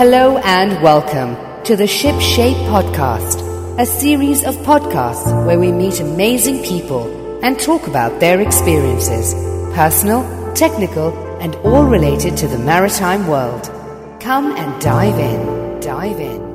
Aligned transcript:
Hello 0.00 0.38
and 0.38 0.82
welcome 0.82 1.36
to 1.64 1.76
the 1.76 1.86
Ship 1.86 2.18
Shape 2.22 2.56
Podcast, 2.68 3.78
a 3.78 3.84
series 3.84 4.44
of 4.44 4.56
podcasts 4.64 5.26
where 5.44 5.60
we 5.60 5.72
meet 5.72 6.00
amazing 6.00 6.62
people 6.64 7.04
and 7.44 7.60
talk 7.60 7.86
about 7.86 8.18
their 8.18 8.40
experiences, 8.40 9.34
personal, 9.74 10.24
technical, 10.54 11.12
and 11.42 11.54
all 11.56 11.84
related 11.84 12.34
to 12.38 12.48
the 12.48 12.58
maritime 12.58 13.26
world. 13.26 13.64
Come 14.20 14.56
and 14.56 14.80
dive 14.80 15.18
in, 15.18 15.80
dive 15.80 16.18
in. 16.18 16.49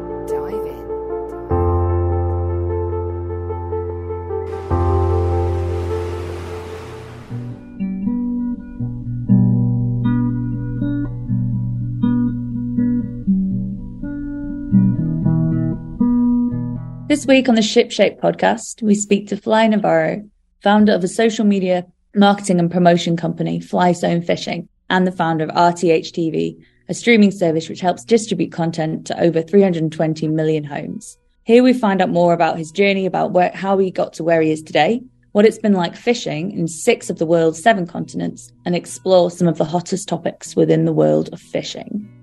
This 17.15 17.27
week 17.27 17.47
on 17.47 17.55
the 17.55 17.61
Shipshape 17.61 18.19
podcast, 18.19 18.81
we 18.81 18.93
speak 18.93 19.29
to 19.29 19.37
Fly 19.37 19.67
Navarro, 19.67 20.29
founder 20.61 20.91
of 20.91 21.01
a 21.01 21.07
social 21.07 21.45
media 21.45 21.85
marketing 22.13 22.59
and 22.59 22.69
promotion 22.69 23.15
company, 23.15 23.61
Fly 23.61 23.93
Zone 23.93 24.21
Fishing, 24.21 24.67
and 24.89 25.07
the 25.07 25.13
founder 25.13 25.45
of 25.45 25.49
RTH 25.51 26.11
TV, 26.11 26.61
a 26.89 26.93
streaming 26.93 27.31
service 27.31 27.69
which 27.69 27.79
helps 27.79 28.03
distribute 28.03 28.51
content 28.51 29.07
to 29.07 29.17
over 29.17 29.41
320 29.41 30.27
million 30.27 30.65
homes. 30.65 31.17
Here 31.43 31.63
we 31.63 31.71
find 31.71 32.01
out 32.01 32.09
more 32.09 32.33
about 32.33 32.57
his 32.57 32.69
journey, 32.69 33.05
about 33.05 33.31
where, 33.31 33.51
how 33.53 33.77
he 33.77 33.91
got 33.91 34.11
to 34.15 34.23
where 34.25 34.41
he 34.41 34.51
is 34.51 34.61
today, 34.61 35.01
what 35.31 35.45
it's 35.45 35.57
been 35.57 35.71
like 35.71 35.95
fishing 35.95 36.51
in 36.51 36.67
six 36.67 37.09
of 37.09 37.17
the 37.17 37.25
world's 37.25 37.63
seven 37.63 37.87
continents, 37.87 38.51
and 38.65 38.75
explore 38.75 39.31
some 39.31 39.47
of 39.47 39.57
the 39.57 39.63
hottest 39.63 40.09
topics 40.09 40.53
within 40.53 40.83
the 40.83 40.91
world 40.91 41.29
of 41.31 41.39
fishing. 41.39 42.14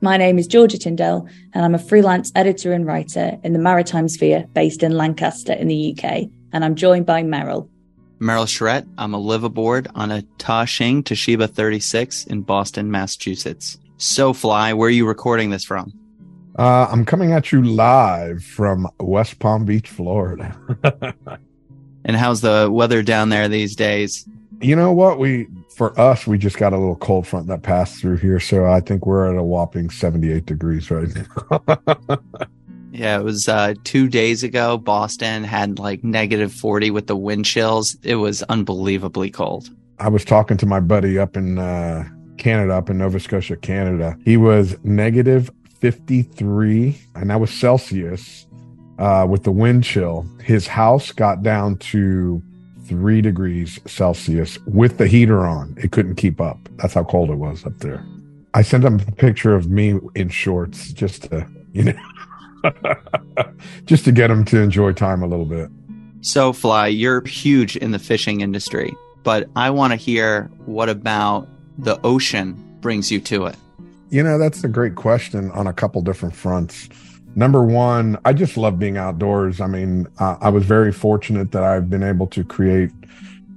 My 0.00 0.16
name 0.16 0.38
is 0.38 0.46
Georgia 0.46 0.78
Tyndall, 0.78 1.28
and 1.54 1.64
I'm 1.64 1.74
a 1.74 1.78
freelance 1.78 2.30
editor 2.34 2.72
and 2.72 2.86
writer 2.86 3.38
in 3.42 3.52
the 3.52 3.58
maritime 3.58 4.08
sphere 4.08 4.46
based 4.52 4.82
in 4.82 4.96
Lancaster 4.96 5.52
in 5.52 5.68
the 5.68 5.96
UK. 5.96 6.28
And 6.52 6.64
I'm 6.64 6.74
joined 6.74 7.06
by 7.06 7.22
Merrill. 7.22 7.68
Merrill 8.18 8.46
Charette. 8.46 8.86
I'm 8.98 9.14
a 9.14 9.18
live 9.18 9.44
aboard 9.44 9.88
on 9.94 10.10
a 10.10 10.22
Ta-Shing 10.38 11.02
Tashiba 11.02 11.48
36 11.50 12.24
in 12.26 12.42
Boston, 12.42 12.90
Massachusetts. 12.90 13.78
So 13.96 14.32
Fly, 14.32 14.72
where 14.72 14.88
are 14.88 14.90
you 14.90 15.06
recording 15.06 15.50
this 15.50 15.64
from? 15.64 15.92
Uh, 16.58 16.86
I'm 16.90 17.04
coming 17.04 17.32
at 17.32 17.52
you 17.52 17.62
live 17.62 18.42
from 18.42 18.88
West 19.00 19.38
Palm 19.38 19.64
Beach, 19.64 19.88
Florida. 19.88 20.56
And 22.06 22.16
how's 22.16 22.40
the 22.40 22.68
weather 22.70 23.02
down 23.02 23.30
there 23.30 23.48
these 23.48 23.74
days? 23.74 24.28
you 24.60 24.76
know 24.76 24.92
what? 24.92 25.18
We 25.18 25.48
for 25.76 25.98
us, 26.00 26.26
we 26.26 26.38
just 26.38 26.56
got 26.56 26.72
a 26.72 26.78
little 26.78 26.96
cold 26.96 27.26
front 27.26 27.48
that 27.48 27.62
passed 27.62 28.00
through 28.00 28.16
here, 28.16 28.40
so 28.40 28.64
I 28.64 28.80
think 28.80 29.04
we're 29.04 29.30
at 29.30 29.36
a 29.36 29.42
whopping 29.42 29.90
78 29.90 30.46
degrees 30.46 30.90
right 30.90 31.08
now. 31.14 32.18
Yeah, 32.92 33.18
it 33.18 33.24
was 33.24 33.46
uh, 33.46 33.74
two 33.84 34.08
days 34.08 34.42
ago. 34.42 34.78
Boston 34.78 35.44
had 35.44 35.78
like 35.78 36.02
negative 36.02 36.50
40 36.50 36.90
with 36.92 37.08
the 37.08 37.16
wind 37.16 37.44
chills. 37.44 37.94
It 38.02 38.14
was 38.14 38.42
unbelievably 38.44 39.32
cold. 39.32 39.68
I 39.98 40.08
was 40.08 40.24
talking 40.24 40.56
to 40.56 40.64
my 40.64 40.80
buddy 40.80 41.18
up 41.18 41.36
in 41.36 41.58
uh, 41.58 42.08
Canada, 42.38 42.72
up 42.72 42.88
in 42.88 42.96
Nova 42.96 43.20
Scotia, 43.20 43.56
Canada. 43.56 44.16
He 44.24 44.38
was 44.38 44.82
negative 44.82 45.50
53, 45.80 46.98
and 47.16 47.28
that 47.28 47.38
was 47.38 47.50
Celsius 47.50 48.46
uh, 48.98 49.26
with 49.28 49.42
the 49.42 49.52
wind 49.52 49.84
chill. 49.84 50.26
His 50.42 50.66
house 50.66 51.12
got 51.12 51.42
down 51.42 51.76
to 51.78 52.42
three 52.88 53.20
degrees 53.20 53.80
Celsius 53.86 54.58
with 54.66 54.98
the 54.98 55.06
heater 55.06 55.46
on. 55.46 55.76
It 55.78 55.92
couldn't 55.92 56.16
keep 56.16 56.40
up. 56.40 56.58
That's 56.76 56.94
how 56.94 57.04
cold 57.04 57.30
it 57.30 57.36
was 57.36 57.64
up 57.64 57.78
there. 57.78 58.04
I 58.54 58.62
sent 58.62 58.84
him 58.84 59.00
a 59.06 59.12
picture 59.12 59.54
of 59.54 59.70
me 59.70 59.98
in 60.14 60.28
shorts 60.28 60.92
just 60.92 61.24
to, 61.24 61.46
you 61.72 61.84
know, 61.84 62.72
just 63.84 64.04
to 64.06 64.12
get 64.12 64.30
him 64.30 64.44
to 64.46 64.60
enjoy 64.60 64.92
time 64.92 65.22
a 65.22 65.26
little 65.26 65.44
bit. 65.44 65.68
So 66.22 66.52
Fly, 66.52 66.88
you're 66.88 67.24
huge 67.26 67.76
in 67.76 67.90
the 67.90 67.98
fishing 67.98 68.40
industry, 68.40 68.94
but 69.22 69.48
I 69.56 69.70
want 69.70 69.92
to 69.92 69.96
hear 69.96 70.50
what 70.64 70.88
about 70.88 71.48
the 71.78 72.00
ocean 72.02 72.54
brings 72.80 73.12
you 73.12 73.20
to 73.20 73.46
it? 73.46 73.56
You 74.10 74.22
know, 74.22 74.38
that's 74.38 74.64
a 74.64 74.68
great 74.68 74.94
question 74.94 75.50
on 75.50 75.66
a 75.66 75.72
couple 75.72 76.00
different 76.00 76.34
fronts. 76.34 76.88
Number 77.36 77.62
one, 77.62 78.18
I 78.24 78.32
just 78.32 78.56
love 78.56 78.78
being 78.78 78.96
outdoors. 78.96 79.60
I 79.60 79.66
mean, 79.66 80.08
uh, 80.18 80.38
I 80.40 80.48
was 80.48 80.64
very 80.64 80.90
fortunate 80.90 81.52
that 81.52 81.62
I've 81.62 81.90
been 81.90 82.02
able 82.02 82.26
to 82.28 82.42
create 82.42 82.90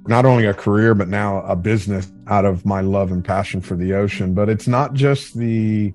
not 0.06 0.26
only 0.26 0.44
a 0.44 0.52
career, 0.52 0.94
but 0.94 1.08
now 1.08 1.40
a 1.46 1.56
business 1.56 2.12
out 2.26 2.44
of 2.44 2.66
my 2.66 2.82
love 2.82 3.10
and 3.10 3.24
passion 3.24 3.62
for 3.62 3.76
the 3.76 3.94
ocean. 3.94 4.34
But 4.34 4.50
it's 4.50 4.68
not 4.68 4.92
just 4.92 5.36
the 5.38 5.94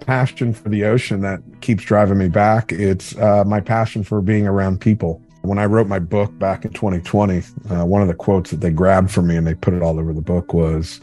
passion 0.00 0.54
for 0.54 0.70
the 0.70 0.84
ocean 0.84 1.20
that 1.20 1.40
keeps 1.60 1.84
driving 1.84 2.16
me 2.16 2.28
back. 2.28 2.72
It's 2.72 3.14
uh, 3.18 3.44
my 3.44 3.60
passion 3.60 4.04
for 4.04 4.22
being 4.22 4.46
around 4.46 4.80
people. 4.80 5.22
When 5.42 5.58
I 5.58 5.66
wrote 5.66 5.86
my 5.86 5.98
book 5.98 6.36
back 6.38 6.64
in 6.64 6.72
2020, 6.72 7.42
uh, 7.68 7.84
one 7.84 8.00
of 8.00 8.08
the 8.08 8.14
quotes 8.14 8.50
that 8.52 8.62
they 8.62 8.70
grabbed 8.70 9.10
from 9.10 9.26
me 9.26 9.36
and 9.36 9.46
they 9.46 9.54
put 9.54 9.74
it 9.74 9.82
all 9.82 10.00
over 10.00 10.14
the 10.14 10.22
book 10.22 10.54
was, 10.54 10.98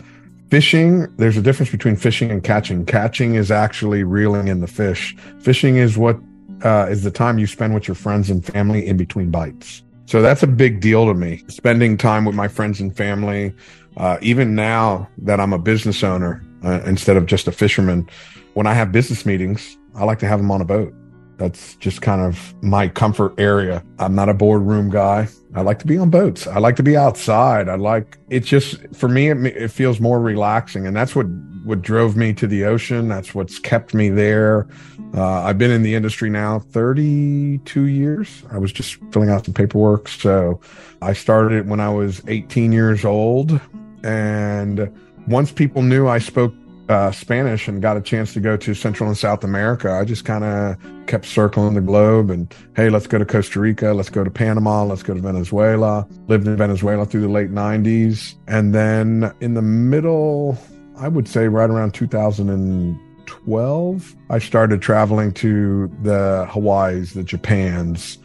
Fishing, 0.50 1.08
there's 1.18 1.38
a 1.38 1.42
difference 1.42 1.72
between 1.72 1.96
fishing 1.96 2.30
and 2.30 2.44
catching. 2.44 2.86
Catching 2.86 3.36
is 3.36 3.50
actually 3.50 4.04
reeling 4.04 4.48
in 4.48 4.62
the 4.62 4.68
fish. 4.68 5.16
Fishing 5.40 5.78
is 5.78 5.98
what 5.98 6.20
uh, 6.64 6.88
is 6.90 7.04
the 7.04 7.12
time 7.12 7.40
you 7.40 7.48
spend 7.48 7.74
with 7.74 7.88
your 7.88 7.96
friends 7.96 8.30
and 8.30 8.46
family 8.46 8.86
in 8.86 8.96
between 8.96 9.32
bites. 9.32 9.82
So 10.06 10.22
that's 10.22 10.44
a 10.44 10.48
big 10.48 10.82
deal 10.82 11.08
to 11.08 11.16
me. 11.16 11.44
Spending 11.48 11.98
time 11.98 12.26
with 12.26 12.36
my 12.36 12.48
friends 12.48 12.80
and 12.80 12.96
family. 12.96 13.54
Uh, 13.98 14.18
even 14.22 14.54
now 14.54 15.10
that 15.18 15.40
I'm 15.40 15.52
a 15.52 15.60
business 15.60 16.04
owner 16.04 16.44
uh, 16.64 16.82
instead 16.86 17.18
of 17.18 17.26
just 17.26 17.48
a 17.48 17.52
fisherman, 17.52 18.08
when 18.54 18.68
I 18.68 18.74
have 18.74 18.92
business 18.92 19.26
meetings, 19.26 19.78
I 19.96 20.04
like 20.04 20.20
to 20.20 20.28
have 20.28 20.40
them 20.40 20.52
on 20.52 20.62
a 20.62 20.66
boat. 20.66 20.94
That's 21.38 21.76
just 21.76 22.02
kind 22.02 22.22
of 22.22 22.54
my 22.64 22.88
comfort 22.88 23.34
area. 23.38 23.84
I'm 24.00 24.16
not 24.16 24.30
a 24.30 24.34
boardroom 24.34 24.90
guy. 24.90 25.28
I 25.54 25.62
like 25.62 25.80
to 25.80 25.88
be 25.88 25.98
on 25.98 26.10
boats. 26.10 26.48
I 26.48 26.60
like 26.60 26.76
to 26.78 26.84
be 26.84 26.98
outside. 26.98 27.70
I 27.70 27.76
like 27.76 28.18
it 28.30 28.42
just 28.42 28.78
for 28.94 29.08
me 29.08 29.30
it, 29.30 29.46
it 29.46 29.68
feels 29.70 30.00
more 30.00 30.20
relaxing 30.20 30.86
and 30.86 30.96
that's 30.96 31.16
what 31.16 31.28
what 31.64 31.82
drove 31.82 32.16
me 32.16 32.34
to 32.34 32.46
the 32.46 32.66
ocean. 32.66 33.08
That's 33.08 33.34
what's 33.34 33.58
kept 33.58 33.94
me 33.94 34.10
there. 34.10 34.68
Uh, 35.16 35.44
I've 35.44 35.58
been 35.58 35.72
in 35.72 35.82
the 35.82 35.96
industry 35.96 36.30
now 36.30 36.60
32 36.60 37.86
years. 37.86 38.44
I 38.52 38.58
was 38.58 38.72
just 38.72 38.98
filling 39.12 39.30
out 39.30 39.46
some 39.46 39.54
paperwork. 39.54 40.08
So 40.08 40.60
I 41.02 41.14
started 41.14 41.54
it 41.54 41.66
when 41.66 41.80
I 41.80 41.90
was 41.90 42.22
18 42.28 42.72
years 42.72 43.04
old 43.04 43.60
and 44.04 44.92
once 45.28 45.52
people 45.52 45.82
knew 45.82 46.08
I 46.08 46.20
spoke 46.20 46.54
uh, 46.90 47.12
Spanish 47.12 47.68
and 47.68 47.82
got 47.82 47.98
a 47.98 48.02
chance 48.02 48.34
to 48.34 48.40
go 48.40 48.58
to 48.58 48.74
Central 48.74 49.10
and 49.10 49.18
South 49.18 49.44
America, 49.44 49.92
I 49.92 50.06
just 50.06 50.26
kind 50.26 50.44
of 50.44 50.78
kept 51.08 51.26
circling 51.26 51.74
the 51.74 51.82
globe 51.82 52.30
and, 52.30 52.54
hey, 52.76 52.90
let's 52.90 53.08
go 53.08 53.18
to 53.18 53.26
Costa 53.26 53.60
Rica, 53.60 53.94
let's 53.94 54.10
go 54.10 54.24
to 54.24 54.30
Panama, 54.30 54.84
let's 54.84 55.04
go 55.04 55.14
to 55.14 55.20
Venezuela. 55.20 56.08
Lived 56.28 56.48
in 56.48 56.56
Venezuela 56.58 57.06
through 57.06 57.22
the 57.22 57.30
late 57.30 57.52
90s. 57.52 58.36
And 58.48 58.74
then 58.74 59.34
in 59.42 59.56
the 59.56 59.62
middle, 59.62 60.58
I 60.98 61.08
would 61.08 61.28
say 61.28 61.48
right 61.48 61.70
around 61.70 61.94
2012, 61.94 64.16
I 64.30 64.40
started 64.40 64.82
traveling 64.82 65.32
to 65.34 65.88
the 66.04 66.48
Hawaiis, 66.50 67.14
the 67.14 67.24
Japans, 67.24 68.18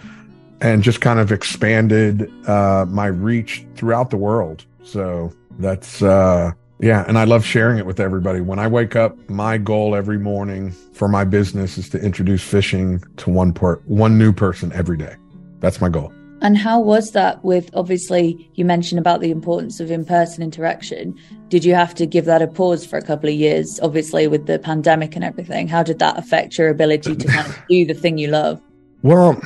and 0.60 0.82
just 0.82 1.00
kind 1.00 1.18
of 1.18 1.32
expanded 1.32 2.30
uh, 2.46 2.84
my 2.88 3.06
reach 3.06 3.64
throughout 3.74 4.10
the 4.10 4.18
world. 4.18 4.66
So 4.82 5.32
that's, 5.58 6.02
uh, 6.02 6.52
yeah, 6.80 7.04
and 7.06 7.18
I 7.18 7.24
love 7.24 7.44
sharing 7.44 7.78
it 7.78 7.86
with 7.86 8.00
everybody. 8.00 8.40
When 8.40 8.58
I 8.58 8.66
wake 8.66 8.96
up, 8.96 9.16
my 9.28 9.58
goal 9.58 9.94
every 9.94 10.18
morning 10.18 10.70
for 10.92 11.08
my 11.08 11.24
business 11.24 11.76
is 11.76 11.88
to 11.90 12.00
introduce 12.00 12.42
fishing 12.42 13.02
to 13.18 13.30
one 13.30 13.52
part, 13.52 13.86
one 13.86 14.18
new 14.18 14.32
person 14.32 14.72
every 14.72 14.96
day. 14.96 15.14
That's 15.58 15.80
my 15.80 15.88
goal. 15.88 16.12
And 16.42 16.56
how 16.56 16.80
was 16.80 17.12
that 17.12 17.44
with 17.44 17.68
obviously 17.74 18.50
you 18.54 18.64
mentioned 18.64 18.98
about 18.98 19.20
the 19.20 19.30
importance 19.30 19.78
of 19.78 19.90
in 19.90 20.06
person 20.06 20.42
interaction? 20.42 21.18
Did 21.48 21.66
you 21.66 21.74
have 21.74 21.94
to 21.96 22.06
give 22.06 22.24
that 22.24 22.40
a 22.40 22.46
pause 22.46 22.86
for 22.86 22.96
a 22.96 23.02
couple 23.02 23.28
of 23.28 23.34
years, 23.34 23.78
obviously 23.82 24.26
with 24.26 24.46
the 24.46 24.58
pandemic 24.58 25.14
and 25.14 25.24
everything? 25.24 25.68
How 25.68 25.82
did 25.82 25.98
that 25.98 26.18
affect 26.18 26.56
your 26.56 26.70
ability 26.70 27.14
to 27.14 27.26
kind 27.26 27.46
of 27.46 27.62
do 27.68 27.84
the 27.84 27.92
thing 27.92 28.16
you 28.16 28.28
love? 28.28 28.60
Well, 29.02 29.40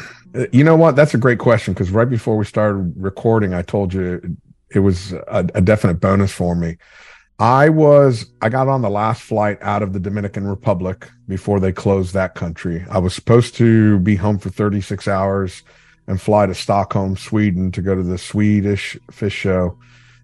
you 0.53 0.63
know 0.63 0.77
what? 0.77 0.95
That's 0.95 1.15
a 1.15 1.19
great 1.19 1.41
question 1.41 1.75
because 1.75 1.91
right 1.91 2.09
before 2.09 2.37
we 2.37 2.45
started 2.45 2.93
recording, 2.97 3.55
I 3.55 3.63
told 3.63 3.93
you 3.93 4.37
it 4.71 4.81
was 4.81 5.13
a, 5.13 5.49
a 5.55 5.61
definite 5.61 5.95
bonus 5.95 6.33
for 6.33 6.55
me. 6.55 6.77
I 7.39 7.69
was 7.69 8.27
I 8.43 8.49
got 8.49 8.69
on 8.69 8.83
the 8.83 8.91
last 8.91 9.23
flight 9.23 9.59
out 9.61 9.83
of 9.83 9.93
the 9.93 10.01
Dominican 10.01 10.47
Republic 10.47 11.11
before 11.27 11.59
they 11.59 11.73
closed 11.73 12.15
that 12.15 12.35
country. 12.35 12.85
I 12.89 12.99
was 12.99 13.15
supposed 13.15 13.57
to 13.57 13.99
be 14.01 14.17
home 14.17 14.39
for 14.39 14.51
36 14.51 15.09
hours 15.09 15.63
and 16.07 16.21
fly 16.21 16.47
to 16.47 16.55
Stockholm, 16.55 17.17
Sweden 17.17 17.73
to 17.73 17.83
go 17.83 17.95
to 17.95 18.03
the 18.03 18.19
Swedish 18.19 18.97
fish 19.11 19.33
show. 19.33 19.77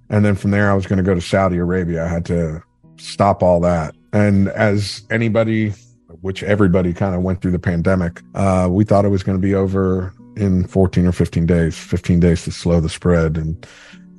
And 0.09 0.25
then 0.25 0.37
from 0.37 0.53
there 0.53 0.71
I 0.71 0.75
was 0.75 0.87
going 0.87 0.99
to 0.99 1.03
go 1.03 1.15
to 1.15 1.21
Saudi 1.21 1.57
Arabia. 1.57 2.05
I 2.05 2.09
had 2.09 2.25
to 2.27 2.63
stop 2.97 3.43
all 3.43 3.61
that. 3.61 3.95
And 4.13 4.49
as 4.49 5.03
anybody 5.11 5.73
which 6.21 6.43
everybody 6.43 6.93
kind 6.93 7.15
of 7.15 7.23
went 7.23 7.41
through 7.41 7.53
the 7.53 7.59
pandemic, 7.59 8.21
uh, 8.35 8.69
we 8.71 8.85
thought 8.85 9.05
it 9.05 9.09
was 9.09 9.23
going 9.23 9.39
to 9.39 9.43
be 9.43 9.55
over 9.55 10.13
in 10.37 10.67
14 10.67 11.07
or 11.07 11.13
15 11.13 11.47
days, 11.47 11.77
15 11.77 12.21
days 12.21 12.45
to 12.45 12.53
slow 12.53 12.81
the 12.81 12.89
spread. 12.89 13.37
And 13.37 13.67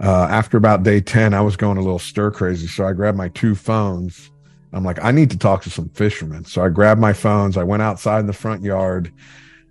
uh, 0.02 0.28
after 0.30 0.58
about 0.58 0.84
day 0.84 1.00
10, 1.00 1.34
I 1.34 1.42
was 1.42 1.56
going 1.56 1.78
a 1.78 1.82
little 1.82 2.00
stir 2.00 2.32
crazy. 2.32 2.68
So 2.68 2.86
I 2.86 2.94
grabbed 2.94 3.18
my 3.18 3.30
two 3.30 3.56
phones 3.56 4.32
I'm 4.74 4.84
like, 4.84 5.04
I 5.04 5.12
need 5.12 5.30
to 5.32 5.38
talk 5.38 5.64
to 5.64 5.70
some 5.70 5.90
fishermen. 5.90 6.46
So 6.46 6.64
I 6.64 6.70
grabbed 6.70 7.02
my 7.02 7.14
phones. 7.14 7.58
I 7.58 7.64
went 7.64 7.82
outside 7.82 8.20
in 8.20 8.28
the 8.28 8.34
front 8.34 8.64
yard 8.64 9.12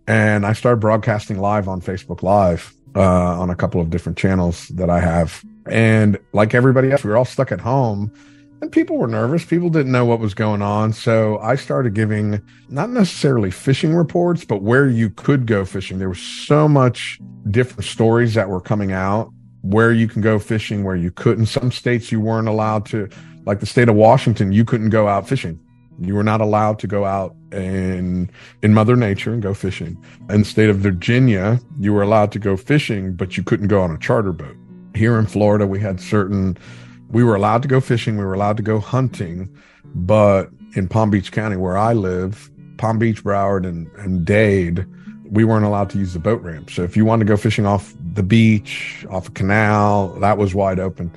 and 0.07 0.45
I 0.45 0.53
started 0.53 0.81
broadcasting 0.81 1.39
live 1.39 1.69
on 1.69 1.81
Facebook 1.81 2.23
Live 2.23 2.75
uh, 2.95 3.41
on 3.41 3.51
a 3.51 3.57
couple 3.57 3.81
of 3.81 3.91
different 3.91 4.19
channels 4.19 4.69
that 4.69 4.91
I 4.91 5.01
have. 5.01 5.43
And 5.67 6.19
like 6.33 6.55
everybody 6.55 6.91
else, 6.91 7.05
we 7.05 7.11
were 7.11 7.17
all 7.17 7.25
stuck 7.25 7.53
at 7.53 7.61
home 7.61 8.13
and 8.61 8.71
people 8.71 8.99
were 8.99 9.07
nervous. 9.07 9.45
People 9.45 9.71
didn't 9.71 9.93
know 9.93 10.05
what 10.05 10.21
was 10.21 10.35
going 10.35 10.61
on. 10.61 10.93
So 10.93 11.39
I 11.39 11.55
started 11.55 11.95
giving 11.95 12.43
not 12.69 12.91
necessarily 12.91 13.51
fishing 13.51 13.95
reports, 13.95 14.45
but 14.45 14.61
where 14.61 14.87
you 14.87 15.09
could 15.09 15.47
go 15.47 15.65
fishing. 15.65 15.99
There 15.99 16.11
was 16.11 16.21
so 16.21 16.69
much 16.69 17.19
different 17.51 17.85
stories 17.85 18.35
that 18.35 18.51
were 18.51 18.61
coming 18.61 18.93
out 18.93 19.33
where 19.63 19.93
you 19.93 20.09
can 20.09 20.23
go 20.23 20.39
fishing, 20.39 20.85
where 20.85 20.97
you 20.97 21.11
couldn't. 21.11 21.47
Some 21.47 21.71
states 21.71 22.11
you 22.11 22.21
weren't 22.21 22.49
allowed 22.49 22.87
to, 22.87 23.09
like 23.45 23.61
the 23.61 23.67
state 23.67 23.89
of 23.89 23.95
Washington, 23.95 24.53
you 24.53 24.65
couldn't 24.65 24.91
go 24.91 25.09
out 25.09 25.29
fishing. 25.29 25.59
You 25.99 26.15
were 26.15 26.25
not 26.25 26.41
allowed 26.41 26.79
to 26.79 26.87
go 26.87 27.05
out 27.05 27.35
in 27.53 28.31
in 28.63 28.73
Mother 28.73 28.97
Nature 28.97 29.33
and 29.35 29.43
go 29.43 29.53
fishing. 29.53 30.03
In 30.31 30.41
the 30.41 30.45
state 30.45 30.71
of 30.71 30.79
Virginia, 30.79 31.61
you 31.79 31.93
were 31.93 32.03
allowed 32.03 32.33
to 32.33 32.39
go 32.39 32.57
fishing, 32.57 33.15
but 33.15 33.37
you 33.37 33.43
couldn't 33.43 33.69
go 33.69 33.83
on 33.83 33.91
a 33.91 33.99
charter 33.99 34.33
boat. 34.33 34.57
Here 34.95 35.19
in 35.19 35.27
Florida, 35.27 35.67
we 35.67 35.79
had 35.79 36.01
certain 36.01 36.57
we 37.11 37.25
were 37.25 37.35
allowed 37.35 37.63
to 37.63 37.69
go 37.69 37.81
fishing, 37.81 38.17
we 38.17 38.25
were 38.25 38.35
allowed 38.35 38.57
to 38.57 38.63
go 38.63 38.79
hunting, 38.79 39.55
but 39.85 40.49
in 40.75 40.89
Palm 40.89 41.11
Beach 41.11 41.33
County, 41.33 41.57
where 41.57 41.77
I 41.77 41.93
live, 41.93 42.51
Palm 42.79 42.99
Beach, 42.99 43.23
Broward, 43.25 43.67
and, 43.67 43.91
and 43.97 44.25
Dade, 44.25 44.87
we 45.31 45.45
weren't 45.45 45.65
allowed 45.65 45.91
to 45.91 45.99
use 45.99 46.13
the 46.13 46.19
boat 46.19 46.43
ramp. 46.43 46.71
So 46.71 46.83
if 46.83 46.97
you 46.97 47.05
wanted 47.05 47.25
to 47.25 47.29
go 47.29 47.37
fishing 47.37 47.67
off 47.67 47.95
the 48.15 48.23
beach, 48.23 49.07
off 49.11 49.29
a 49.29 49.31
canal, 49.31 50.09
that 50.21 50.39
was 50.39 50.55
wide 50.55 50.81
open. 50.81 51.13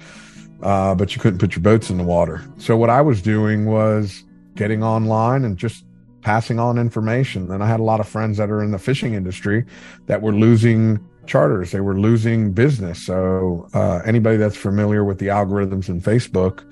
Uh, 0.61 0.95
but 0.95 1.15
you 1.15 1.21
couldn't 1.21 1.39
put 1.39 1.55
your 1.55 1.63
boats 1.63 1.89
in 1.89 1.97
the 1.97 2.03
water. 2.03 2.41
So 2.57 2.77
what 2.77 2.89
I 2.89 3.01
was 3.01 3.21
doing 3.21 3.65
was 3.65 4.23
getting 4.55 4.83
online 4.83 5.43
and 5.43 5.57
just 5.57 5.83
passing 6.21 6.59
on 6.59 6.77
information. 6.77 7.51
And 7.51 7.61
I 7.61 7.67
had 7.67 7.79
a 7.79 7.83
lot 7.83 7.99
of 7.99 8.07
friends 8.07 8.37
that 8.37 8.49
are 8.49 8.63
in 8.63 8.71
the 8.71 8.79
fishing 8.79 9.13
industry 9.13 9.65
that 10.05 10.21
were 10.21 10.33
losing 10.33 11.05
charters. 11.25 11.71
They 11.71 11.81
were 11.81 11.99
losing 11.99 12.53
business. 12.53 13.05
So 13.05 13.67
uh, 13.73 13.99
anybody 14.05 14.37
that's 14.37 14.55
familiar 14.55 15.03
with 15.03 15.19
the 15.19 15.27
algorithms 15.27 15.89
in 15.89 16.01
Facebook 16.01 16.63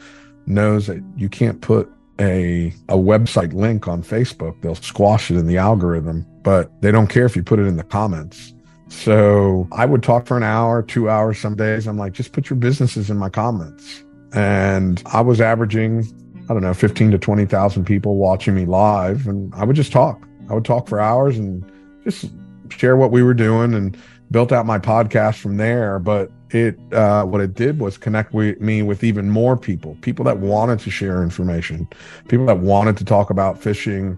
knows 0.45 0.87
that 0.87 1.03
you 1.17 1.27
can't 1.27 1.59
put 1.61 1.91
a 2.21 2.73
a 2.87 2.97
website 2.97 3.53
link 3.53 3.87
on 3.87 4.03
Facebook. 4.03 4.61
They'll 4.61 4.75
squash 4.75 5.31
it 5.31 5.37
in 5.37 5.47
the 5.47 5.57
algorithm, 5.57 6.25
but 6.43 6.71
they 6.81 6.91
don't 6.91 7.07
care 7.07 7.25
if 7.25 7.35
you 7.35 7.43
put 7.43 7.59
it 7.59 7.65
in 7.65 7.77
the 7.77 7.83
comments. 7.83 8.53
So 8.89 9.67
I 9.71 9.85
would 9.85 10.03
talk 10.03 10.27
for 10.27 10.37
an 10.37 10.43
hour, 10.43 10.83
two 10.83 11.09
hours 11.09 11.39
some 11.39 11.55
days. 11.55 11.87
I'm 11.87 11.97
like, 11.97 12.13
just 12.13 12.33
put 12.33 12.49
your 12.49 12.57
businesses 12.57 13.09
in 13.09 13.17
my 13.17 13.29
comments. 13.29 14.03
And 14.33 15.01
I 15.07 15.21
was 15.21 15.41
averaging, 15.41 16.05
I 16.49 16.53
don't 16.53 16.61
know, 16.61 16.73
15 16.73 17.11
to 17.11 17.17
20,000 17.17 17.85
people 17.85 18.17
watching 18.17 18.53
me 18.53 18.65
live. 18.65 19.27
And 19.27 19.53
I 19.55 19.63
would 19.65 19.75
just 19.75 19.91
talk. 19.91 20.27
I 20.49 20.53
would 20.53 20.65
talk 20.65 20.87
for 20.87 20.99
hours 20.99 21.37
and 21.37 21.63
just 22.03 22.25
share 22.69 22.97
what 22.97 23.11
we 23.11 23.23
were 23.23 23.33
doing. 23.33 23.73
And 23.73 23.97
built 24.31 24.51
out 24.51 24.65
my 24.65 24.79
podcast 24.79 25.35
from 25.35 25.57
there. 25.57 25.99
But 25.99 26.31
it, 26.49 26.79
uh, 26.93 27.25
what 27.25 27.41
it 27.41 27.53
did 27.53 27.79
was 27.79 27.97
connect 27.97 28.33
with 28.33 28.59
me 28.59 28.81
with 28.81 29.03
even 29.03 29.29
more 29.29 29.57
people, 29.57 29.97
people 30.01 30.25
that 30.25 30.39
wanted 30.39 30.79
to 30.79 30.89
share 30.89 31.21
information, 31.21 31.87
people 32.27 32.45
that 32.47 32.59
wanted 32.59 32.97
to 32.97 33.05
talk 33.05 33.29
about 33.29 33.61
fishing. 33.61 34.17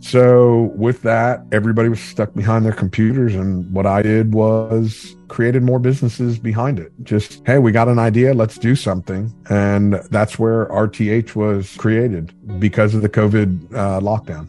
So 0.00 0.72
with 0.74 1.02
that, 1.02 1.44
everybody 1.52 1.88
was 1.88 2.00
stuck 2.00 2.34
behind 2.34 2.64
their 2.64 2.72
computers. 2.72 3.36
And 3.36 3.72
what 3.72 3.86
I 3.86 4.02
did 4.02 4.34
was 4.34 5.14
created 5.28 5.62
more 5.62 5.78
businesses 5.78 6.38
behind 6.38 6.80
it. 6.80 6.92
Just, 7.04 7.40
hey, 7.46 7.58
we 7.58 7.70
got 7.70 7.88
an 7.88 8.00
idea. 8.00 8.34
Let's 8.34 8.58
do 8.58 8.74
something. 8.74 9.32
And 9.48 9.94
that's 10.10 10.40
where 10.40 10.66
RTH 10.66 11.36
was 11.36 11.76
created 11.76 12.32
because 12.58 12.94
of 12.94 13.02
the 13.02 13.08
COVID 13.08 13.72
uh, 13.74 14.00
lockdown. 14.00 14.48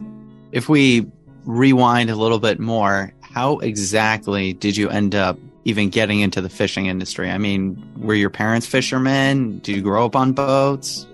If 0.50 0.68
we 0.68 1.06
rewind 1.44 2.10
a 2.10 2.16
little 2.16 2.40
bit 2.40 2.58
more, 2.58 3.13
how 3.34 3.58
exactly 3.58 4.52
did 4.52 4.76
you 4.76 4.88
end 4.88 5.12
up 5.12 5.36
even 5.64 5.90
getting 5.90 6.20
into 6.20 6.40
the 6.40 6.48
fishing 6.48 6.86
industry? 6.86 7.28
I 7.28 7.36
mean, 7.36 7.82
were 7.96 8.14
your 8.14 8.30
parents 8.30 8.64
fishermen? 8.64 9.58
Did 9.58 9.74
you 9.74 9.82
grow 9.82 10.06
up 10.06 10.14
on 10.14 10.34
boats? 10.34 11.04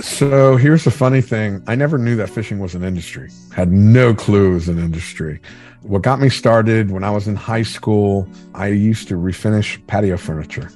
So 0.00 0.56
here's 0.56 0.84
the 0.84 0.92
funny 0.92 1.20
thing. 1.20 1.64
I 1.66 1.74
never 1.74 1.98
knew 1.98 2.14
that 2.14 2.30
fishing 2.30 2.60
was 2.60 2.76
an 2.76 2.84
industry. 2.84 3.28
Had 3.52 3.72
no 3.72 4.14
clue 4.14 4.52
it 4.52 4.54
was 4.54 4.68
an 4.68 4.78
industry. 4.78 5.40
What 5.82 6.02
got 6.02 6.20
me 6.20 6.28
started 6.28 6.92
when 6.92 7.02
I 7.02 7.10
was 7.10 7.26
in 7.26 7.34
high 7.34 7.64
school, 7.64 8.28
I 8.54 8.68
used 8.68 9.08
to 9.08 9.14
refinish 9.14 9.84
patio 9.88 10.16
furniture. 10.16 10.70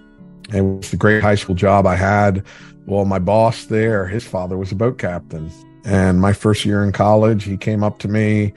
It 0.53 0.63
was 0.63 0.91
the 0.91 0.97
great 0.97 1.23
high 1.23 1.37
school 1.37 1.55
job 1.55 1.87
I 1.87 1.95
had. 1.95 2.45
Well, 2.87 3.05
my 3.05 3.21
boss 3.21 3.67
there, 3.67 4.09
his 4.09 4.27
father 4.27 4.57
was 4.57 4.73
a 4.73 4.75
boat 4.75 4.99
captain. 4.99 5.49
And 5.85 6.21
my 6.21 6.33
first 6.33 6.65
year 6.65 6.83
in 6.83 6.91
college, 6.91 7.45
he 7.45 7.57
came 7.57 7.85
up 7.85 8.01
to 8.01 8.09
me. 8.09 8.53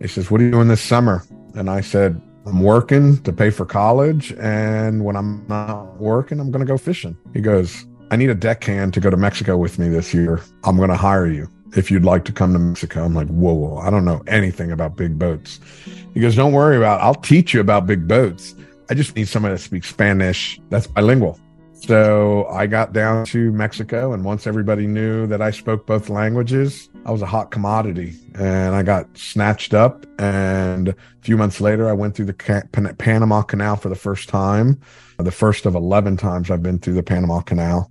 He 0.00 0.06
says, 0.06 0.30
What 0.30 0.40
are 0.40 0.44
you 0.44 0.52
doing 0.52 0.68
this 0.68 0.80
summer? 0.80 1.24
And 1.54 1.68
I 1.70 1.80
said, 1.80 2.20
I'm 2.46 2.60
working 2.60 3.22
to 3.22 3.32
pay 3.32 3.50
for 3.50 3.64
college. 3.64 4.32
And 4.40 5.04
when 5.04 5.16
I'm 5.16 5.46
not 5.48 6.00
working, 6.00 6.40
I'm 6.40 6.50
going 6.50 6.64
to 6.64 6.70
go 6.70 6.78
fishing. 6.78 7.16
He 7.32 7.40
goes, 7.40 7.86
I 8.10 8.16
need 8.16 8.30
a 8.30 8.34
deckhand 8.34 8.94
to 8.94 9.00
go 9.00 9.10
to 9.10 9.16
Mexico 9.16 9.56
with 9.56 9.78
me 9.78 9.88
this 9.88 10.12
year. 10.12 10.40
I'm 10.64 10.76
going 10.76 10.90
to 10.90 10.96
hire 10.96 11.26
you 11.26 11.48
if 11.76 11.90
you'd 11.90 12.04
like 12.04 12.24
to 12.26 12.32
come 12.32 12.52
to 12.52 12.58
Mexico. 12.58 13.04
I'm 13.04 13.14
like, 13.14 13.28
whoa, 13.28 13.52
whoa, 13.54 13.78
I 13.78 13.90
don't 13.90 14.04
know 14.04 14.22
anything 14.26 14.72
about 14.72 14.96
big 14.96 15.18
boats. 15.18 15.60
He 16.14 16.20
goes, 16.20 16.36
don't 16.36 16.52
worry 16.52 16.76
about 16.76 17.00
it. 17.00 17.04
I'll 17.04 17.14
teach 17.14 17.54
you 17.54 17.60
about 17.60 17.86
big 17.86 18.06
boats. 18.06 18.54
I 18.90 18.94
just 18.94 19.16
need 19.16 19.28
somebody 19.28 19.54
that 19.54 19.60
speaks 19.60 19.88
Spanish 19.88 20.60
that's 20.68 20.86
bilingual. 20.86 21.40
So 21.72 22.46
I 22.46 22.66
got 22.66 22.92
down 22.92 23.24
to 23.26 23.50
Mexico, 23.52 24.12
and 24.12 24.24
once 24.24 24.46
everybody 24.46 24.86
knew 24.86 25.26
that 25.26 25.40
I 25.40 25.50
spoke 25.50 25.86
both 25.86 26.08
languages, 26.08 26.90
I 27.04 27.10
was 27.10 27.22
a 27.22 27.26
hot 27.26 27.50
commodity 27.50 28.14
and 28.34 28.74
I 28.74 28.82
got 28.82 29.18
snatched 29.18 29.74
up. 29.74 30.06
And 30.18 30.88
a 30.88 30.96
few 31.20 31.36
months 31.36 31.60
later, 31.60 31.88
I 31.88 31.92
went 31.92 32.14
through 32.14 32.26
the 32.26 32.34
Pan- 32.34 32.94
Panama 32.96 33.42
Canal 33.42 33.76
for 33.76 33.88
the 33.88 33.96
first 33.96 34.28
time, 34.28 34.80
the 35.18 35.32
first 35.32 35.66
of 35.66 35.74
11 35.74 36.16
times 36.16 36.50
I've 36.50 36.62
been 36.62 36.78
through 36.78 36.94
the 36.94 37.02
Panama 37.02 37.40
Canal. 37.40 37.90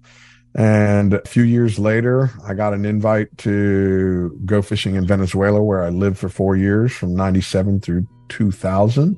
And 0.55 1.13
a 1.13 1.27
few 1.27 1.43
years 1.43 1.79
later, 1.79 2.29
I 2.45 2.53
got 2.53 2.73
an 2.73 2.85
invite 2.85 3.37
to 3.39 4.37
go 4.45 4.61
fishing 4.61 4.95
in 4.95 5.07
Venezuela, 5.07 5.63
where 5.63 5.83
I 5.83 5.89
lived 5.89 6.17
for 6.17 6.29
four 6.29 6.57
years 6.57 6.91
from 6.91 7.15
97 7.15 7.79
through 7.79 8.07
2000. 8.29 9.17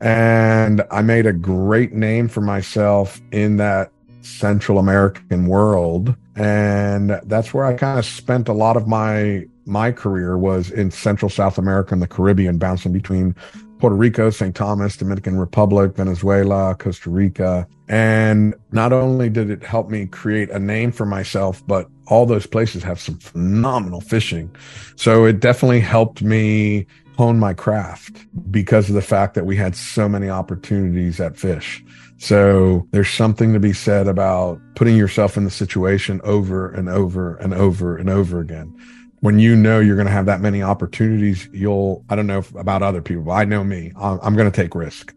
And 0.00 0.82
I 0.90 1.02
made 1.02 1.26
a 1.26 1.32
great 1.32 1.92
name 1.92 2.28
for 2.28 2.40
myself 2.40 3.20
in 3.32 3.56
that 3.56 3.90
Central 4.22 4.78
American 4.78 5.46
world. 5.46 6.14
And 6.36 7.20
that's 7.24 7.54
where 7.54 7.64
I 7.64 7.74
kind 7.74 7.98
of 7.98 8.04
spent 8.04 8.48
a 8.48 8.52
lot 8.52 8.76
of 8.76 8.88
my 8.88 9.46
my 9.66 9.92
career 9.92 10.36
was 10.36 10.70
in 10.70 10.90
Central 10.90 11.30
South 11.30 11.58
America 11.58 11.94
and 11.94 12.02
the 12.02 12.08
Caribbean, 12.08 12.58
bouncing 12.58 12.92
between 12.92 13.34
Puerto 13.78 13.96
Rico, 13.96 14.30
St. 14.30 14.54
Thomas, 14.54 14.96
Dominican 14.96 15.38
Republic, 15.38 15.96
Venezuela, 15.96 16.74
Costa 16.78 17.10
Rica. 17.10 17.66
And 17.88 18.54
not 18.72 18.92
only 18.92 19.28
did 19.28 19.50
it 19.50 19.62
help 19.62 19.90
me 19.90 20.06
create 20.06 20.50
a 20.50 20.58
name 20.58 20.92
for 20.92 21.06
myself, 21.06 21.62
but 21.66 21.88
all 22.06 22.26
those 22.26 22.46
places 22.46 22.82
have 22.82 23.00
some 23.00 23.18
phenomenal 23.18 24.00
fishing. 24.00 24.54
So 24.96 25.24
it 25.24 25.40
definitely 25.40 25.80
helped 25.80 26.22
me 26.22 26.86
hone 27.16 27.38
my 27.38 27.54
craft 27.54 28.26
because 28.50 28.88
of 28.88 28.94
the 28.94 29.02
fact 29.02 29.34
that 29.34 29.46
we 29.46 29.56
had 29.56 29.76
so 29.76 30.08
many 30.08 30.28
opportunities 30.28 31.20
at 31.20 31.36
fish. 31.36 31.84
So 32.18 32.86
there's 32.90 33.10
something 33.10 33.52
to 33.52 33.60
be 33.60 33.72
said 33.72 34.06
about 34.06 34.60
putting 34.76 34.96
yourself 34.96 35.36
in 35.36 35.44
the 35.44 35.50
situation 35.50 36.20
over 36.24 36.70
and 36.70 36.88
over 36.88 37.36
and 37.36 37.52
over 37.52 37.96
and 37.96 38.08
over 38.08 38.40
again. 38.40 38.74
When 39.20 39.38
you 39.38 39.56
know 39.56 39.80
you're 39.80 39.96
going 39.96 40.06
to 40.06 40.12
have 40.12 40.26
that 40.26 40.40
many 40.40 40.62
opportunities, 40.62 41.48
you'll, 41.52 42.04
I 42.08 42.16
don't 42.16 42.26
know 42.26 42.44
about 42.56 42.82
other 42.82 43.00
people, 43.00 43.24
but 43.24 43.32
I 43.32 43.44
know 43.44 43.64
me, 43.64 43.92
I'm, 43.96 44.34
going 44.36 44.50
to 44.50 44.54
take 44.54 44.74
risk. 44.74 45.14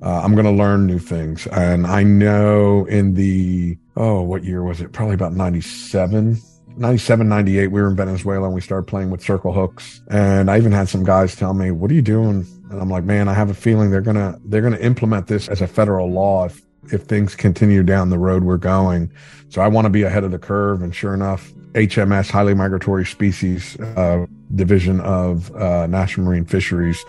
Uh, 0.00 0.20
I'm 0.22 0.34
going 0.34 0.44
to 0.44 0.52
learn 0.52 0.86
new 0.86 1.00
things. 1.00 1.46
And 1.48 1.86
I 1.86 2.04
know 2.04 2.84
in 2.86 3.14
the, 3.14 3.76
oh, 3.96 4.22
what 4.22 4.44
year 4.44 4.62
was 4.62 4.80
it? 4.80 4.92
Probably 4.92 5.14
about 5.14 5.32
97, 5.32 6.40
97, 6.76 7.28
98, 7.28 7.66
we 7.66 7.82
were 7.82 7.90
in 7.90 7.96
Venezuela 7.96 8.46
and 8.46 8.54
we 8.54 8.60
started 8.60 8.84
playing 8.84 9.10
with 9.10 9.22
circle 9.22 9.52
hooks. 9.52 10.02
And 10.08 10.50
I 10.50 10.56
even 10.56 10.70
had 10.70 10.88
some 10.88 11.02
guys 11.02 11.34
tell 11.34 11.52
me, 11.52 11.72
what 11.72 11.90
are 11.90 11.94
you 11.94 12.02
doing? 12.02 12.46
And 12.70 12.80
I'm 12.80 12.90
like, 12.90 13.04
man, 13.04 13.28
I 13.28 13.34
have 13.34 13.50
a 13.50 13.54
feeling 13.54 13.90
they're 13.90 14.00
to, 14.00 14.38
they're 14.44 14.68
to 14.68 14.84
implement 14.84 15.26
this 15.26 15.48
as 15.48 15.60
a 15.60 15.66
federal 15.66 16.10
law 16.10 16.46
if, 16.46 16.62
if 16.92 17.02
things 17.02 17.34
continue 17.34 17.82
down 17.82 18.10
the 18.10 18.18
road 18.18 18.44
we're 18.44 18.56
going. 18.56 19.12
So 19.48 19.62
I 19.62 19.68
want 19.68 19.86
to 19.86 19.90
be 19.90 20.02
ahead 20.02 20.24
of 20.24 20.30
the 20.30 20.38
curve. 20.38 20.82
And 20.82 20.94
sure 20.94 21.14
enough, 21.14 21.52
HMS, 21.72 22.30
Highly 22.30 22.54
Migratory 22.54 23.06
Species 23.06 23.78
uh, 23.80 24.26
Division 24.54 25.00
of 25.00 25.54
uh, 25.54 25.86
National 25.86 26.26
Marine 26.26 26.44
Fisheries, 26.44 27.02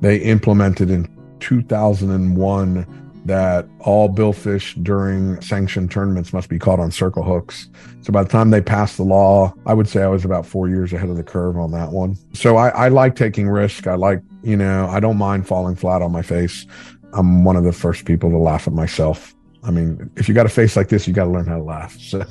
they 0.00 0.16
implemented 0.18 0.90
in 0.90 1.08
2001 1.40 2.86
that 3.26 3.68
all 3.80 4.08
billfish 4.08 4.82
during 4.82 5.40
sanctioned 5.40 5.90
tournaments 5.90 6.32
must 6.32 6.48
be 6.48 6.58
caught 6.58 6.80
on 6.80 6.90
circle 6.90 7.22
hooks. 7.22 7.68
So 8.02 8.12
by 8.12 8.22
the 8.22 8.28
time 8.28 8.50
they 8.50 8.62
passed 8.62 8.96
the 8.96 9.02
law, 9.02 9.52
I 9.66 9.74
would 9.74 9.88
say 9.88 10.02
I 10.02 10.08
was 10.08 10.24
about 10.24 10.46
four 10.46 10.68
years 10.68 10.92
ahead 10.92 11.10
of 11.10 11.16
the 11.16 11.22
curve 11.22 11.58
on 11.58 11.70
that 11.72 11.90
one. 11.90 12.16
So 12.32 12.56
I, 12.56 12.68
I 12.70 12.88
like 12.88 13.16
taking 13.16 13.48
risk. 13.48 13.86
I 13.86 13.94
like, 13.94 14.22
you 14.42 14.56
know, 14.56 14.88
I 14.88 15.00
don't 15.00 15.16
mind 15.16 15.46
falling 15.46 15.76
flat 15.76 16.02
on 16.02 16.12
my 16.12 16.22
face. 16.22 16.66
I'm 17.12 17.44
one 17.44 17.56
of 17.56 17.64
the 17.64 17.72
first 17.72 18.04
people 18.04 18.30
to 18.30 18.38
laugh 18.38 18.66
at 18.66 18.72
myself. 18.72 19.34
I 19.62 19.70
mean, 19.70 20.10
if 20.16 20.28
you 20.28 20.34
got 20.34 20.46
a 20.46 20.50
face 20.50 20.76
like 20.76 20.88
this, 20.88 21.06
you 21.06 21.12
got 21.12 21.24
to 21.24 21.30
learn 21.30 21.46
how 21.46 21.56
to 21.56 21.62
laugh. 21.62 21.98
So. 21.98 22.24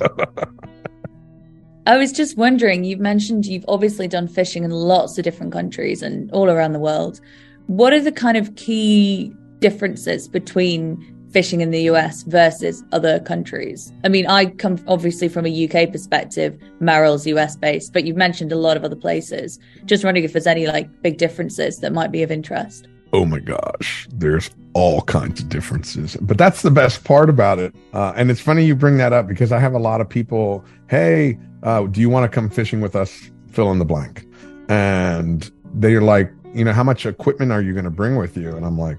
I 1.86 1.96
was 1.96 2.12
just 2.12 2.36
wondering, 2.36 2.84
you've 2.84 3.00
mentioned 3.00 3.46
you've 3.46 3.64
obviously 3.68 4.08
done 4.08 4.28
fishing 4.28 4.64
in 4.64 4.70
lots 4.70 5.16
of 5.18 5.24
different 5.24 5.52
countries 5.52 6.02
and 6.02 6.30
all 6.32 6.50
around 6.50 6.72
the 6.72 6.78
world. 6.78 7.20
What 7.66 7.92
are 7.92 8.00
the 8.00 8.12
kind 8.12 8.36
of 8.36 8.54
key 8.56 9.32
differences 9.60 10.28
between 10.28 11.19
fishing 11.30 11.60
in 11.60 11.70
the 11.70 11.82
US 11.82 12.22
versus 12.24 12.82
other 12.92 13.20
countries? 13.20 13.92
I 14.04 14.08
mean, 14.08 14.26
I 14.26 14.46
come 14.46 14.82
obviously 14.86 15.28
from 15.28 15.46
a 15.46 15.68
UK 15.68 15.90
perspective, 15.90 16.58
Merrill's 16.80 17.26
US 17.26 17.56
based, 17.56 17.92
but 17.92 18.04
you've 18.04 18.16
mentioned 18.16 18.52
a 18.52 18.56
lot 18.56 18.76
of 18.76 18.84
other 18.84 18.96
places. 18.96 19.58
Just 19.84 20.04
wondering 20.04 20.24
if 20.24 20.32
there's 20.32 20.46
any 20.46 20.66
like 20.66 21.02
big 21.02 21.18
differences 21.18 21.78
that 21.78 21.92
might 21.92 22.12
be 22.12 22.22
of 22.22 22.30
interest. 22.30 22.88
Oh 23.12 23.24
my 23.24 23.40
gosh, 23.40 24.06
there's 24.12 24.50
all 24.72 25.02
kinds 25.02 25.40
of 25.40 25.48
differences, 25.48 26.16
but 26.20 26.38
that's 26.38 26.62
the 26.62 26.70
best 26.70 27.02
part 27.02 27.28
about 27.28 27.58
it. 27.58 27.74
Uh, 27.92 28.12
and 28.14 28.30
it's 28.30 28.40
funny 28.40 28.64
you 28.64 28.76
bring 28.76 28.98
that 28.98 29.12
up 29.12 29.26
because 29.26 29.50
I 29.50 29.58
have 29.58 29.74
a 29.74 29.78
lot 29.78 30.00
of 30.00 30.08
people, 30.08 30.64
hey, 30.88 31.36
uh, 31.64 31.86
do 31.86 32.00
you 32.00 32.08
want 32.08 32.30
to 32.30 32.34
come 32.34 32.48
fishing 32.48 32.80
with 32.80 32.94
us? 32.94 33.30
Fill 33.50 33.72
in 33.72 33.80
the 33.80 33.84
blank. 33.84 34.26
And 34.68 35.50
they're 35.74 36.00
like, 36.00 36.32
you 36.54 36.64
know, 36.64 36.72
how 36.72 36.84
much 36.84 37.04
equipment 37.04 37.50
are 37.50 37.60
you 37.60 37.72
going 37.72 37.84
to 37.84 37.90
bring 37.90 38.16
with 38.16 38.36
you? 38.36 38.54
And 38.54 38.64
I'm 38.64 38.78
like, 38.78 38.98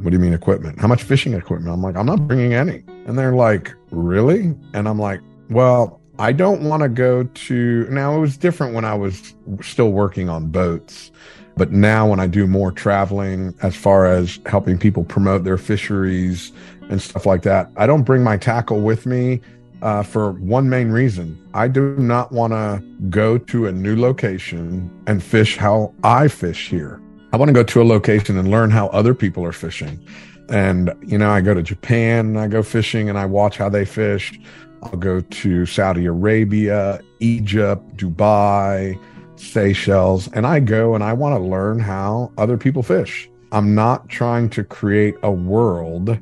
what 0.00 0.10
do 0.10 0.16
you 0.16 0.22
mean 0.22 0.32
equipment? 0.32 0.78
How 0.80 0.88
much 0.88 1.02
fishing 1.02 1.34
equipment? 1.34 1.72
I'm 1.72 1.82
like, 1.82 1.96
I'm 1.96 2.06
not 2.06 2.26
bringing 2.26 2.54
any. 2.54 2.82
And 3.06 3.18
they're 3.18 3.34
like, 3.34 3.74
really? 3.90 4.54
And 4.72 4.88
I'm 4.88 4.98
like, 4.98 5.20
well, 5.50 6.00
I 6.18 6.32
don't 6.32 6.62
want 6.62 6.82
to 6.82 6.88
go 6.88 7.24
to. 7.24 7.86
Now, 7.90 8.16
it 8.16 8.20
was 8.20 8.36
different 8.36 8.74
when 8.74 8.84
I 8.84 8.94
was 8.94 9.34
still 9.62 9.92
working 9.92 10.28
on 10.28 10.48
boats. 10.48 11.10
But 11.56 11.72
now, 11.72 12.08
when 12.08 12.20
I 12.20 12.26
do 12.26 12.46
more 12.46 12.72
traveling 12.72 13.54
as 13.62 13.76
far 13.76 14.06
as 14.06 14.38
helping 14.46 14.78
people 14.78 15.04
promote 15.04 15.44
their 15.44 15.58
fisheries 15.58 16.52
and 16.88 17.02
stuff 17.02 17.26
like 17.26 17.42
that, 17.42 17.70
I 17.76 17.86
don't 17.86 18.02
bring 18.02 18.22
my 18.22 18.38
tackle 18.38 18.80
with 18.80 19.04
me 19.04 19.40
uh, 19.82 20.02
for 20.02 20.32
one 20.32 20.68
main 20.68 20.90
reason. 20.90 21.38
I 21.52 21.68
do 21.68 21.96
not 21.96 22.32
want 22.32 22.52
to 22.52 22.82
go 23.10 23.36
to 23.36 23.66
a 23.66 23.72
new 23.72 23.96
location 24.00 24.90
and 25.06 25.22
fish 25.22 25.56
how 25.56 25.94
I 26.04 26.28
fish 26.28 26.68
here. 26.68 27.00
I 27.32 27.36
want 27.36 27.48
to 27.48 27.52
go 27.52 27.62
to 27.62 27.82
a 27.82 27.84
location 27.84 28.36
and 28.36 28.50
learn 28.50 28.70
how 28.70 28.88
other 28.88 29.14
people 29.14 29.44
are 29.44 29.52
fishing. 29.52 30.04
And, 30.48 30.92
you 31.06 31.16
know, 31.16 31.30
I 31.30 31.40
go 31.40 31.54
to 31.54 31.62
Japan 31.62 32.26
and 32.26 32.40
I 32.40 32.48
go 32.48 32.62
fishing 32.62 33.08
and 33.08 33.16
I 33.16 33.24
watch 33.26 33.56
how 33.56 33.68
they 33.68 33.84
fish. 33.84 34.38
I'll 34.82 34.98
go 34.98 35.20
to 35.20 35.66
Saudi 35.66 36.06
Arabia, 36.06 37.00
Egypt, 37.20 37.96
Dubai, 37.96 38.98
Seychelles, 39.36 40.28
and 40.32 40.44
I 40.46 40.58
go 40.58 40.94
and 40.94 41.04
I 41.04 41.12
want 41.12 41.36
to 41.36 41.42
learn 41.42 41.78
how 41.78 42.32
other 42.36 42.56
people 42.56 42.82
fish. 42.82 43.30
I'm 43.52 43.74
not 43.74 44.08
trying 44.08 44.50
to 44.50 44.64
create 44.64 45.14
a 45.22 45.30
world 45.30 46.18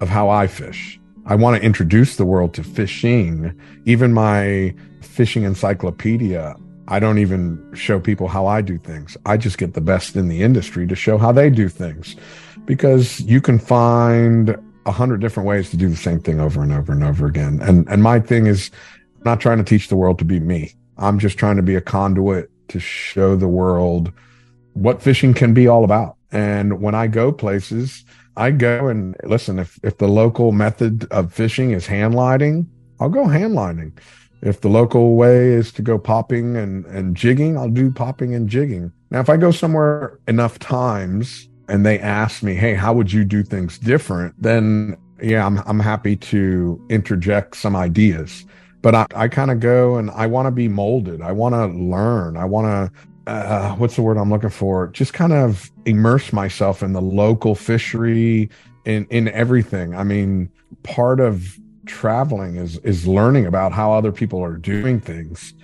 of 0.00 0.08
how 0.08 0.28
I 0.28 0.48
fish. 0.48 0.98
I 1.26 1.36
want 1.36 1.56
to 1.56 1.64
introduce 1.64 2.16
the 2.16 2.24
world 2.24 2.52
to 2.54 2.64
fishing. 2.64 3.54
Even 3.84 4.12
my 4.12 4.74
fishing 5.02 5.44
encyclopedia, 5.44 6.56
I 6.88 6.98
don't 6.98 7.18
even 7.18 7.72
show 7.74 8.00
people 8.00 8.28
how 8.28 8.46
I 8.46 8.60
do 8.60 8.78
things. 8.78 9.16
I 9.24 9.36
just 9.36 9.58
get 9.58 9.74
the 9.74 9.80
best 9.80 10.16
in 10.16 10.28
the 10.28 10.42
industry 10.42 10.86
to 10.86 10.94
show 10.94 11.16
how 11.18 11.32
they 11.32 11.48
do 11.50 11.68
things 11.68 12.16
because 12.64 13.20
you 13.20 13.40
can 13.40 13.58
find 13.58 14.56
a 14.86 14.92
hundred 14.92 15.20
different 15.20 15.48
ways 15.48 15.70
to 15.70 15.76
do 15.76 15.88
the 15.88 15.96
same 15.96 16.20
thing 16.20 16.40
over 16.40 16.62
and 16.62 16.72
over 16.72 16.92
and 16.92 17.04
over 17.04 17.26
again. 17.26 17.60
And, 17.62 17.88
and 17.88 18.02
my 18.02 18.18
thing 18.18 18.46
is 18.46 18.70
I'm 19.18 19.22
not 19.24 19.40
trying 19.40 19.58
to 19.58 19.64
teach 19.64 19.88
the 19.88 19.96
world 19.96 20.18
to 20.18 20.24
be 20.24 20.40
me. 20.40 20.72
I'm 20.98 21.18
just 21.18 21.38
trying 21.38 21.56
to 21.56 21.62
be 21.62 21.76
a 21.76 21.80
conduit 21.80 22.50
to 22.68 22.80
show 22.80 23.36
the 23.36 23.48
world 23.48 24.12
what 24.74 25.02
fishing 25.02 25.34
can 25.34 25.54
be 25.54 25.68
all 25.68 25.84
about. 25.84 26.16
And 26.32 26.80
when 26.80 26.94
I 26.94 27.06
go 27.06 27.30
places, 27.30 28.04
I 28.36 28.50
go 28.50 28.88
and 28.88 29.14
listen, 29.24 29.58
if, 29.58 29.78
if 29.82 29.98
the 29.98 30.08
local 30.08 30.52
method 30.52 31.06
of 31.12 31.32
fishing 31.32 31.72
is 31.72 31.86
hand 31.86 32.14
lining, 32.14 32.68
I'll 32.98 33.10
go 33.10 33.26
hand 33.26 33.54
lining. 33.54 33.96
If 34.42 34.60
the 34.60 34.68
local 34.68 35.14
way 35.14 35.48
is 35.48 35.70
to 35.72 35.82
go 35.82 35.98
popping 35.98 36.56
and, 36.56 36.84
and 36.86 37.16
jigging, 37.16 37.56
I'll 37.56 37.70
do 37.70 37.92
popping 37.92 38.34
and 38.34 38.48
jigging. 38.48 38.92
Now, 39.10 39.20
if 39.20 39.30
I 39.30 39.36
go 39.36 39.52
somewhere 39.52 40.18
enough 40.26 40.58
times 40.58 41.48
and 41.68 41.86
they 41.86 41.98
ask 42.00 42.42
me, 42.42 42.54
Hey, 42.54 42.74
how 42.74 42.92
would 42.92 43.12
you 43.12 43.24
do 43.24 43.44
things 43.44 43.78
different? 43.78 44.34
Then 44.42 44.96
yeah, 45.22 45.46
I'm, 45.46 45.58
I'm 45.66 45.78
happy 45.78 46.16
to 46.16 46.84
interject 46.90 47.56
some 47.56 47.76
ideas, 47.76 48.44
but 48.82 48.94
I, 48.94 49.06
I 49.14 49.28
kind 49.28 49.52
of 49.52 49.60
go 49.60 49.96
and 49.96 50.10
I 50.10 50.26
want 50.26 50.46
to 50.46 50.50
be 50.50 50.66
molded. 50.66 51.22
I 51.22 51.30
want 51.30 51.54
to 51.54 51.66
learn. 51.66 52.36
I 52.36 52.44
want 52.44 52.66
to, 52.66 53.30
uh, 53.30 53.76
what's 53.76 53.94
the 53.94 54.02
word 54.02 54.16
I'm 54.16 54.30
looking 54.30 54.50
for? 54.50 54.88
Just 54.88 55.12
kind 55.12 55.32
of 55.32 55.70
immerse 55.84 56.32
myself 56.32 56.82
in 56.82 56.92
the 56.92 57.00
local 57.00 57.54
fishery 57.54 58.50
in, 58.84 59.06
in 59.10 59.28
everything. 59.28 59.94
I 59.94 60.02
mean, 60.02 60.50
part 60.82 61.20
of 61.20 61.56
traveling 61.86 62.56
is 62.56 62.78
is 62.78 63.06
learning 63.06 63.46
about 63.46 63.72
how 63.72 63.92
other 63.92 64.12
people 64.12 64.42
are 64.42 64.56
doing 64.56 65.00
things. 65.00 65.54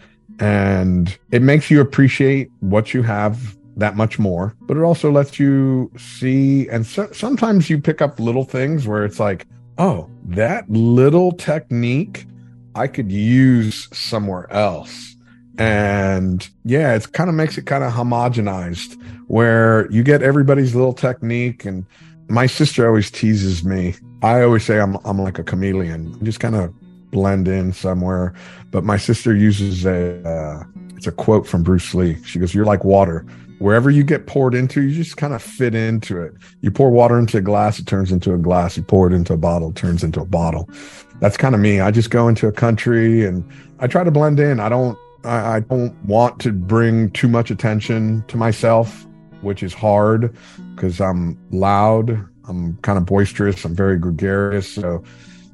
And 0.40 1.16
it 1.32 1.42
makes 1.42 1.70
you 1.70 1.80
appreciate 1.80 2.50
what 2.60 2.94
you 2.94 3.02
have 3.02 3.56
that 3.78 3.96
much 3.96 4.18
more 4.18 4.54
but 4.62 4.76
it 4.76 4.82
also 4.82 5.10
lets 5.10 5.38
you 5.38 5.90
see 5.96 6.68
and 6.68 6.84
so, 6.84 7.08
sometimes 7.12 7.70
you 7.70 7.80
pick 7.80 8.02
up 8.02 8.18
little 8.18 8.44
things 8.44 8.88
where 8.88 9.04
it's 9.04 9.20
like 9.20 9.46
oh 9.78 10.10
that 10.24 10.68
little 10.68 11.30
technique 11.30 12.26
i 12.74 12.86
could 12.88 13.10
use 13.10 13.88
somewhere 13.96 14.52
else. 14.52 15.14
And 15.58 16.48
yeah 16.64 16.94
it 16.94 17.12
kind 17.12 17.30
of 17.30 17.36
makes 17.36 17.56
it 17.56 17.66
kind 17.66 17.84
of 17.84 17.92
homogenized 17.92 19.00
where 19.28 19.90
you 19.92 20.02
get 20.02 20.22
everybody's 20.22 20.74
little 20.74 20.92
technique 20.92 21.64
and 21.64 21.86
my 22.28 22.46
sister 22.46 22.86
always 22.86 23.10
teases 23.10 23.64
me. 23.64 23.94
I 24.22 24.42
always 24.42 24.64
say 24.64 24.80
I'm 24.80 24.96
I'm 25.04 25.18
like 25.18 25.38
a 25.38 25.44
chameleon, 25.44 26.16
just 26.24 26.40
kind 26.40 26.54
of 26.54 26.72
blend 27.10 27.48
in 27.48 27.72
somewhere. 27.72 28.34
But 28.70 28.84
my 28.84 28.98
sister 28.98 29.34
uses 29.34 29.86
a 29.86 30.22
uh, 30.28 30.64
it's 30.96 31.06
a 31.06 31.12
quote 31.12 31.46
from 31.46 31.62
Bruce 31.62 31.94
Lee. 31.94 32.22
She 32.24 32.38
goes, 32.38 32.54
"You're 32.54 32.66
like 32.66 32.84
water. 32.84 33.24
Wherever 33.58 33.90
you 33.90 34.04
get 34.04 34.26
poured 34.28 34.54
into, 34.54 34.82
you 34.82 34.94
just 34.94 35.16
kind 35.16 35.34
of 35.34 35.42
fit 35.42 35.74
into 35.74 36.20
it. 36.20 36.32
You 36.60 36.70
pour 36.70 36.90
water 36.90 37.18
into 37.18 37.38
a 37.38 37.40
glass, 37.40 37.80
it 37.80 37.86
turns 37.86 38.12
into 38.12 38.32
a 38.32 38.38
glass. 38.38 38.76
You 38.76 38.84
pour 38.84 39.08
it 39.08 39.12
into 39.12 39.32
a 39.32 39.36
bottle, 39.36 39.70
it 39.70 39.74
turns 39.74 40.04
into 40.04 40.20
a 40.20 40.24
bottle. 40.24 40.70
That's 41.18 41.36
kind 41.36 41.56
of 41.56 41.60
me. 41.60 41.80
I 41.80 41.90
just 41.90 42.10
go 42.10 42.28
into 42.28 42.46
a 42.46 42.52
country 42.52 43.24
and 43.24 43.44
I 43.80 43.88
try 43.88 44.04
to 44.04 44.12
blend 44.12 44.38
in. 44.38 44.60
I 44.60 44.68
don't 44.68 44.96
I, 45.24 45.56
I 45.56 45.60
don't 45.60 45.92
want 46.04 46.40
to 46.42 46.52
bring 46.52 47.10
too 47.10 47.26
much 47.26 47.50
attention 47.50 48.22
to 48.28 48.36
myself 48.36 49.06
which 49.40 49.62
is 49.62 49.72
hard 49.72 50.34
because 50.78 51.00
I'm 51.00 51.36
loud. 51.50 52.10
I'm 52.46 52.76
kind 52.78 52.96
of 52.96 53.04
boisterous. 53.04 53.64
I'm 53.64 53.74
very 53.74 53.98
gregarious. 53.98 54.72
So 54.72 55.02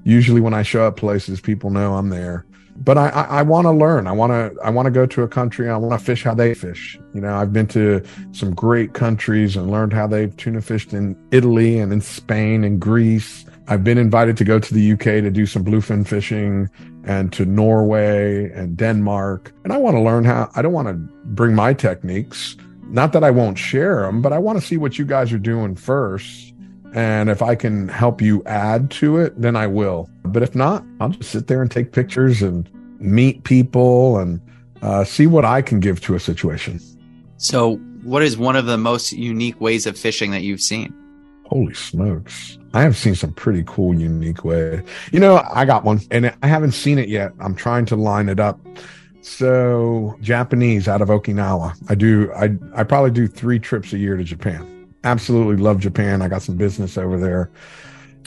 usually 0.04 0.40
when 0.40 0.52
I 0.52 0.62
show 0.62 0.86
up 0.86 0.96
places, 0.96 1.40
people 1.40 1.70
know 1.70 1.94
I'm 1.94 2.10
there. 2.10 2.44
But 2.76 2.98
I, 2.98 3.08
I, 3.08 3.22
I 3.22 3.42
want 3.42 3.66
to 3.66 3.70
learn. 3.70 4.06
I 4.06 4.12
want 4.12 4.32
to 4.32 4.60
I 4.62 4.68
want 4.68 4.86
to 4.86 4.90
go 4.90 5.06
to 5.06 5.22
a 5.22 5.28
country. 5.28 5.70
I 5.70 5.76
want 5.76 5.98
to 5.98 6.04
fish 6.04 6.24
how 6.24 6.34
they 6.34 6.54
fish. 6.54 6.98
You 7.14 7.20
know, 7.20 7.34
I've 7.34 7.52
been 7.52 7.68
to 7.68 8.02
some 8.32 8.52
great 8.52 8.94
countries 8.94 9.56
and 9.56 9.70
learned 9.70 9.92
how 9.92 10.06
they've 10.08 10.36
tuna 10.36 10.60
fished 10.60 10.92
in 10.92 11.16
Italy 11.30 11.78
and 11.78 11.92
in 11.92 12.00
Spain 12.00 12.64
and 12.64 12.80
Greece. 12.80 13.46
I've 13.68 13.84
been 13.84 13.96
invited 13.96 14.36
to 14.38 14.44
go 14.44 14.58
to 14.58 14.74
the 14.74 14.92
UK 14.92 15.22
to 15.22 15.30
do 15.30 15.46
some 15.46 15.64
bluefin 15.64 16.06
fishing 16.06 16.68
and 17.04 17.32
to 17.32 17.46
Norway 17.46 18.50
and 18.50 18.76
Denmark. 18.76 19.52
And 19.62 19.72
I 19.72 19.78
want 19.78 19.96
to 19.96 20.00
learn 20.00 20.24
how. 20.24 20.50
I 20.54 20.60
don't 20.60 20.72
want 20.72 20.88
to 20.88 20.94
bring 20.94 21.54
my 21.54 21.72
techniques 21.74 22.56
not 22.88 23.12
that 23.12 23.24
I 23.24 23.30
won't 23.30 23.58
share 23.58 24.02
them, 24.02 24.22
but 24.22 24.32
I 24.32 24.38
want 24.38 24.60
to 24.60 24.64
see 24.64 24.76
what 24.76 24.98
you 24.98 25.04
guys 25.04 25.32
are 25.32 25.38
doing 25.38 25.76
first. 25.76 26.52
And 26.94 27.28
if 27.28 27.42
I 27.42 27.56
can 27.56 27.88
help 27.88 28.22
you 28.22 28.42
add 28.46 28.90
to 28.92 29.18
it, 29.18 29.40
then 29.40 29.56
I 29.56 29.66
will. 29.66 30.08
But 30.24 30.42
if 30.42 30.54
not, 30.54 30.84
I'll 31.00 31.08
just 31.08 31.30
sit 31.30 31.48
there 31.48 31.60
and 31.60 31.70
take 31.70 31.92
pictures 31.92 32.40
and 32.40 32.70
meet 33.00 33.42
people 33.44 34.18
and 34.18 34.40
uh, 34.82 35.04
see 35.04 35.26
what 35.26 35.44
I 35.44 35.60
can 35.60 35.80
give 35.80 36.00
to 36.02 36.14
a 36.14 36.20
situation. 36.20 36.80
So, 37.36 37.76
what 38.04 38.22
is 38.22 38.36
one 38.36 38.54
of 38.54 38.66
the 38.66 38.78
most 38.78 39.12
unique 39.12 39.60
ways 39.60 39.86
of 39.86 39.98
fishing 39.98 40.30
that 40.30 40.42
you've 40.42 40.60
seen? 40.60 40.94
Holy 41.46 41.74
smokes. 41.74 42.58
I 42.74 42.82
have 42.82 42.96
seen 42.96 43.14
some 43.14 43.32
pretty 43.32 43.64
cool, 43.66 43.94
unique 43.94 44.44
ways. 44.44 44.82
You 45.12 45.20
know, 45.20 45.42
I 45.52 45.64
got 45.64 45.84
one 45.84 46.00
and 46.10 46.34
I 46.42 46.46
haven't 46.46 46.72
seen 46.72 46.98
it 46.98 47.08
yet. 47.08 47.32
I'm 47.40 47.54
trying 47.54 47.86
to 47.86 47.96
line 47.96 48.28
it 48.28 48.40
up. 48.40 48.60
So 49.24 50.18
Japanese 50.20 50.86
out 50.86 51.00
of 51.00 51.08
Okinawa. 51.08 51.74
I 51.88 51.94
do 51.94 52.30
I 52.34 52.56
I 52.74 52.84
probably 52.84 53.10
do 53.10 53.26
3 53.26 53.58
trips 53.58 53.94
a 53.94 53.98
year 53.98 54.18
to 54.18 54.22
Japan. 54.22 54.86
Absolutely 55.02 55.56
love 55.56 55.80
Japan. 55.80 56.20
I 56.20 56.28
got 56.28 56.42
some 56.42 56.58
business 56.58 56.98
over 56.98 57.18
there. 57.18 57.50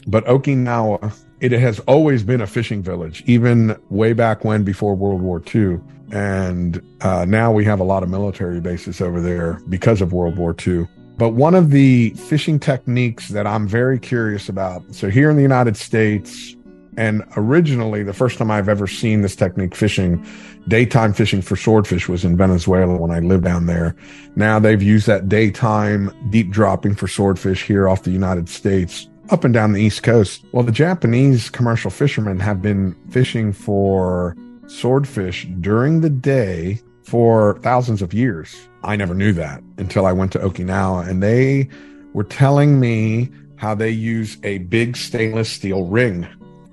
But 0.07 0.25
Okinawa, 0.25 1.15
it 1.39 1.51
has 1.51 1.79
always 1.81 2.23
been 2.23 2.41
a 2.41 2.47
fishing 2.47 2.81
village, 2.81 3.23
even 3.27 3.77
way 3.89 4.13
back 4.13 4.43
when 4.43 4.63
before 4.63 4.95
World 4.95 5.21
War 5.21 5.41
II. 5.53 5.79
And 6.11 6.81
uh, 7.01 7.25
now 7.25 7.51
we 7.51 7.63
have 7.65 7.79
a 7.79 7.83
lot 7.83 8.01
of 8.01 8.09
military 8.09 8.59
bases 8.59 8.99
over 8.99 9.21
there 9.21 9.61
because 9.69 10.01
of 10.01 10.13
World 10.13 10.35
War 10.35 10.55
II. 10.65 10.87
But 11.17 11.29
one 11.29 11.53
of 11.53 11.69
the 11.69 12.09
fishing 12.11 12.59
techniques 12.59 13.29
that 13.29 13.45
I'm 13.45 13.67
very 13.67 13.99
curious 13.99 14.49
about 14.49 14.83
so, 14.95 15.09
here 15.11 15.29
in 15.29 15.35
the 15.35 15.43
United 15.43 15.77
States, 15.77 16.55
and 16.97 17.23
originally, 17.37 18.01
the 18.01 18.13
first 18.13 18.39
time 18.39 18.49
I've 18.49 18.67
ever 18.67 18.87
seen 18.87 19.21
this 19.21 19.35
technique 19.35 19.75
fishing, 19.75 20.25
daytime 20.67 21.13
fishing 21.13 21.43
for 21.43 21.55
swordfish 21.55 22.09
was 22.09 22.25
in 22.25 22.35
Venezuela 22.35 22.97
when 22.97 23.11
I 23.11 23.19
lived 23.19 23.43
down 23.43 23.67
there. 23.67 23.95
Now 24.35 24.57
they've 24.57 24.81
used 24.81 25.05
that 25.05 25.29
daytime 25.29 26.11
deep 26.31 26.49
dropping 26.49 26.95
for 26.95 27.07
swordfish 27.07 27.63
here 27.63 27.87
off 27.87 28.01
the 28.01 28.11
United 28.11 28.49
States 28.49 29.07
up 29.29 29.43
and 29.43 29.53
down 29.53 29.73
the 29.73 29.81
East 29.81 30.01
Coast. 30.01 30.43
Well, 30.53 30.63
the 30.63 30.71
Japanese 30.71 31.51
commercial 31.51 31.91
fishermen 31.91 32.39
have 32.39 32.63
been 32.63 32.95
fishing 33.11 33.53
for 33.53 34.35
swordfish 34.65 35.47
during 35.59 36.01
the 36.01 36.09
day 36.09 36.81
for 37.03 37.59
thousands 37.61 38.01
of 38.01 38.11
years. 38.11 38.67
I 38.83 38.95
never 38.95 39.13
knew 39.13 39.33
that 39.33 39.61
until 39.77 40.07
I 40.07 40.13
went 40.13 40.31
to 40.31 40.39
Okinawa 40.39 41.07
and 41.07 41.21
they 41.21 41.69
were 42.13 42.23
telling 42.23 42.79
me 42.79 43.29
how 43.57 43.75
they 43.75 43.89
use 43.89 44.37
a 44.43 44.59
big 44.59 44.97
stainless 44.97 45.49
steel 45.49 45.85
ring 45.85 46.27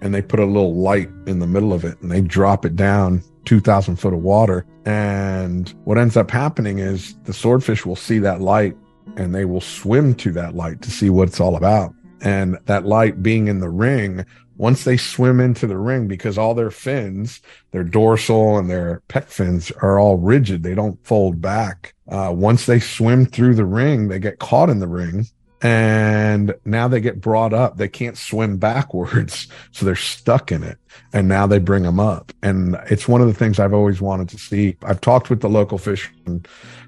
and 0.05 0.15
they 0.15 0.23
put 0.23 0.39
a 0.39 0.45
little 0.45 0.75
light 0.75 1.09
in 1.27 1.39
the 1.39 1.47
middle 1.47 1.73
of 1.73 1.83
it 1.83 2.01
and 2.03 2.13
they 2.13 2.21
drop 2.21 2.67
it 2.67 2.77
down 2.77 3.23
2000 3.47 3.97
foot 3.97 4.13
of 4.13 4.21
water. 4.21 4.67
And 4.85 5.75
what 5.85 5.97
ends 5.97 6.17
up 6.17 6.31
happening 6.31 6.79
is 6.79 7.17
the 7.25 7.33
swordfish 7.33 7.87
will 7.87 7.97
see 7.97 8.19
that 8.19 8.43
light 8.43 8.77
and 9.17 9.35
they 9.35 9.47
will 9.47 9.63
swim 9.63 10.15
to 10.17 10.31
that 10.33 10.55
light 10.55 10.83
to 10.83 10.91
see 10.91 11.09
what 11.09 11.29
it's 11.29 11.41
all 11.41 11.57
about. 11.57 11.95
And 12.21 12.59
that 12.67 12.85
light 12.85 13.23
being 13.23 13.49
in 13.49 13.61
the 13.61 13.71
ring, 13.71 14.27
once 14.57 14.85
they 14.85 14.99
swim 14.99 15.41
into 15.41 15.67
the 15.67 15.79
ring, 15.79 16.07
because 16.07 16.37
all 16.37 16.55
their 16.55 16.71
fins, 16.71 17.41
their 17.71 17.85
dorsal 17.85 18.59
and 18.59 18.69
their 18.69 19.03
pec 19.09 19.25
fins 19.25 19.73
are 19.83 19.99
all 19.99 20.19
rigid, 20.19 20.63
they 20.63 20.75
don't 20.75 21.03
fold 21.07 21.41
back. 21.41 21.95
Uh, 22.09 22.33
once 22.35 22.67
they 22.67 22.79
swim 22.79 23.25
through 23.25 23.55
the 23.55 23.65
ring, 23.65 24.09
they 24.09 24.19
get 24.19 24.39
caught 24.39 24.69
in 24.69 24.81
the 24.81 24.87
ring 24.87 25.27
and 25.65 26.55
now 26.67 26.89
they 26.89 27.01
get 27.01 27.23
brought 27.23 27.55
up. 27.55 27.79
They 27.79 27.89
can't 27.89 28.19
swim 28.19 28.59
backwards, 28.59 29.49
so 29.73 29.87
they're 29.87 29.97
stuck 29.97 30.53
in 30.53 30.63
it. 30.63 30.77
And 31.15 31.27
now 31.27 31.47
they 31.47 31.59
bring 31.59 31.85
them 31.85 31.99
up. 31.99 32.33
And 32.43 32.77
it's 32.91 33.09
one 33.09 33.23
of 33.23 33.27
the 33.27 33.35
things 33.35 33.59
I've 33.59 33.73
always 33.73 34.01
wanted 34.01 34.29
to 34.29 34.39
see. 34.39 34.77
I've 34.83 35.01
talked 35.01 35.31
with 35.31 35.41
the 35.41 35.49
local 35.49 35.79
fishermen 35.79 36.45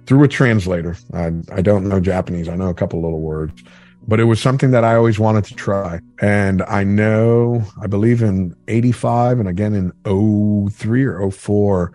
through 0.06 0.24
a 0.24 0.28
translator. 0.28 0.94
I, 1.14 1.32
I 1.50 1.62
don't 1.62 1.88
know 1.88 2.00
Japanese. 2.00 2.50
I 2.50 2.54
know 2.54 2.68
a 2.68 2.74
couple 2.74 3.00
little 3.00 3.20
words, 3.20 3.64
but 4.06 4.20
it 4.20 4.24
was 4.24 4.42
something 4.42 4.72
that 4.72 4.84
I 4.84 4.94
always 4.94 5.18
wanted 5.18 5.44
to 5.44 5.54
try. 5.54 5.98
And 6.20 6.60
I 6.62 6.84
know, 6.84 7.64
I 7.80 7.86
believe 7.86 8.22
in 8.22 8.54
85 8.68 9.40
and 9.40 9.48
again 9.48 9.72
in 9.72 10.70
03 10.70 11.04
or 11.04 11.30
04, 11.30 11.92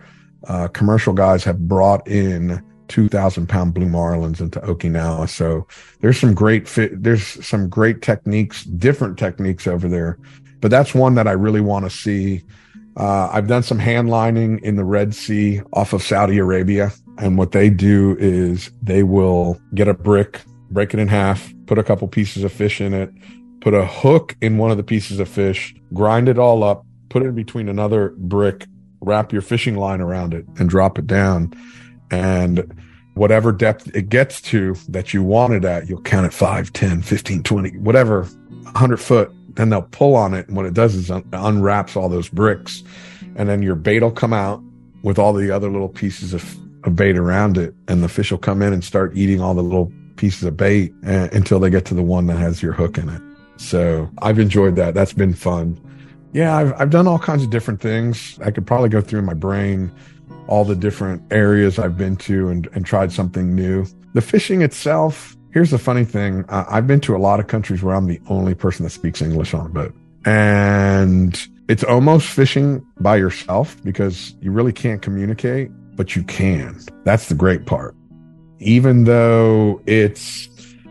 uh, 0.48 0.66
commercial 0.68 1.12
guys 1.12 1.44
have 1.44 1.68
brought 1.68 2.08
in 2.08 2.60
2,000 2.92 3.48
pound 3.48 3.72
blue 3.72 3.88
marlins 3.88 4.38
into 4.38 4.60
Okinawa. 4.60 5.26
So 5.26 5.66
there's 6.00 6.20
some 6.20 6.34
great. 6.34 6.68
There's 6.92 7.24
some 7.44 7.70
great 7.70 8.02
techniques, 8.02 8.64
different 8.64 9.18
techniques 9.18 9.66
over 9.66 9.88
there, 9.88 10.18
but 10.60 10.70
that's 10.70 10.94
one 10.94 11.14
that 11.14 11.26
I 11.26 11.32
really 11.32 11.62
want 11.62 11.86
to 11.86 11.90
see. 11.90 12.42
Uh, 12.98 13.30
I've 13.32 13.48
done 13.48 13.62
some 13.62 13.78
hand 13.78 14.10
lining 14.10 14.58
in 14.62 14.76
the 14.76 14.84
Red 14.84 15.14
Sea 15.14 15.62
off 15.72 15.94
of 15.94 16.02
Saudi 16.02 16.36
Arabia. 16.36 16.92
And 17.16 17.38
what 17.38 17.52
they 17.52 17.70
do 17.70 18.14
is 18.20 18.70
they 18.82 19.02
will 19.02 19.58
get 19.74 19.88
a 19.88 19.94
brick, 19.94 20.42
break 20.70 20.92
it 20.92 21.00
in 21.00 21.08
half, 21.08 21.50
put 21.66 21.78
a 21.78 21.82
couple 21.82 22.06
pieces 22.08 22.44
of 22.44 22.52
fish 22.52 22.78
in 22.78 22.92
it, 22.92 23.10
put 23.62 23.72
a 23.72 23.86
hook 23.86 24.36
in 24.42 24.58
one 24.58 24.70
of 24.70 24.76
the 24.76 24.82
pieces 24.82 25.18
of 25.18 25.30
fish, 25.30 25.74
grind 25.94 26.28
it 26.28 26.38
all 26.38 26.62
up, 26.62 26.84
put 27.08 27.22
it 27.22 27.28
in 27.28 27.34
between 27.34 27.70
another 27.70 28.10
brick, 28.18 28.66
wrap 29.00 29.32
your 29.32 29.42
fishing 29.42 29.76
line 29.76 30.02
around 30.02 30.34
it 30.34 30.44
and 30.58 30.68
drop 30.68 30.98
it 30.98 31.06
down 31.06 31.54
and 32.12 32.72
whatever 33.14 33.50
depth 33.50 33.94
it 33.94 34.08
gets 34.08 34.40
to 34.40 34.74
that 34.88 35.12
you 35.12 35.22
want 35.22 35.54
it 35.54 35.64
at, 35.64 35.88
you'll 35.88 36.00
count 36.02 36.26
it 36.26 36.32
5, 36.32 36.72
10, 36.72 37.02
15, 37.02 37.42
20, 37.42 37.78
whatever, 37.78 38.22
100 38.22 38.96
foot. 38.98 39.32
Then 39.54 39.70
they'll 39.70 39.82
pull 39.82 40.14
on 40.14 40.34
it. 40.34 40.46
And 40.46 40.56
what 40.56 40.66
it 40.66 40.74
does 40.74 40.94
is 40.94 41.10
un- 41.10 41.28
unwraps 41.32 41.96
all 41.96 42.08
those 42.08 42.28
bricks. 42.28 42.82
And 43.36 43.48
then 43.48 43.62
your 43.62 43.74
bait 43.74 44.02
will 44.02 44.10
come 44.10 44.32
out 44.32 44.62
with 45.02 45.18
all 45.18 45.32
the 45.32 45.50
other 45.50 45.68
little 45.68 45.88
pieces 45.88 46.32
of, 46.32 46.56
of 46.84 46.96
bait 46.96 47.18
around 47.18 47.58
it. 47.58 47.74
And 47.88 48.02
the 48.02 48.08
fish 48.08 48.30
will 48.30 48.38
come 48.38 48.62
in 48.62 48.72
and 48.72 48.84
start 48.84 49.16
eating 49.16 49.40
all 49.40 49.54
the 49.54 49.62
little 49.62 49.92
pieces 50.16 50.44
of 50.44 50.56
bait 50.56 50.92
uh, 51.06 51.28
until 51.32 51.58
they 51.58 51.68
get 51.68 51.84
to 51.86 51.94
the 51.94 52.02
one 52.02 52.26
that 52.26 52.38
has 52.38 52.62
your 52.62 52.72
hook 52.72 52.96
in 52.96 53.08
it. 53.08 53.20
So 53.56 54.10
I've 54.22 54.38
enjoyed 54.38 54.76
that. 54.76 54.94
That's 54.94 55.12
been 55.12 55.34
fun. 55.34 55.78
Yeah, 56.32 56.56
I've, 56.56 56.80
I've 56.80 56.90
done 56.90 57.06
all 57.06 57.18
kinds 57.18 57.42
of 57.42 57.50
different 57.50 57.80
things. 57.80 58.38
I 58.42 58.50
could 58.50 58.66
probably 58.66 58.88
go 58.88 59.02
through 59.02 59.22
my 59.22 59.34
brain 59.34 59.92
all 60.52 60.66
the 60.66 60.76
different 60.76 61.22
areas 61.32 61.78
I've 61.78 61.96
been 61.96 62.14
to 62.28 62.50
and, 62.50 62.68
and 62.74 62.84
tried 62.84 63.10
something 63.10 63.54
new. 63.54 63.86
The 64.12 64.20
fishing 64.20 64.60
itself, 64.60 65.34
here's 65.50 65.70
the 65.70 65.78
funny 65.78 66.04
thing. 66.04 66.44
Uh, 66.50 66.66
I've 66.68 66.86
been 66.86 67.00
to 67.08 67.16
a 67.16 67.22
lot 67.28 67.40
of 67.40 67.46
countries 67.46 67.82
where 67.82 67.94
I'm 67.94 68.06
the 68.06 68.20
only 68.28 68.54
person 68.54 68.84
that 68.84 68.90
speaks 68.90 69.22
English 69.22 69.54
on 69.54 69.64
a 69.64 69.70
boat. 69.70 69.94
And 70.26 71.40
it's 71.70 71.82
almost 71.82 72.28
fishing 72.28 72.86
by 73.00 73.16
yourself 73.16 73.82
because 73.82 74.34
you 74.42 74.52
really 74.52 74.74
can't 74.74 75.00
communicate, 75.00 75.70
but 75.96 76.14
you 76.14 76.22
can. 76.22 76.78
That's 77.04 77.30
the 77.30 77.34
great 77.34 77.64
part. 77.64 77.96
Even 78.58 79.04
though 79.04 79.80
it's, 79.86 80.50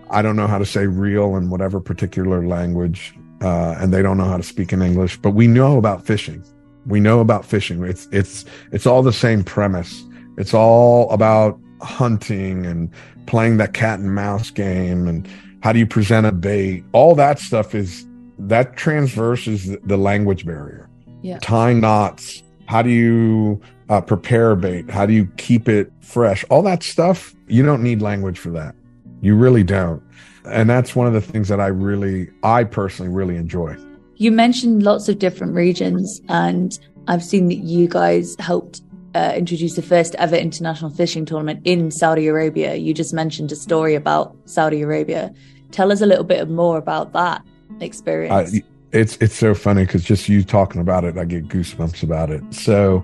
I 0.10 0.24
don't 0.24 0.38
know 0.38 0.48
how 0.48 0.58
to 0.58 0.66
say 0.66 0.88
real 0.88 1.36
in 1.36 1.52
whatever 1.52 1.80
particular 1.80 2.44
language, 2.44 3.14
uh, 3.44 3.76
and 3.78 3.94
they 3.94 4.02
don't 4.02 4.18
know 4.18 4.26
how 4.26 4.38
to 4.38 4.44
speak 4.44 4.74
in 4.74 4.82
English, 4.82 5.18
but 5.18 5.36
we 5.36 5.46
know 5.46 5.78
about 5.78 6.04
fishing. 6.04 6.44
We 6.86 7.00
know 7.00 7.20
about 7.20 7.46
fishing. 7.46 7.84
It's 7.84 8.08
it's 8.12 8.46
it's 8.72 8.86
all 8.86 9.04
the 9.04 9.14
same 9.14 9.44
premise. 9.44 10.04
It's 10.38 10.54
all 10.54 11.10
about 11.12 11.60
hunting 11.82 12.66
and 12.66 12.90
playing 13.26 13.58
that 13.58 13.74
cat 13.74 14.00
and 14.00 14.14
mouse 14.14 14.50
game 14.50 15.08
and 15.08 15.28
how 15.62 15.72
do 15.72 15.80
you 15.80 15.86
present 15.86 16.26
a 16.26 16.32
bait. 16.32 16.84
All 16.92 17.16
that 17.16 17.40
stuff 17.40 17.76
is 17.76 18.06
that 18.40 18.76
transverses 18.76 19.78
the 19.84 19.98
language 19.98 20.46
barrier. 20.46 20.90
Yeah. 21.22 21.38
Tying 21.40 21.82
knots. 21.82 22.42
How 22.66 22.82
do 22.82 22.90
you 22.90 23.62
uh, 23.90 24.02
prepare 24.02 24.52
a 24.52 24.58
bait? 24.58 24.90
How 24.90 25.06
do 25.06 25.14
you 25.14 25.28
keep 25.38 25.70
it 25.70 25.92
fresh? 26.00 26.44
All 26.50 26.64
that 26.64 26.84
stuff. 26.84 27.36
You 27.48 27.64
don't 27.64 27.84
need 27.84 28.02
language 28.02 28.40
for 28.40 28.50
that. 28.52 28.74
You 29.22 29.36
really 29.36 29.64
don't. 29.64 30.02
And 30.46 30.70
that's 30.70 30.96
one 30.96 31.06
of 31.06 31.14
the 31.14 31.22
things 31.22 31.48
that 31.50 31.60
I 31.60 31.68
really, 31.68 32.30
I 32.42 32.64
personally 32.64 33.12
really 33.12 33.36
enjoy. 33.36 33.78
You 34.22 34.32
mentioned 34.32 34.84
lots 34.84 35.10
of 35.10 35.18
different 35.18 35.56
regions, 35.56 36.22
and 36.30 36.78
I've 37.08 37.24
seen 37.24 37.48
that 37.48 37.56
you 37.56 37.88
guys 37.88 38.36
helped 38.38 38.82
uh, 39.16 39.34
introduce 39.36 39.76
the 39.76 39.82
first 39.82 40.14
ever 40.20 40.36
international 40.36 40.92
fishing 40.92 41.26
tournament 41.26 41.62
in 41.66 41.90
Saudi 41.90 42.28
Arabia. 42.28 42.76
You 42.76 42.94
just 42.94 43.16
mentioned 43.16 43.52
a 43.52 43.56
story 43.56 43.96
about 43.96 44.38
Saudi 44.46 44.84
Arabia. 44.84 45.34
Tell 45.72 45.92
us 45.92 46.02
a 46.02 46.06
little 46.06 46.24
bit 46.24 46.48
more 46.52 46.78
about 46.78 47.14
that 47.14 47.44
experience. 47.80 48.54
Uh, 48.54 48.60
it's 48.92 49.18
it's 49.18 49.34
so 49.34 49.56
funny 49.56 49.86
because 49.86 50.04
just 50.04 50.30
you 50.30 50.44
talking 50.44 50.82
about 50.82 51.04
it, 51.04 51.18
I 51.18 51.26
get 51.26 51.48
goosebumps 51.48 52.04
about 52.04 52.30
it. 52.30 52.44
So, 52.54 53.04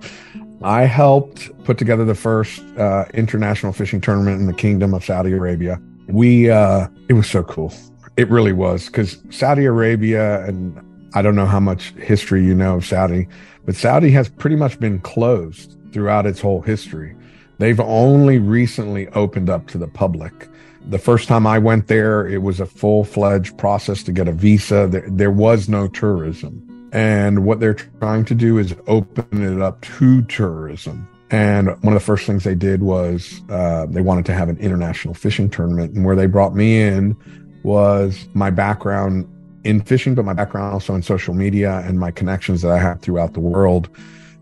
I 0.61 0.83
helped 0.83 1.49
put 1.63 1.79
together 1.79 2.05
the 2.05 2.13
first 2.13 2.61
uh, 2.77 3.05
international 3.15 3.73
fishing 3.73 4.01
tournament 4.01 4.39
in 4.39 4.45
the 4.45 4.53
Kingdom 4.53 4.93
of 4.93 5.03
Saudi 5.03 5.31
Arabia. 5.31 5.81
We 6.09 6.51
uh, 6.51 6.89
it 7.09 7.13
was 7.13 7.27
so 7.27 7.41
cool. 7.41 7.73
It 8.17 8.29
really 8.29 8.53
was 8.53 8.85
because 8.85 9.17
Saudi 9.31 9.65
Arabia 9.65 10.45
and 10.45 10.79
I 11.17 11.23
don't 11.23 11.35
know 11.35 11.47
how 11.47 11.59
much 11.59 11.93
history 11.93 12.45
you 12.45 12.53
know 12.53 12.75
of 12.75 12.85
Saudi, 12.85 13.27
but 13.65 13.73
Saudi 13.75 14.11
has 14.11 14.29
pretty 14.29 14.55
much 14.55 14.79
been 14.79 14.99
closed 14.99 15.75
throughout 15.91 16.27
its 16.27 16.39
whole 16.39 16.61
history. 16.61 17.15
They've 17.57 17.79
only 17.79 18.37
recently 18.37 19.07
opened 19.09 19.49
up 19.49 19.65
to 19.69 19.79
the 19.79 19.87
public. 19.87 20.47
The 20.91 20.99
first 20.99 21.27
time 21.27 21.47
I 21.47 21.57
went 21.57 21.87
there, 21.87 22.27
it 22.27 22.43
was 22.43 22.59
a 22.59 22.67
full 22.67 23.03
fledged 23.03 23.57
process 23.57 24.03
to 24.03 24.11
get 24.11 24.27
a 24.27 24.31
visa. 24.31 24.85
There, 24.85 25.05
there, 25.09 25.31
was 25.31 25.67
no 25.67 25.87
tourism. 25.87 26.63
And 26.93 27.45
what 27.45 27.59
they're 27.59 27.73
trying 27.73 28.25
to 28.25 28.35
do 28.35 28.59
is 28.59 28.75
open 28.85 29.41
it 29.41 29.59
up 29.59 29.81
to 29.97 30.21
tourism. 30.21 31.07
And 31.31 31.69
one 31.81 31.95
of 31.95 31.99
the 31.99 32.05
first 32.05 32.27
things 32.27 32.43
they 32.43 32.53
did 32.53 32.83
was 32.83 33.41
uh, 33.49 33.87
they 33.87 34.01
wanted 34.01 34.25
to 34.27 34.35
have 34.35 34.49
an 34.49 34.57
international 34.59 35.15
fishing 35.15 35.49
tournament. 35.49 35.95
And 35.95 36.05
where 36.05 36.15
they 36.15 36.27
brought 36.27 36.53
me 36.53 36.79
in 36.79 37.17
was 37.63 38.29
my 38.35 38.51
background 38.51 39.27
in 39.63 39.81
fishing, 39.81 40.15
but 40.15 40.25
my 40.25 40.33
background 40.33 40.73
also 40.73 40.95
in 40.95 41.01
social 41.01 41.33
media 41.33 41.79
and 41.85 41.99
my 41.99 42.11
connections 42.11 42.61
that 42.61 42.71
I 42.71 42.79
have 42.79 43.01
throughout 43.01 43.33
the 43.33 43.39
world. 43.39 43.89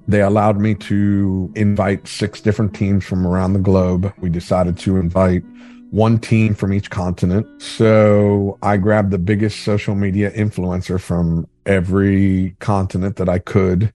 They 0.08 0.22
allowed 0.22 0.60
me 0.60 0.76
to 0.76 1.52
invite 1.56 2.08
six 2.08 2.40
different 2.42 2.76
teams 2.76 3.04
from 3.06 3.26
around 3.26 3.54
the 3.54 3.60
globe. 3.60 4.14
We 4.20 4.30
decided 4.30 4.78
to 4.80 4.98
invite 4.98 5.44
one 5.90 6.20
team 6.20 6.54
from 6.54 6.74
each 6.74 6.90
continent. 6.90 7.48
So 7.62 8.58
I 8.62 8.78
grabbed 8.78 9.12
the 9.12 9.18
biggest 9.18 9.62
social 9.62 9.96
media 9.96 10.30
influencer 10.32 11.00
from 11.00 11.48
every 11.66 12.56
continent 12.60 13.16
that 13.16 13.30
I 13.30 13.40
could. 13.40 13.94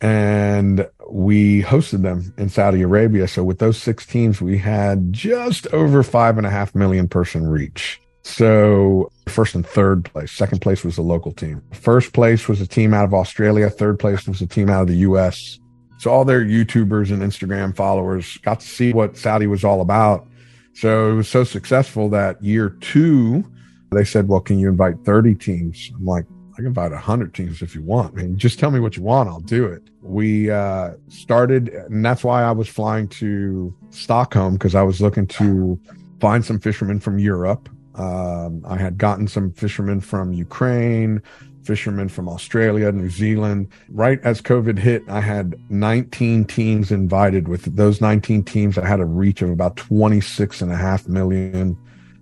And 0.00 0.88
we 1.08 1.62
hosted 1.62 2.02
them 2.02 2.32
in 2.38 2.48
Saudi 2.48 2.82
Arabia. 2.82 3.28
So 3.28 3.44
with 3.44 3.58
those 3.58 3.76
six 3.76 4.06
teams, 4.06 4.40
we 4.40 4.58
had 4.58 5.12
just 5.12 5.66
over 5.68 6.02
five 6.02 6.38
and 6.38 6.46
a 6.46 6.50
half 6.50 6.74
million 6.74 7.08
person 7.08 7.46
reach. 7.46 8.00
So 8.22 9.10
first 9.28 9.54
and 9.54 9.66
third 9.66 10.04
place. 10.04 10.30
Second 10.30 10.60
place 10.60 10.84
was 10.84 10.96
the 10.96 11.02
local 11.02 11.32
team. 11.32 11.62
First 11.72 12.12
place 12.12 12.48
was 12.48 12.60
a 12.60 12.66
team 12.66 12.94
out 12.94 13.04
of 13.04 13.14
Australia. 13.14 13.68
Third 13.68 13.98
place 13.98 14.26
was 14.26 14.40
a 14.40 14.46
team 14.46 14.70
out 14.70 14.82
of 14.82 14.88
the 14.88 14.98
US. 14.98 15.58
So 15.98 16.10
all 16.10 16.24
their 16.24 16.44
YouTubers 16.44 17.10
and 17.12 17.22
Instagram 17.22 17.74
followers 17.74 18.36
got 18.38 18.60
to 18.60 18.66
see 18.66 18.92
what 18.92 19.16
Saudi 19.16 19.46
was 19.46 19.64
all 19.64 19.80
about. 19.80 20.26
So 20.74 21.12
it 21.12 21.14
was 21.14 21.28
so 21.28 21.44
successful 21.44 22.08
that 22.10 22.42
year 22.42 22.70
two, 22.80 23.44
they 23.90 24.04
said, 24.04 24.28
well, 24.28 24.40
can 24.40 24.58
you 24.58 24.68
invite 24.68 25.04
30 25.04 25.34
teams? 25.34 25.90
I'm 25.94 26.04
like, 26.04 26.24
I 26.54 26.56
can 26.56 26.66
invite 26.66 26.92
100 26.92 27.34
teams 27.34 27.62
if 27.62 27.74
you 27.74 27.82
want. 27.82 28.14
I 28.14 28.22
mean, 28.22 28.38
just 28.38 28.58
tell 28.58 28.70
me 28.70 28.80
what 28.80 28.96
you 28.96 29.02
want. 29.02 29.28
I'll 29.28 29.40
do 29.40 29.66
it. 29.66 29.82
We 30.00 30.50
uh, 30.50 30.92
started, 31.08 31.68
and 31.68 32.04
that's 32.04 32.24
why 32.24 32.42
I 32.42 32.52
was 32.52 32.68
flying 32.68 33.08
to 33.08 33.74
Stockholm 33.90 34.54
because 34.54 34.74
I 34.74 34.82
was 34.82 35.00
looking 35.00 35.26
to 35.28 35.78
find 36.20 36.44
some 36.44 36.58
fishermen 36.58 37.00
from 37.00 37.18
Europe 37.18 37.68
um, 37.94 38.62
I 38.66 38.76
had 38.76 38.98
gotten 38.98 39.28
some 39.28 39.52
fishermen 39.52 40.00
from 40.00 40.32
Ukraine, 40.32 41.22
fishermen 41.64 42.08
from 42.08 42.28
Australia, 42.28 42.90
New 42.92 43.10
Zealand. 43.10 43.68
Right 43.88 44.20
as 44.22 44.40
COVID 44.40 44.78
hit, 44.78 45.02
I 45.08 45.20
had 45.20 45.54
19 45.70 46.44
teams 46.46 46.90
invited. 46.90 47.48
With 47.48 47.76
those 47.76 48.00
19 48.00 48.44
teams, 48.44 48.78
I 48.78 48.86
had 48.86 49.00
a 49.00 49.04
reach 49.04 49.42
of 49.42 49.50
about 49.50 49.76
26 49.76 50.62
and 50.62 50.72
a 50.72 50.76
half 50.76 51.08
million 51.08 51.76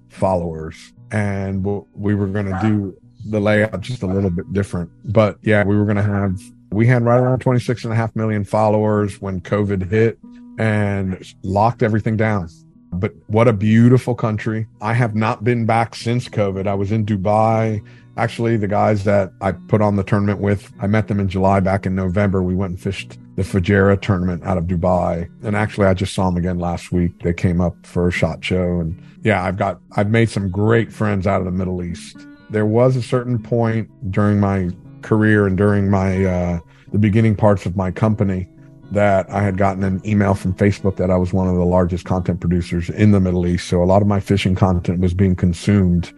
followers. 0.08 0.92
And 1.10 1.64
we 1.94 2.14
were 2.14 2.26
going 2.26 2.46
to 2.46 2.58
do 2.62 2.96
the 3.26 3.40
layout 3.40 3.80
just 3.80 4.02
a 4.02 4.06
little 4.06 4.30
bit 4.30 4.52
different. 4.52 4.90
But 5.12 5.38
yeah, 5.42 5.64
we 5.64 5.76
were 5.76 5.84
going 5.84 5.96
to 5.96 6.02
have, 6.02 6.40
we 6.70 6.86
had 6.86 7.02
right 7.02 7.18
around 7.18 7.40
26 7.40 7.84
and 7.84 7.92
a 7.92 7.96
half 7.96 8.14
million 8.14 8.44
followers 8.44 9.20
when 9.20 9.40
COVID 9.40 9.90
hit 9.90 10.18
and 10.58 11.22
locked 11.42 11.82
everything 11.82 12.16
down. 12.16 12.48
But 12.92 13.14
what 13.28 13.48
a 13.48 13.52
beautiful 13.52 14.14
country. 14.14 14.66
I 14.80 14.94
have 14.94 15.14
not 15.14 15.44
been 15.44 15.64
back 15.64 15.94
since 15.94 16.28
COVID. 16.28 16.66
I 16.66 16.74
was 16.74 16.92
in 16.92 17.06
Dubai. 17.06 17.82
Actually, 18.16 18.56
the 18.56 18.68
guys 18.68 19.04
that 19.04 19.32
I 19.40 19.52
put 19.52 19.80
on 19.80 19.96
the 19.96 20.02
tournament 20.02 20.40
with, 20.40 20.72
I 20.80 20.86
met 20.86 21.08
them 21.08 21.20
in 21.20 21.28
July 21.28 21.60
back 21.60 21.86
in 21.86 21.94
November. 21.94 22.42
We 22.42 22.54
went 22.54 22.70
and 22.70 22.80
fished 22.80 23.18
the 23.36 23.42
Fujairah 23.42 24.02
tournament 24.02 24.44
out 24.44 24.58
of 24.58 24.64
Dubai. 24.64 25.30
And 25.44 25.56
actually, 25.56 25.86
I 25.86 25.94
just 25.94 26.14
saw 26.14 26.26
them 26.26 26.36
again 26.36 26.58
last 26.58 26.92
week. 26.92 27.22
They 27.22 27.32
came 27.32 27.60
up 27.60 27.74
for 27.86 28.08
a 28.08 28.10
shot 28.10 28.44
show. 28.44 28.80
And 28.80 29.00
yeah, 29.22 29.44
I've 29.44 29.56
got, 29.56 29.80
I've 29.92 30.10
made 30.10 30.28
some 30.28 30.50
great 30.50 30.92
friends 30.92 31.26
out 31.26 31.40
of 31.40 31.44
the 31.44 31.52
Middle 31.52 31.82
East. 31.82 32.16
There 32.50 32.66
was 32.66 32.96
a 32.96 33.02
certain 33.02 33.40
point 33.40 33.88
during 34.10 34.40
my 34.40 34.70
career 35.02 35.46
and 35.46 35.56
during 35.56 35.88
my, 35.88 36.24
uh, 36.24 36.58
the 36.92 36.98
beginning 36.98 37.36
parts 37.36 37.66
of 37.66 37.76
my 37.76 37.92
company 37.92 38.48
that 38.90 39.30
I 39.30 39.42
had 39.42 39.56
gotten 39.56 39.84
an 39.84 40.00
email 40.04 40.34
from 40.34 40.54
Facebook 40.54 40.96
that 40.96 41.10
I 41.10 41.16
was 41.16 41.32
one 41.32 41.48
of 41.48 41.54
the 41.54 41.64
largest 41.64 42.04
content 42.04 42.40
producers 42.40 42.90
in 42.90 43.12
the 43.12 43.20
Middle 43.20 43.46
East. 43.46 43.68
So 43.68 43.82
a 43.82 43.84
lot 43.84 44.02
of 44.02 44.08
my 44.08 44.20
fishing 44.20 44.54
content 44.54 45.00
was 45.00 45.14
being 45.14 45.36
consumed 45.36 46.12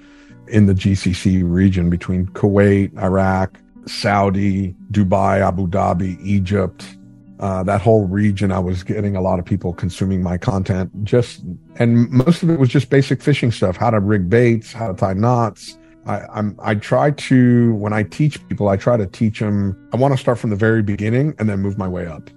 in 0.48 0.66
the 0.66 0.74
GCC 0.74 1.42
region 1.44 1.90
between 1.90 2.26
Kuwait, 2.28 2.96
Iraq, 2.98 3.58
Saudi, 3.86 4.74
Dubai, 4.90 5.40
Abu 5.40 5.66
Dhabi, 5.66 6.18
Egypt. 6.24 6.96
Uh, 7.40 7.62
that 7.64 7.80
whole 7.80 8.06
region, 8.06 8.52
I 8.52 8.60
was 8.60 8.84
getting 8.84 9.16
a 9.16 9.20
lot 9.20 9.38
of 9.38 9.44
people 9.44 9.72
consuming 9.72 10.22
my 10.22 10.38
content. 10.38 10.90
Just 11.02 11.42
and 11.76 12.08
most 12.10 12.42
of 12.42 12.50
it 12.50 12.58
was 12.58 12.68
just 12.68 12.88
basic 12.88 13.20
fishing 13.20 13.50
stuff: 13.50 13.76
how 13.76 13.90
to 13.90 13.98
rig 13.98 14.30
baits, 14.30 14.72
how 14.72 14.88
to 14.88 14.94
tie 14.94 15.14
knots. 15.14 15.76
I, 16.06 16.20
I'm 16.32 16.56
I 16.62 16.76
try 16.76 17.10
to 17.10 17.74
when 17.74 17.92
I 17.92 18.04
teach 18.04 18.46
people, 18.48 18.68
I 18.68 18.76
try 18.76 18.96
to 18.96 19.06
teach 19.06 19.40
them. 19.40 19.76
I 19.92 19.96
want 19.96 20.14
to 20.14 20.18
start 20.18 20.38
from 20.38 20.50
the 20.50 20.56
very 20.56 20.82
beginning 20.82 21.34
and 21.40 21.48
then 21.48 21.58
move 21.60 21.78
my 21.78 21.88
way 21.88 22.06
up. 22.06 22.30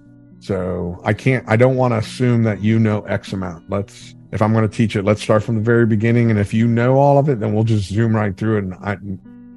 So 0.46 1.00
I 1.02 1.12
can't, 1.12 1.44
I 1.48 1.56
don't 1.56 1.74
want 1.74 1.90
to 1.90 1.98
assume 1.98 2.44
that 2.44 2.62
you 2.62 2.78
know 2.78 3.00
X 3.02 3.32
amount. 3.32 3.68
Let's, 3.68 4.14
if 4.30 4.40
I'm 4.40 4.52
going 4.52 4.62
to 4.68 4.72
teach 4.72 4.94
it, 4.94 5.02
let's 5.02 5.20
start 5.20 5.42
from 5.42 5.56
the 5.56 5.60
very 5.60 5.86
beginning. 5.86 6.30
And 6.30 6.38
if 6.38 6.54
you 6.54 6.68
know 6.68 6.98
all 6.98 7.18
of 7.18 7.28
it, 7.28 7.40
then 7.40 7.52
we'll 7.52 7.64
just 7.64 7.88
zoom 7.88 8.14
right 8.14 8.36
through 8.36 8.58
it. 8.58 8.64
And 8.64 8.74
I, 8.74 8.92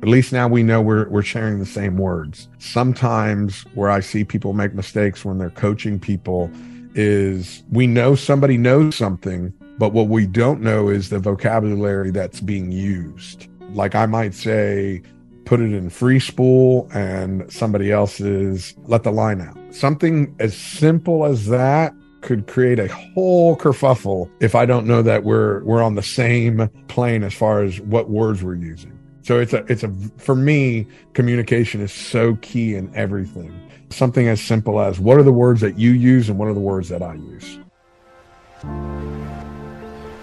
at 0.01 0.07
least 0.07 0.33
now 0.33 0.47
we 0.47 0.63
know 0.63 0.81
we're, 0.81 1.07
we're 1.09 1.21
sharing 1.21 1.59
the 1.59 1.65
same 1.67 1.97
words. 1.97 2.49
Sometimes 2.57 3.61
where 3.75 3.91
I 3.91 3.99
see 3.99 4.23
people 4.23 4.53
make 4.53 4.73
mistakes 4.73 5.23
when 5.23 5.37
they're 5.37 5.51
coaching 5.51 5.99
people 5.99 6.49
is 6.95 7.61
we 7.69 7.85
know 7.85 8.15
somebody 8.15 8.57
knows 8.57 8.95
something, 8.95 9.53
but 9.77 9.93
what 9.93 10.07
we 10.07 10.25
don't 10.25 10.59
know 10.59 10.89
is 10.89 11.09
the 11.09 11.19
vocabulary 11.19 12.09
that's 12.09 12.41
being 12.41 12.71
used. 12.71 13.47
Like 13.73 13.93
I 13.93 14.07
might 14.07 14.33
say, 14.33 15.03
put 15.49 15.59
it 15.59 15.73
in 15.73 15.89
free 15.89 16.19
spool 16.19 16.87
and 16.93 17.51
somebody 17.51 17.91
else's 17.91 18.75
let 18.83 19.01
the 19.01 19.11
line 19.11 19.41
out. 19.41 19.57
Something 19.73 20.35
as 20.37 20.55
simple 20.55 21.25
as 21.25 21.47
that 21.47 21.91
could 22.21 22.45
create 22.45 22.77
a 22.77 22.87
whole 22.87 23.57
kerfuffle 23.57 24.29
if 24.39 24.53
I 24.53 24.67
don't 24.67 24.85
know 24.85 25.01
that 25.01 25.23
we're 25.23 25.63
we're 25.63 25.81
on 25.81 25.95
the 25.95 26.03
same 26.03 26.69
plane 26.87 27.23
as 27.23 27.33
far 27.33 27.63
as 27.63 27.81
what 27.81 28.11
words 28.11 28.43
we're 28.43 28.57
using. 28.57 28.95
So 29.23 29.39
it's 29.39 29.53
a 29.53 29.65
it's 29.65 29.81
a 29.81 29.91
for 30.19 30.35
me 30.35 30.85
communication 31.13 31.81
is 31.81 31.91
so 31.91 32.35
key 32.43 32.75
in 32.75 32.95
everything. 32.95 33.51
Something 33.89 34.27
as 34.27 34.39
simple 34.39 34.79
as 34.79 34.99
what 34.99 35.17
are 35.17 35.23
the 35.23 35.33
words 35.33 35.61
that 35.61 35.79
you 35.79 35.93
use 35.93 36.29
and 36.29 36.37
what 36.37 36.47
are 36.47 36.53
the 36.53 36.59
words 36.59 36.89
that 36.89 37.01
I 37.01 37.15
use. 37.15 37.57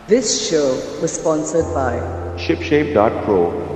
This 0.06 0.48
show 0.48 0.74
was 1.02 1.12
sponsored 1.12 1.64
by 1.74 1.98
shipshape.pro 2.38 3.75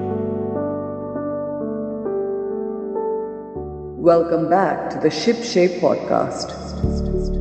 Welcome 3.99 4.49
back 4.49 4.89
to 4.91 4.97
the 4.97 5.09
Shipshape 5.09 5.81
podcast. 5.81 7.38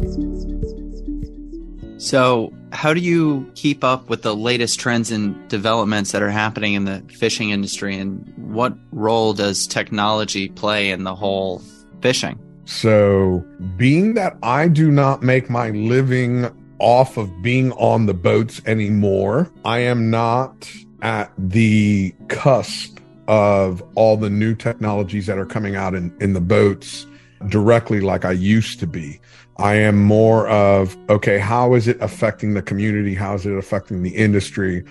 So, 1.98 2.52
how 2.70 2.94
do 2.94 3.00
you 3.00 3.50
keep 3.56 3.82
up 3.82 4.08
with 4.08 4.22
the 4.22 4.34
latest 4.34 4.78
trends 4.78 5.10
and 5.10 5.48
developments 5.48 6.12
that 6.12 6.22
are 6.22 6.30
happening 6.30 6.74
in 6.74 6.84
the 6.84 7.02
fishing 7.18 7.50
industry? 7.50 7.96
And 7.96 8.32
what 8.36 8.72
role 8.92 9.34
does 9.34 9.66
technology 9.66 10.48
play 10.48 10.90
in 10.90 11.02
the 11.02 11.16
whole 11.16 11.60
fishing? 12.00 12.38
So, 12.66 13.44
being 13.76 14.14
that 14.14 14.36
I 14.44 14.68
do 14.68 14.92
not 14.92 15.24
make 15.24 15.50
my 15.50 15.70
living 15.70 16.48
off 16.78 17.16
of 17.16 17.42
being 17.42 17.72
on 17.72 18.06
the 18.06 18.14
boats 18.14 18.62
anymore, 18.64 19.50
I 19.64 19.80
am 19.80 20.08
not 20.08 20.70
at 21.02 21.32
the 21.36 22.14
cusp 22.28 23.00
of 23.26 23.82
all 23.96 24.16
the 24.16 24.30
new 24.30 24.54
technologies 24.54 25.26
that 25.26 25.36
are 25.36 25.46
coming 25.46 25.74
out 25.74 25.96
in, 25.96 26.14
in 26.20 26.32
the 26.32 26.40
boats 26.40 27.06
directly 27.48 28.00
like 28.00 28.24
I 28.24 28.32
used 28.32 28.78
to 28.80 28.86
be. 28.86 29.20
I 29.58 29.74
am 29.74 30.00
more 30.00 30.46
of, 30.48 30.96
okay, 31.10 31.38
how 31.38 31.74
is 31.74 31.88
it 31.88 32.00
affecting 32.00 32.54
the 32.54 32.62
community? 32.62 33.14
How 33.14 33.34
is 33.34 33.44
it 33.44 33.52
affecting 33.52 34.02
the 34.02 34.14
industry? 34.14 34.84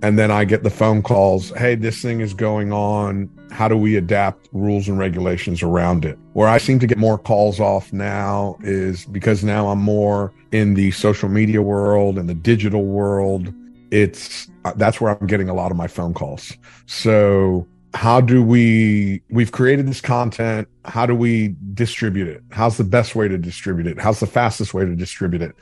And 0.00 0.16
then 0.16 0.30
I 0.30 0.44
get 0.44 0.62
the 0.62 0.70
phone 0.70 1.02
calls. 1.02 1.50
Hey, 1.50 1.74
this 1.74 2.00
thing 2.00 2.20
is 2.20 2.32
going 2.32 2.72
on. 2.72 3.28
How 3.50 3.66
do 3.68 3.76
we 3.76 3.96
adapt 3.96 4.48
rules 4.52 4.88
and 4.88 4.96
regulations 4.96 5.62
around 5.62 6.04
it? 6.04 6.18
Where 6.34 6.48
I 6.48 6.58
seem 6.58 6.78
to 6.80 6.86
get 6.86 6.98
more 6.98 7.18
calls 7.18 7.58
off 7.58 7.92
now 7.92 8.56
is 8.62 9.06
because 9.06 9.42
now 9.42 9.68
I'm 9.68 9.80
more 9.80 10.32
in 10.52 10.74
the 10.74 10.92
social 10.92 11.28
media 11.28 11.62
world 11.62 12.16
and 12.16 12.28
the 12.28 12.34
digital 12.34 12.84
world. 12.84 13.52
It's 13.90 14.48
that's 14.76 15.00
where 15.00 15.18
I'm 15.18 15.26
getting 15.26 15.48
a 15.48 15.54
lot 15.54 15.70
of 15.70 15.76
my 15.76 15.88
phone 15.88 16.14
calls. 16.14 16.56
So 16.86 17.66
how 17.94 18.20
do 18.20 18.42
we 18.42 19.22
we've 19.30 19.52
created 19.52 19.86
this 19.86 20.00
content. 20.00 20.68
How 20.84 21.06
do 21.06 21.14
we 21.14 21.54
distribute 21.74 22.28
it? 22.28 22.42
How's 22.50 22.76
the 22.76 22.84
best 22.84 23.14
way 23.14 23.28
to 23.28 23.38
distribute 23.38 23.86
it? 23.86 24.00
How's 24.00 24.20
the 24.20 24.26
fastest 24.26 24.74
way 24.74 24.84
to 24.84 24.94
distribute 24.94 25.42
it? 25.42 25.54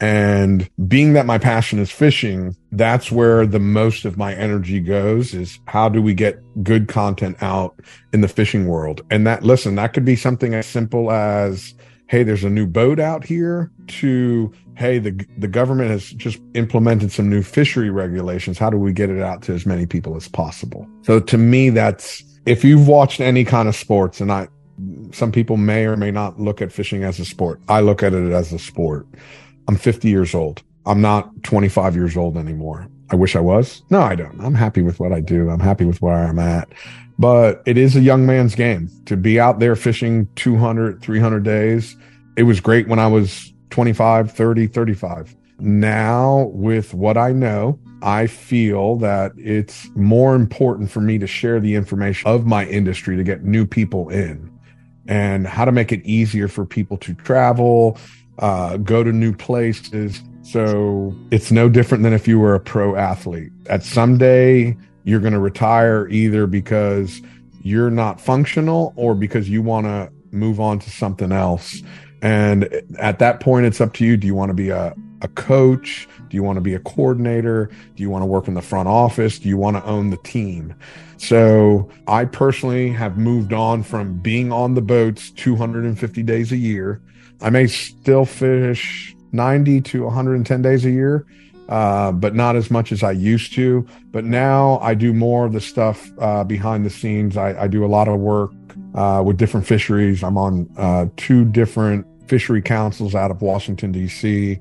And 0.00 0.68
being 0.88 1.14
that 1.14 1.24
my 1.24 1.38
passion 1.38 1.78
is 1.78 1.90
fishing 1.90 2.54
that's 2.70 3.10
where 3.10 3.46
the 3.46 3.58
most 3.58 4.04
of 4.04 4.18
my 4.18 4.34
energy 4.34 4.80
goes 4.80 5.32
is 5.32 5.58
how 5.66 5.88
do 5.88 6.02
we 6.02 6.12
get 6.12 6.38
good 6.62 6.88
content 6.88 7.42
out 7.42 7.80
in 8.12 8.20
the 8.20 8.28
fishing 8.28 8.66
world? 8.66 9.02
And 9.10 9.26
that 9.26 9.42
listen 9.42 9.76
that 9.76 9.94
could 9.94 10.04
be 10.04 10.16
something 10.16 10.54
as 10.54 10.66
simple 10.66 11.10
as 11.10 11.74
hey 12.08 12.22
there's 12.22 12.44
a 12.44 12.50
new 12.50 12.66
boat 12.66 13.00
out 13.00 13.24
here 13.24 13.70
to 13.88 14.52
hey, 14.76 14.98
the 14.98 15.26
the 15.38 15.48
government 15.48 15.90
has 15.90 16.10
just 16.10 16.38
implemented 16.54 17.10
some 17.10 17.28
new 17.28 17.42
fishery 17.42 17.90
regulations. 17.90 18.58
How 18.58 18.70
do 18.70 18.76
we 18.76 18.92
get 18.92 19.10
it 19.10 19.20
out 19.20 19.42
to 19.42 19.54
as 19.54 19.66
many 19.66 19.86
people 19.86 20.16
as 20.16 20.28
possible? 20.28 20.86
So 21.02 21.18
to 21.18 21.38
me, 21.38 21.70
that's 21.70 22.22
if 22.44 22.62
you've 22.62 22.86
watched 22.86 23.20
any 23.20 23.44
kind 23.44 23.68
of 23.68 23.74
sports, 23.74 24.20
and 24.20 24.30
I, 24.30 24.48
some 25.12 25.32
people 25.32 25.56
may 25.56 25.86
or 25.86 25.96
may 25.96 26.10
not 26.10 26.38
look 26.38 26.62
at 26.62 26.70
fishing 26.70 27.02
as 27.02 27.18
a 27.18 27.24
sport. 27.24 27.60
I 27.68 27.80
look 27.80 28.02
at 28.02 28.12
it 28.12 28.32
as 28.32 28.52
a 28.52 28.58
sport. 28.58 29.06
I'm 29.68 29.76
50 29.76 30.08
years 30.08 30.34
old. 30.34 30.62
I'm 30.84 31.00
not 31.00 31.42
25 31.42 31.96
years 31.96 32.16
old 32.16 32.36
anymore. 32.36 32.88
I 33.10 33.16
wish 33.16 33.36
I 33.36 33.40
was. 33.40 33.82
No, 33.90 34.00
I 34.00 34.14
don't. 34.14 34.40
I'm 34.40 34.54
happy 34.54 34.82
with 34.82 34.98
what 34.98 35.12
I 35.12 35.20
do. 35.20 35.48
I'm 35.50 35.60
happy 35.60 35.84
with 35.84 36.02
where 36.02 36.14
I'm 36.14 36.38
at. 36.38 36.68
But 37.18 37.62
it 37.64 37.78
is 37.78 37.96
a 37.96 38.00
young 38.00 38.26
man's 38.26 38.54
game 38.54 38.90
to 39.06 39.16
be 39.16 39.40
out 39.40 39.58
there 39.58 39.76
fishing 39.76 40.28
200, 40.36 41.00
300 41.00 41.42
days. 41.42 41.96
It 42.36 42.42
was 42.42 42.60
great 42.60 42.88
when 42.88 42.98
I 42.98 43.06
was 43.06 43.52
25, 43.70 44.32
30, 44.32 44.66
35. 44.66 45.36
Now, 45.58 46.50
with 46.52 46.92
what 46.92 47.16
I 47.16 47.32
know, 47.32 47.78
I 48.02 48.26
feel 48.26 48.96
that 48.96 49.32
it's 49.36 49.88
more 49.94 50.34
important 50.34 50.90
for 50.90 51.00
me 51.00 51.18
to 51.18 51.26
share 51.26 51.60
the 51.60 51.74
information 51.74 52.28
of 52.28 52.44
my 52.44 52.66
industry 52.66 53.16
to 53.16 53.24
get 53.24 53.44
new 53.44 53.66
people 53.66 54.10
in 54.10 54.52
and 55.08 55.46
how 55.46 55.64
to 55.64 55.72
make 55.72 55.92
it 55.92 56.04
easier 56.04 56.48
for 56.48 56.66
people 56.66 56.98
to 56.98 57.14
travel, 57.14 57.98
uh, 58.38 58.76
go 58.78 59.02
to 59.02 59.12
new 59.12 59.32
places. 59.34 60.22
So 60.46 61.12
it's 61.32 61.50
no 61.50 61.68
different 61.68 62.04
than 62.04 62.12
if 62.12 62.28
you 62.28 62.38
were 62.38 62.54
a 62.54 62.60
pro 62.60 62.94
athlete. 62.94 63.50
At 63.68 63.82
some 63.82 64.16
day, 64.16 64.76
you're 65.02 65.18
going 65.18 65.32
to 65.32 65.40
retire 65.40 66.06
either 66.08 66.46
because 66.46 67.20
you're 67.62 67.90
not 67.90 68.20
functional 68.20 68.92
or 68.94 69.16
because 69.16 69.50
you 69.50 69.60
want 69.60 69.86
to 69.86 70.12
move 70.30 70.60
on 70.60 70.78
to 70.78 70.90
something 70.90 71.32
else. 71.32 71.82
And 72.22 72.70
at 73.00 73.18
that 73.18 73.40
point, 73.40 73.66
it's 73.66 73.80
up 73.80 73.92
to 73.94 74.04
you. 74.04 74.16
Do 74.16 74.28
you 74.28 74.36
want 74.36 74.50
to 74.50 74.54
be 74.54 74.68
a, 74.68 74.94
a 75.20 75.26
coach? 75.28 76.08
Do 76.28 76.36
you 76.36 76.44
want 76.44 76.58
to 76.58 76.60
be 76.60 76.74
a 76.74 76.80
coordinator? 76.80 77.68
Do 77.96 78.02
you 78.04 78.08
want 78.08 78.22
to 78.22 78.26
work 78.26 78.46
in 78.46 78.54
the 78.54 78.62
front 78.62 78.88
office? 78.88 79.40
Do 79.40 79.48
you 79.48 79.56
want 79.56 79.76
to 79.76 79.84
own 79.84 80.10
the 80.10 80.16
team? 80.18 80.76
So 81.16 81.90
I 82.06 82.24
personally 82.24 82.90
have 82.90 83.18
moved 83.18 83.52
on 83.52 83.82
from 83.82 84.18
being 84.18 84.52
on 84.52 84.74
the 84.74 84.82
boats 84.82 85.32
250 85.32 86.22
days 86.22 86.52
a 86.52 86.56
year. 86.56 87.02
I 87.40 87.50
may 87.50 87.66
still 87.66 88.24
fish 88.24 89.15
90 89.36 89.80
to 89.82 90.04
110 90.04 90.62
days 90.62 90.84
a 90.84 90.90
year, 90.90 91.26
uh, 91.68 92.12
but 92.12 92.34
not 92.34 92.56
as 92.56 92.70
much 92.70 92.90
as 92.90 93.02
I 93.02 93.12
used 93.12 93.52
to. 93.54 93.86
But 94.10 94.24
now 94.24 94.78
I 94.80 94.94
do 94.94 95.12
more 95.12 95.46
of 95.46 95.52
the 95.52 95.60
stuff 95.60 96.10
uh, 96.18 96.44
behind 96.44 96.84
the 96.84 96.90
scenes. 96.90 97.36
I, 97.36 97.64
I, 97.64 97.68
do 97.68 97.84
a 97.84 97.86
lot 97.86 98.08
of 98.08 98.18
work 98.18 98.52
uh, 98.94 99.22
with 99.24 99.36
different 99.36 99.66
fisheries. 99.66 100.24
I'm 100.24 100.38
on 100.38 100.68
uh, 100.76 101.06
two 101.16 101.44
different 101.44 102.06
fishery 102.28 102.62
councils 102.62 103.14
out 103.14 103.30
of 103.30 103.42
Washington, 103.42 103.92
D.C. 103.92 104.58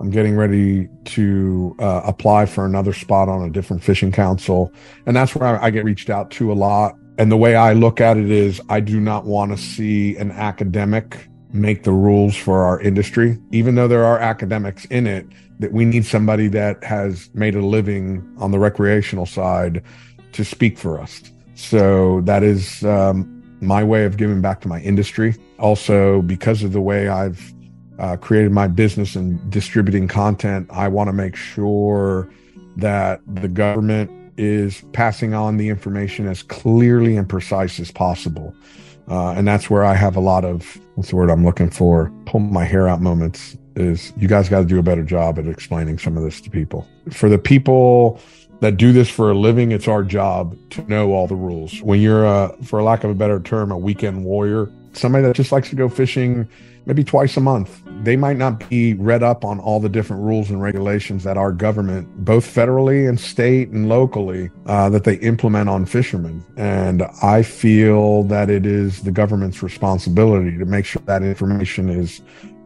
I'm 0.00 0.10
getting 0.10 0.36
ready 0.36 0.88
to 1.06 1.76
uh, 1.78 2.02
apply 2.04 2.46
for 2.46 2.64
another 2.64 2.92
spot 2.92 3.28
on 3.28 3.42
a 3.42 3.50
different 3.50 3.82
fishing 3.82 4.12
council. 4.12 4.72
And 5.06 5.14
that's 5.14 5.34
where 5.34 5.60
I, 5.60 5.66
I 5.66 5.70
get 5.70 5.84
reached 5.84 6.10
out 6.10 6.30
to 6.32 6.52
a 6.52 6.54
lot. 6.54 6.94
And 7.18 7.30
the 7.30 7.36
way 7.36 7.54
I 7.54 7.74
look 7.74 8.00
at 8.00 8.16
it 8.16 8.30
is 8.30 8.62
I 8.70 8.80
do 8.80 8.98
not 8.98 9.26
want 9.26 9.50
to 9.52 9.58
see 9.58 10.16
an 10.16 10.30
academic 10.30 11.28
make 11.52 11.82
the 11.82 11.92
rules 11.92 12.36
for 12.36 12.64
our 12.64 12.80
industry, 12.80 13.38
even 13.50 13.74
though 13.74 13.88
there 13.88 14.04
are 14.04 14.18
academics 14.18 14.84
in 14.86 15.06
it, 15.06 15.26
that 15.58 15.72
we 15.72 15.84
need 15.84 16.06
somebody 16.06 16.48
that 16.48 16.82
has 16.84 17.30
made 17.34 17.54
a 17.54 17.64
living 17.64 18.26
on 18.38 18.50
the 18.50 18.58
recreational 18.58 19.26
side 19.26 19.82
to 20.32 20.44
speak 20.44 20.78
for 20.78 21.00
us. 21.00 21.22
So 21.54 22.20
that 22.22 22.42
is 22.42 22.84
um, 22.84 23.42
my 23.60 23.84
way 23.84 24.04
of 24.04 24.16
giving 24.16 24.40
back 24.40 24.60
to 24.62 24.68
my 24.68 24.80
industry. 24.80 25.34
Also, 25.58 26.22
because 26.22 26.62
of 26.62 26.72
the 26.72 26.80
way 26.80 27.08
I've 27.08 27.52
uh, 27.98 28.16
created 28.16 28.52
my 28.52 28.66
business 28.66 29.14
and 29.14 29.50
distributing 29.50 30.08
content, 30.08 30.68
I 30.70 30.88
want 30.88 31.08
to 31.08 31.12
make 31.12 31.36
sure 31.36 32.32
that 32.76 33.20
the 33.26 33.48
government 33.48 34.10
is 34.38 34.82
passing 34.92 35.34
on 35.34 35.58
the 35.58 35.68
information 35.68 36.26
as 36.26 36.42
clearly 36.42 37.16
and 37.16 37.28
precise 37.28 37.78
as 37.78 37.90
possible. 37.90 38.54
Uh, 39.08 39.32
and 39.32 39.46
that's 39.46 39.68
where 39.68 39.84
I 39.84 39.94
have 39.94 40.16
a 40.16 40.20
lot 40.20 40.44
of 40.44 40.80
what's 41.00 41.08
the 41.08 41.16
word 41.16 41.30
I'm 41.30 41.46
looking 41.46 41.70
for? 41.70 42.12
Pull 42.26 42.40
my 42.40 42.62
hair 42.62 42.86
out 42.86 43.00
moments. 43.00 43.56
Is 43.74 44.12
you 44.18 44.28
guys 44.28 44.50
got 44.50 44.58
to 44.58 44.66
do 44.66 44.78
a 44.78 44.82
better 44.82 45.02
job 45.02 45.38
at 45.38 45.46
explaining 45.46 45.96
some 45.98 46.18
of 46.18 46.22
this 46.22 46.42
to 46.42 46.50
people. 46.50 46.86
For 47.10 47.30
the 47.30 47.38
people 47.38 48.20
that 48.60 48.76
do 48.76 48.92
this 48.92 49.08
for 49.08 49.30
a 49.30 49.34
living, 49.34 49.72
it's 49.72 49.88
our 49.88 50.02
job 50.02 50.58
to 50.72 50.82
know 50.90 51.12
all 51.12 51.26
the 51.26 51.34
rules. 51.34 51.80
When 51.80 52.02
you're, 52.02 52.26
a, 52.26 52.54
for 52.64 52.82
lack 52.82 53.02
of 53.02 53.08
a 53.08 53.14
better 53.14 53.40
term, 53.40 53.72
a 53.72 53.78
weekend 53.78 54.26
warrior, 54.26 54.70
somebody 54.92 55.24
that 55.24 55.34
just 55.34 55.52
likes 55.52 55.70
to 55.70 55.76
go 55.76 55.88
fishing 55.88 56.46
maybe 56.86 57.04
twice 57.04 57.36
a 57.36 57.40
month. 57.40 57.82
They 58.02 58.16
might 58.16 58.36
not 58.36 58.68
be 58.70 58.94
read 58.94 59.22
up 59.22 59.44
on 59.44 59.60
all 59.60 59.78
the 59.78 59.88
different 59.88 60.22
rules 60.22 60.50
and 60.50 60.62
regulations 60.62 61.22
that 61.24 61.36
our 61.36 61.52
government, 61.52 62.24
both 62.24 62.46
federally 62.46 63.08
and 63.08 63.20
state 63.20 63.68
and 63.68 63.88
locally, 63.88 64.50
uh, 64.66 64.88
that 64.90 65.04
they 65.04 65.16
implement 65.16 65.68
on 65.68 65.84
fishermen. 65.84 66.44
And 66.56 67.02
I 67.22 67.42
feel 67.42 68.22
that 68.24 68.48
it 68.48 68.64
is 68.64 69.02
the 69.02 69.12
government's 69.12 69.62
responsibility 69.62 70.56
to 70.56 70.64
make 70.64 70.86
sure 70.86 71.02
that 71.06 71.22
information 71.22 71.90
is 71.90 72.22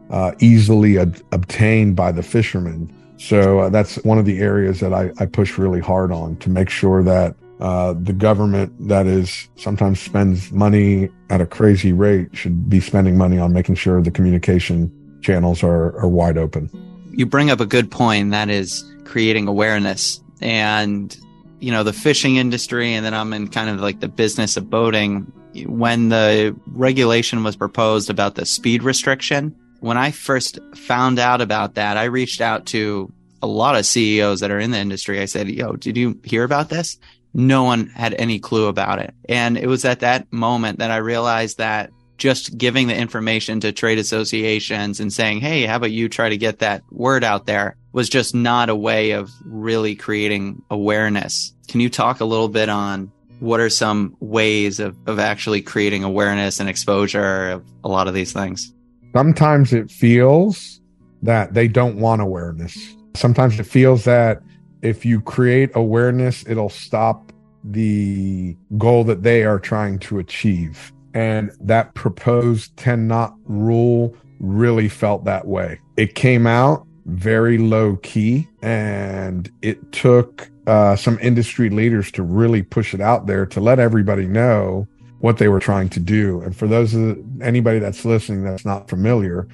uh, 0.09 0.31
easily 0.39 0.97
ad- 0.97 1.21
obtained 1.31 1.95
by 1.95 2.11
the 2.11 2.23
fishermen. 2.23 2.93
So 3.17 3.59
uh, 3.59 3.69
that's 3.69 3.95
one 4.03 4.17
of 4.17 4.25
the 4.25 4.39
areas 4.39 4.79
that 4.79 4.93
I, 4.93 5.11
I 5.19 5.25
push 5.25 5.57
really 5.57 5.79
hard 5.79 6.11
on 6.11 6.37
to 6.37 6.49
make 6.49 6.69
sure 6.69 7.03
that 7.03 7.35
uh, 7.59 7.93
the 7.93 8.13
government 8.13 8.73
that 8.87 9.07
is 9.07 9.47
sometimes 9.55 9.99
spends 9.99 10.51
money 10.51 11.09
at 11.29 11.39
a 11.39 11.45
crazy 11.45 11.93
rate 11.93 12.35
should 12.35 12.69
be 12.69 12.79
spending 12.79 13.17
money 13.17 13.39
on 13.39 13.53
making 13.53 13.75
sure 13.75 14.01
the 14.01 14.11
communication 14.11 14.91
channels 15.21 15.63
are, 15.63 15.97
are 15.97 16.07
wide 16.07 16.37
open. 16.37 16.69
You 17.11 17.25
bring 17.25 17.49
up 17.49 17.61
a 17.61 17.65
good 17.65 17.89
point, 17.89 18.31
that 18.31 18.49
is 18.49 18.83
creating 19.05 19.47
awareness. 19.47 20.21
And, 20.41 21.17
you 21.59 21.71
know, 21.71 21.83
the 21.83 21.93
fishing 21.93 22.35
industry, 22.35 22.93
and 22.93 23.05
then 23.05 23.13
I'm 23.13 23.31
in 23.31 23.47
kind 23.47 23.69
of 23.69 23.79
like 23.79 24.01
the 24.01 24.09
business 24.09 24.57
of 24.57 24.69
boating. 24.69 25.31
When 25.65 26.09
the 26.09 26.53
regulation 26.67 27.43
was 27.43 27.55
proposed 27.55 28.09
about 28.09 28.35
the 28.35 28.45
speed 28.45 28.83
restriction, 28.83 29.55
when 29.79 29.97
I 29.97 30.11
first 30.11 30.59
found 30.75 31.19
out 31.19 31.39
about 31.39 31.75
that, 31.75 31.95
I 31.95 32.05
reached 32.05 32.41
out 32.41 32.65
to 32.67 33.11
a 33.41 33.47
lot 33.47 33.75
of 33.75 33.85
CEOs 33.85 34.41
that 34.41 34.51
are 34.51 34.59
in 34.59 34.71
the 34.71 34.77
industry. 34.77 35.21
I 35.21 35.25
said, 35.25 35.47
Yo, 35.47 35.73
did 35.73 35.95
you 35.95 36.19
hear 36.25 36.43
about 36.43 36.69
this? 36.69 36.97
No 37.35 37.63
one 37.63 37.87
had 37.87 38.13
any 38.13 38.39
clue 38.39 38.67
about 38.67 38.99
it. 38.99 39.13
And 39.27 39.57
it 39.57 39.67
was 39.67 39.83
at 39.83 39.99
that 39.99 40.31
moment 40.31 40.79
that 40.79 40.89
I 40.89 40.97
realized 40.97 41.57
that 41.57 41.91
just 42.17 42.57
giving 42.57 42.87
the 42.87 42.95
information 42.95 43.59
to 43.59 43.73
trade 43.73 43.99
associations 43.99 45.01
and 45.01 45.11
saying, 45.11 45.41
Hey, 45.41 45.65
how 45.65 45.75
about 45.75 45.91
you 45.91 46.07
try 46.07 46.29
to 46.29 46.37
get 46.37 46.59
that 46.59 46.81
word 46.91 47.25
out 47.25 47.45
there 47.45 47.75
was 47.91 48.07
just 48.07 48.33
not 48.33 48.69
a 48.69 48.75
way 48.75 49.11
of 49.11 49.31
really 49.43 49.95
creating 49.95 50.61
awareness. 50.69 51.53
Can 51.67 51.81
you 51.81 51.89
talk 51.89 52.21
a 52.21 52.25
little 52.25 52.49
bit 52.49 52.69
on 52.69 53.11
what 53.39 53.59
are 53.59 53.69
some 53.69 54.15
ways 54.21 54.79
of, 54.79 54.97
of 55.05 55.19
actually 55.19 55.61
creating 55.61 56.03
awareness 56.03 56.61
and 56.61 56.69
exposure 56.69 57.49
of 57.51 57.65
a 57.83 57.89
lot 57.89 58.07
of 58.07 58.13
these 58.13 58.31
things? 58.31 58.73
Sometimes 59.13 59.73
it 59.73 59.91
feels 59.91 60.79
that 61.21 61.53
they 61.53 61.67
don't 61.67 61.97
want 61.97 62.21
awareness. 62.21 62.77
Sometimes 63.13 63.59
it 63.59 63.65
feels 63.65 64.05
that 64.05 64.41
if 64.81 65.05
you 65.05 65.19
create 65.19 65.71
awareness, 65.73 66.45
it'll 66.47 66.69
stop 66.69 67.24
the 67.71 68.55
goal 68.77 69.03
that 69.05 69.23
they 69.23 69.43
are 69.43 69.59
trying 69.59 69.99
to 69.99 70.19
achieve. 70.19 70.91
And 71.13 71.51
that 71.61 71.93
proposed 71.93 72.75
10 72.77 73.07
knot 73.07 73.35
rule 73.45 74.15
really 74.39 74.89
felt 74.89 75.23
that 75.25 75.47
way. 75.47 75.79
It 75.97 76.15
came 76.15 76.45
out 76.45 76.85
very 77.05 77.57
low 77.57 77.97
key 77.97 78.47
and 78.61 79.51
it 79.61 79.91
took 79.91 80.49
uh, 80.67 80.95
some 80.95 81.19
industry 81.21 81.69
leaders 81.69 82.11
to 82.11 82.23
really 82.23 82.63
push 82.63 82.93
it 82.93 83.01
out 83.01 83.27
there 83.27 83.45
to 83.45 83.59
let 83.59 83.79
everybody 83.79 84.27
know 84.27 84.87
what 85.19 85.37
they 85.37 85.47
were 85.47 85.59
trying 85.59 85.89
to 85.89 85.99
do. 85.99 86.41
And 86.41 86.55
for 86.55 86.67
those 86.67 86.93
of 86.93 87.01
the, 87.01 87.25
anybody 87.41 87.79
that's 87.79 88.05
listening 88.05 88.43
that's 88.43 88.65
not 88.65 88.89
familiar, 88.89 89.47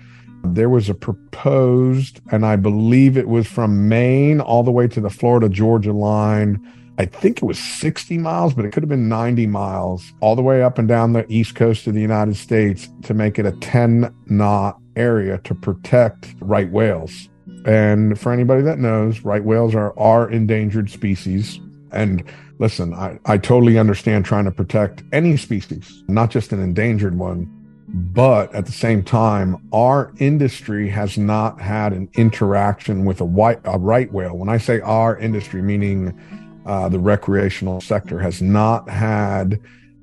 there 0.43 0.69
was 0.69 0.89
a 0.89 0.93
proposed, 0.93 2.19
and 2.31 2.45
I 2.45 2.55
believe 2.55 3.17
it 3.17 3.27
was 3.27 3.47
from 3.47 3.87
Maine 3.87 4.41
all 4.41 4.63
the 4.63 4.71
way 4.71 4.87
to 4.87 4.99
the 4.99 5.09
Florida 5.09 5.49
Georgia 5.49 5.93
line. 5.93 6.59
I 7.01 7.05
think 7.05 7.37
it 7.37 7.45
was 7.45 7.57
60 7.57 8.19
miles, 8.19 8.53
but 8.53 8.63
it 8.63 8.71
could 8.71 8.83
have 8.83 8.89
been 8.89 9.09
90 9.09 9.47
miles 9.47 10.13
all 10.19 10.35
the 10.35 10.43
way 10.43 10.61
up 10.61 10.77
and 10.77 10.87
down 10.87 11.13
the 11.13 11.25
east 11.33 11.55
coast 11.55 11.87
of 11.87 11.95
the 11.95 11.99
United 11.99 12.35
States 12.35 12.89
to 13.01 13.15
make 13.15 13.39
it 13.39 13.45
a 13.47 13.53
10 13.53 14.13
knot 14.27 14.79
area 14.95 15.39
to 15.39 15.55
protect 15.55 16.35
right 16.41 16.69
whales. 16.69 17.27
And 17.65 18.19
for 18.19 18.31
anybody 18.31 18.61
that 18.61 18.77
knows, 18.77 19.21
right 19.21 19.43
whales 19.43 19.73
are, 19.73 19.97
are 19.97 20.29
endangered 20.29 20.91
species. 20.91 21.59
And 21.91 22.23
listen, 22.59 22.93
I, 22.93 23.17
I 23.25 23.39
totally 23.39 23.79
understand 23.79 24.23
trying 24.23 24.45
to 24.45 24.51
protect 24.51 25.01
any 25.11 25.37
species, 25.37 26.03
not 26.07 26.29
just 26.29 26.51
an 26.51 26.61
endangered 26.61 27.17
one. 27.17 27.49
But 27.87 28.53
at 28.53 28.67
the 28.67 28.71
same 28.71 29.03
time, 29.03 29.57
our 29.73 30.13
industry 30.19 30.87
has 30.89 31.17
not 31.17 31.59
had 31.59 31.93
an 31.93 32.09
interaction 32.13 33.05
with 33.05 33.21
a 33.21 33.25
white 33.25 33.59
a 33.63 33.79
right 33.79 34.13
whale. 34.13 34.37
When 34.37 34.49
I 34.49 34.59
say 34.59 34.81
our 34.81 35.17
industry, 35.17 35.63
meaning 35.63 36.15
uh, 36.65 36.89
the 36.89 36.99
recreational 36.99 37.81
sector, 37.81 38.19
has 38.19 38.41
not 38.41 38.89
had 38.89 39.59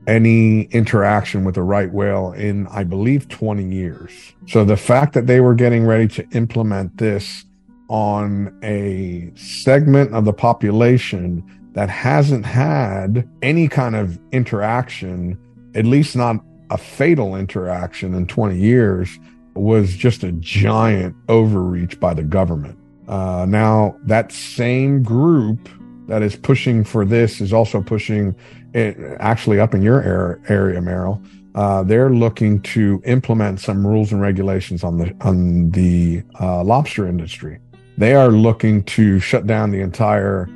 any 0.06 0.62
interaction 0.64 1.44
with 1.44 1.56
a 1.56 1.62
right 1.62 1.92
whale 1.92 2.32
in, 2.32 2.66
I 2.68 2.82
believe, 2.82 3.28
20 3.28 3.64
years. 3.64 4.10
So 4.46 4.64
the 4.64 4.76
fact 4.76 5.12
that 5.12 5.26
they 5.26 5.40
were 5.40 5.54
getting 5.54 5.84
ready 5.84 6.08
to 6.08 6.26
implement 6.30 6.96
this 6.96 7.44
on 7.88 8.58
a 8.62 9.30
segment 9.36 10.14
of 10.14 10.24
the 10.24 10.32
population 10.32 11.44
that 11.74 11.90
hasn't 11.90 12.46
had 12.46 13.28
any 13.42 13.68
kind 13.68 13.94
of 13.94 14.18
interaction, 14.32 15.38
at 15.74 15.84
least 15.84 16.16
not 16.16 16.36
a 16.70 16.78
fatal 16.78 17.36
interaction 17.36 18.14
in 18.14 18.26
20 18.26 18.58
years 18.58 19.18
was 19.54 19.94
just 19.94 20.22
a 20.22 20.32
giant 20.32 21.14
overreach 21.28 21.98
by 22.00 22.14
the 22.14 22.22
government. 22.22 22.78
Uh, 23.08 23.46
now, 23.48 23.96
that 24.04 24.32
same 24.32 25.02
group 25.02 25.68
that 26.08 26.22
is 26.22 26.36
pushing 26.36 26.84
for 26.84 27.04
this 27.04 27.40
is 27.40 27.52
also 27.52 27.82
pushing 27.82 28.34
it 28.74 28.96
actually 29.20 29.60
up 29.60 29.74
in 29.74 29.82
your 29.82 30.02
area, 30.48 30.80
Merrill. 30.80 31.22
Uh, 31.54 31.82
they're 31.82 32.10
looking 32.10 32.60
to 32.62 33.02
implement 33.04 33.60
some 33.60 33.86
rules 33.86 34.12
and 34.12 34.20
regulations 34.20 34.84
on 34.84 34.98
the 34.98 35.14
on 35.20 35.70
the 35.70 36.22
uh, 36.40 36.62
lobster 36.62 37.06
industry. 37.06 37.58
they 37.98 38.14
are 38.14 38.30
looking 38.30 38.84
to 38.84 39.18
shut 39.18 39.46
down 39.46 39.72
the 39.72 39.80
entire 39.80 40.48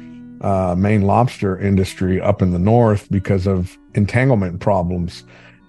uh, 0.43 0.75
Maine 0.79 1.03
lobster 1.03 1.59
industry 1.59 2.21
up 2.21 2.41
in 2.41 2.53
the 2.53 2.59
north 2.59 3.11
because 3.11 3.47
of 3.47 3.77
entanglement 3.95 4.61
problems. 4.61 5.25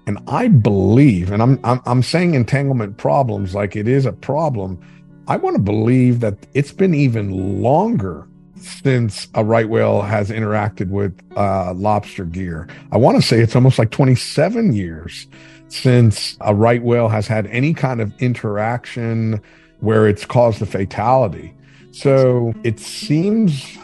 And 0.06 0.19
I 0.28 0.50
believe, 0.50 1.32
and 1.32 1.41
I'm, 1.41 1.60
I'm, 1.63 1.82
I'm 1.86 2.04
saying 2.04 2.34
entanglement 2.34 2.98
problems 2.98 3.56
like 3.56 3.76
it 3.76 3.88
is 3.88 4.06
a 4.06 4.12
problem. 4.12 4.80
I 5.28 5.38
want 5.38 5.56
to 5.56 5.62
believe 5.62 6.19
that 6.19 6.36
it's 6.54 6.74
been 6.74 6.93
even 6.93 7.62
longer 7.62 8.28
since 8.63 9.28
a 9.34 9.43
right 9.43 9.67
whale 9.67 10.02
has 10.02 10.30
interacted 10.30 10.89
with 10.89 11.17
uh, 11.36 11.73
lobster 11.73 12.26
gear. 12.26 12.67
I 12.91 12.97
want 12.97 13.17
to 13.17 13.21
say 13.21 13.39
it's 13.39 13.56
almost 13.56 13.80
like 13.80 13.91
27 13.91 14.73
years 14.73 15.28
since 15.67 16.38
a 16.41 16.54
right 16.54 16.84
whale 16.84 17.10
has 17.10 17.28
had 17.28 17.47
any 17.47 17.73
kind 17.73 18.02
of 18.02 18.13
interaction 18.21 19.41
where 19.80 20.08
it's 20.08 20.26
caused 20.26 20.62
a 20.62 20.65
fatality. 20.65 21.54
So 21.91 22.54
it 22.63 22.80
seems 22.80 23.78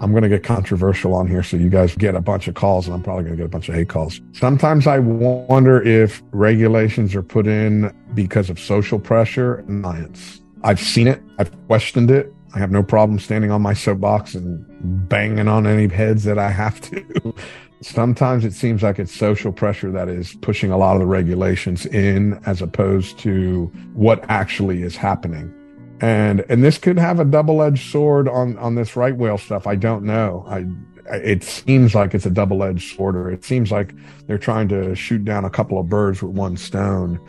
I'm 0.00 0.12
going 0.12 0.22
to 0.22 0.28
get 0.30 0.42
controversial 0.42 1.14
on 1.14 1.26
here. 1.26 1.42
So 1.42 1.58
you 1.58 1.68
guys 1.68 1.94
get 1.94 2.14
a 2.14 2.20
bunch 2.22 2.48
of 2.48 2.54
calls 2.54 2.86
and 2.86 2.94
I'm 2.94 3.02
probably 3.02 3.24
going 3.24 3.36
to 3.36 3.42
get 3.42 3.46
a 3.46 3.50
bunch 3.50 3.68
of 3.68 3.74
hate 3.74 3.90
calls. 3.90 4.20
Sometimes 4.32 4.86
I 4.86 4.98
wonder 4.98 5.82
if 5.82 6.22
regulations 6.32 7.14
are 7.14 7.22
put 7.22 7.46
in 7.46 7.94
because 8.14 8.48
of 8.48 8.58
social 8.58 8.98
pressure 8.98 9.56
and 9.56 9.84
science. 9.84 10.40
I've 10.62 10.80
seen 10.80 11.06
it. 11.06 11.22
I've 11.38 11.50
questioned 11.66 12.10
it. 12.10 12.32
I 12.52 12.58
have 12.58 12.70
no 12.70 12.82
problem 12.82 13.18
standing 13.18 13.50
on 13.50 13.62
my 13.62 13.74
soapbox 13.74 14.34
and 14.34 14.64
banging 15.08 15.48
on 15.48 15.66
any 15.66 15.92
heads 15.92 16.24
that 16.24 16.38
I 16.38 16.50
have 16.50 16.80
to. 16.90 17.34
Sometimes 17.80 18.44
it 18.44 18.52
seems 18.52 18.82
like 18.82 18.98
it's 18.98 19.14
social 19.14 19.52
pressure 19.52 19.90
that 19.92 20.08
is 20.08 20.34
pushing 20.42 20.70
a 20.70 20.76
lot 20.76 20.96
of 20.96 21.00
the 21.00 21.06
regulations 21.06 21.86
in 21.86 22.40
as 22.44 22.60
opposed 22.60 23.18
to 23.20 23.66
what 23.94 24.24
actually 24.28 24.82
is 24.82 24.96
happening. 24.96 25.54
And 26.00 26.44
and 26.48 26.64
this 26.64 26.78
could 26.78 26.98
have 26.98 27.20
a 27.20 27.24
double-edged 27.24 27.90
sword 27.90 28.28
on 28.28 28.58
on 28.58 28.74
this 28.74 28.96
right 28.96 29.16
whale 29.16 29.38
stuff. 29.38 29.66
I 29.66 29.76
don't 29.76 30.04
know. 30.04 30.44
I 30.48 30.66
it 31.14 31.42
seems 31.42 31.94
like 31.94 32.14
it's 32.14 32.26
a 32.26 32.30
double-edged 32.30 32.96
sword 32.96 33.16
or 33.16 33.30
it 33.30 33.44
seems 33.44 33.72
like 33.72 33.94
they're 34.26 34.38
trying 34.38 34.68
to 34.68 34.94
shoot 34.94 35.24
down 35.24 35.44
a 35.44 35.50
couple 35.50 35.78
of 35.78 35.88
birds 35.88 36.22
with 36.22 36.32
one 36.32 36.56
stone. 36.56 37.20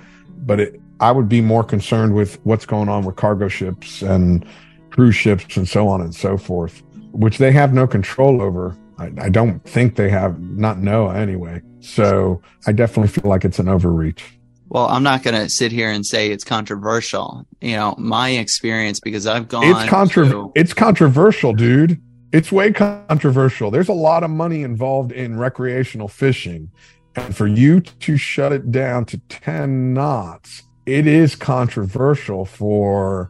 But 0.46 0.60
it 0.60 0.82
I 1.00 1.12
would 1.12 1.28
be 1.28 1.42
more 1.42 1.64
concerned 1.64 2.14
with 2.14 2.40
what's 2.44 2.66
going 2.66 2.88
on 2.88 3.06
with 3.06 3.16
cargo 3.16 3.48
ships 3.48 4.02
and 4.02 4.46
cruise 4.92 5.16
ships 5.16 5.58
and 5.58 5.68
so 5.68 5.88
on 5.88 6.02
and 6.02 6.14
so 6.14 6.38
forth, 6.38 6.84
which 7.12 7.38
they 7.38 7.52
have 7.52 7.74
no 7.74 7.88
control 7.88 8.42
over. 8.42 8.76
I, 9.00 9.12
I 9.20 9.30
don't 9.30 9.60
think 9.64 9.96
they 9.96 10.10
have, 10.10 10.40
not 10.40 10.78
NOAA 10.78 11.16
anyway. 11.16 11.62
So 11.80 12.42
I 12.68 12.72
definitely 12.72 13.08
feel 13.08 13.28
like 13.30 13.44
it's 13.44 13.58
an 13.58 13.68
overreach. 13.68 14.24
Well, 14.68 14.88
I'm 14.88 15.04
not 15.04 15.24
going 15.24 15.36
to 15.36 15.50
sit 15.50 15.72
here 15.72 15.90
and 15.90 16.06
say 16.06 16.32
it's 16.32 16.44
controversial. 16.44 17.46
You 17.60 17.76
know, 17.76 17.96
my 17.98 18.30
experience 18.30 19.00
because 19.00 19.28
I've 19.28 19.48
gone. 19.48 19.64
It's 19.66 19.90
contra- 19.90 20.30
to- 20.30 20.52
It's 20.56 20.74
controversial, 20.74 21.52
dude. 21.54 22.02
It's 22.32 22.52
way 22.52 22.72
controversial. 22.72 23.72
There's 23.72 23.90
a 23.90 23.94
lot 23.94 24.24
of 24.24 24.30
money 24.30 24.64
involved 24.64 25.12
in 25.12 25.38
recreational 25.38 26.08
fishing, 26.08 26.72
and 27.18 27.36
for 27.36 27.48
you 27.48 27.82
to 27.82 28.16
shut 28.16 28.54
it 28.54 28.72
down 28.72 29.04
to 29.08 29.18
ten 29.28 29.94
knots, 29.94 30.64
it 30.86 31.06
is 31.06 31.36
controversial 31.36 32.46
for 32.46 33.30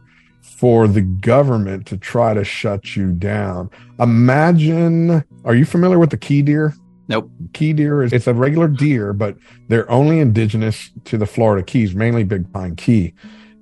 for 0.62 0.86
the 0.86 1.00
government 1.00 1.88
to 1.88 1.96
try 1.96 2.32
to 2.32 2.44
shut 2.44 2.94
you 2.94 3.10
down. 3.10 3.68
Imagine, 3.98 5.24
are 5.44 5.56
you 5.56 5.64
familiar 5.64 5.98
with 5.98 6.10
the 6.10 6.16
key 6.16 6.40
deer? 6.40 6.72
Nope. 7.08 7.28
Key 7.52 7.72
deer 7.72 8.04
is 8.04 8.12
it's 8.12 8.28
a 8.28 8.32
regular 8.32 8.68
deer, 8.68 9.12
but 9.12 9.36
they're 9.66 9.90
only 9.90 10.20
indigenous 10.20 10.92
to 11.06 11.18
the 11.18 11.26
Florida 11.26 11.64
Keys, 11.64 11.96
mainly 11.96 12.22
Big 12.22 12.52
Pine 12.52 12.76
Key. 12.76 13.12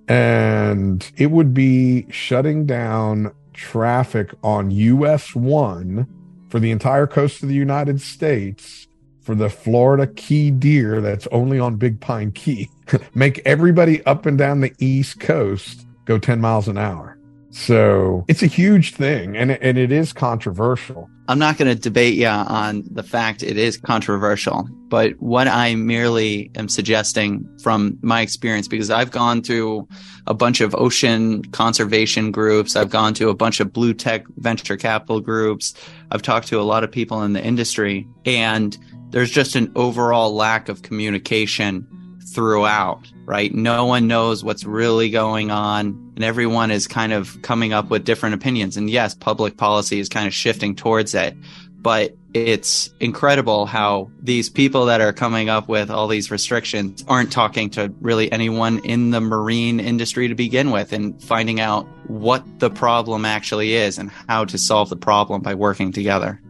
And 0.08 1.10
it 1.16 1.30
would 1.30 1.54
be 1.54 2.04
shutting 2.10 2.66
down 2.66 3.32
traffic 3.54 4.34
on 4.42 4.70
US 4.70 5.34
1 5.34 6.06
for 6.50 6.60
the 6.60 6.70
entire 6.70 7.06
coast 7.06 7.42
of 7.42 7.48
the 7.48 7.54
United 7.54 8.02
States 8.02 8.88
for 9.22 9.34
the 9.34 9.48
Florida 9.48 10.06
key 10.06 10.50
deer 10.50 11.00
that's 11.00 11.26
only 11.28 11.58
on 11.58 11.76
Big 11.76 11.98
Pine 11.98 12.30
Key. 12.32 12.68
Make 13.14 13.40
everybody 13.46 14.04
up 14.04 14.26
and 14.26 14.36
down 14.36 14.60
the 14.60 14.74
East 14.78 15.18
Coast 15.18 15.86
go 16.10 16.18
10 16.18 16.40
miles 16.40 16.66
an 16.66 16.76
hour. 16.76 17.16
So 17.52 18.24
it's 18.28 18.42
a 18.42 18.46
huge 18.46 18.94
thing 18.94 19.36
and, 19.36 19.52
and 19.52 19.78
it 19.78 19.92
is 19.92 20.12
controversial. 20.12 21.08
I'm 21.28 21.38
not 21.38 21.56
going 21.56 21.72
to 21.72 21.80
debate 21.80 22.14
you 22.14 22.26
on 22.26 22.84
the 22.90 23.04
fact 23.04 23.44
it 23.44 23.56
is 23.56 23.76
controversial, 23.76 24.68
but 24.88 25.12
what 25.20 25.46
I 25.46 25.76
merely 25.76 26.50
am 26.56 26.68
suggesting 26.68 27.48
from 27.62 27.96
my 28.02 28.20
experience, 28.20 28.66
because 28.66 28.90
I've 28.90 29.12
gone 29.12 29.42
through 29.42 29.86
a 30.26 30.34
bunch 30.34 30.60
of 30.60 30.74
ocean 30.74 31.44
conservation 31.52 32.32
groups, 32.32 32.74
I've 32.74 32.90
gone 32.90 33.14
to 33.14 33.28
a 33.28 33.34
bunch 33.34 33.60
of 33.60 33.72
blue 33.72 33.94
tech 33.94 34.24
venture 34.38 34.76
capital 34.76 35.20
groups, 35.20 35.74
I've 36.10 36.22
talked 36.22 36.48
to 36.48 36.60
a 36.60 36.62
lot 36.62 36.82
of 36.82 36.90
people 36.90 37.22
in 37.22 37.32
the 37.32 37.44
industry, 37.44 38.08
and 38.24 38.76
there's 39.10 39.30
just 39.30 39.54
an 39.54 39.70
overall 39.76 40.34
lack 40.34 40.68
of 40.68 40.82
communication 40.82 41.86
throughout, 42.34 43.06
right? 43.30 43.54
No 43.54 43.86
one 43.86 44.08
knows 44.08 44.42
what's 44.42 44.64
really 44.64 45.08
going 45.08 45.52
on 45.52 46.12
and 46.16 46.24
everyone 46.24 46.72
is 46.72 46.88
kind 46.88 47.12
of 47.12 47.40
coming 47.42 47.72
up 47.72 47.88
with 47.88 48.04
different 48.04 48.34
opinions. 48.34 48.76
And 48.76 48.90
yes, 48.90 49.14
public 49.14 49.56
policy 49.56 50.00
is 50.00 50.08
kind 50.08 50.26
of 50.26 50.34
shifting 50.34 50.74
towards 50.74 51.14
it, 51.14 51.36
but 51.80 52.16
it's 52.34 52.92
incredible 52.98 53.66
how 53.66 54.10
these 54.20 54.50
people 54.50 54.84
that 54.86 55.00
are 55.00 55.12
coming 55.12 55.48
up 55.48 55.68
with 55.68 55.92
all 55.92 56.08
these 56.08 56.32
restrictions 56.32 57.04
aren't 57.06 57.30
talking 57.30 57.70
to 57.70 57.94
really 58.00 58.32
anyone 58.32 58.80
in 58.80 59.12
the 59.12 59.20
marine 59.20 59.78
industry 59.78 60.26
to 60.26 60.34
begin 60.34 60.72
with 60.72 60.92
and 60.92 61.22
finding 61.22 61.60
out 61.60 61.86
what 62.08 62.44
the 62.58 62.68
problem 62.68 63.24
actually 63.24 63.74
is 63.74 63.96
and 63.96 64.10
how 64.26 64.44
to 64.44 64.58
solve 64.58 64.88
the 64.88 64.96
problem 64.96 65.40
by 65.40 65.54
working 65.54 65.92
together. 65.92 66.40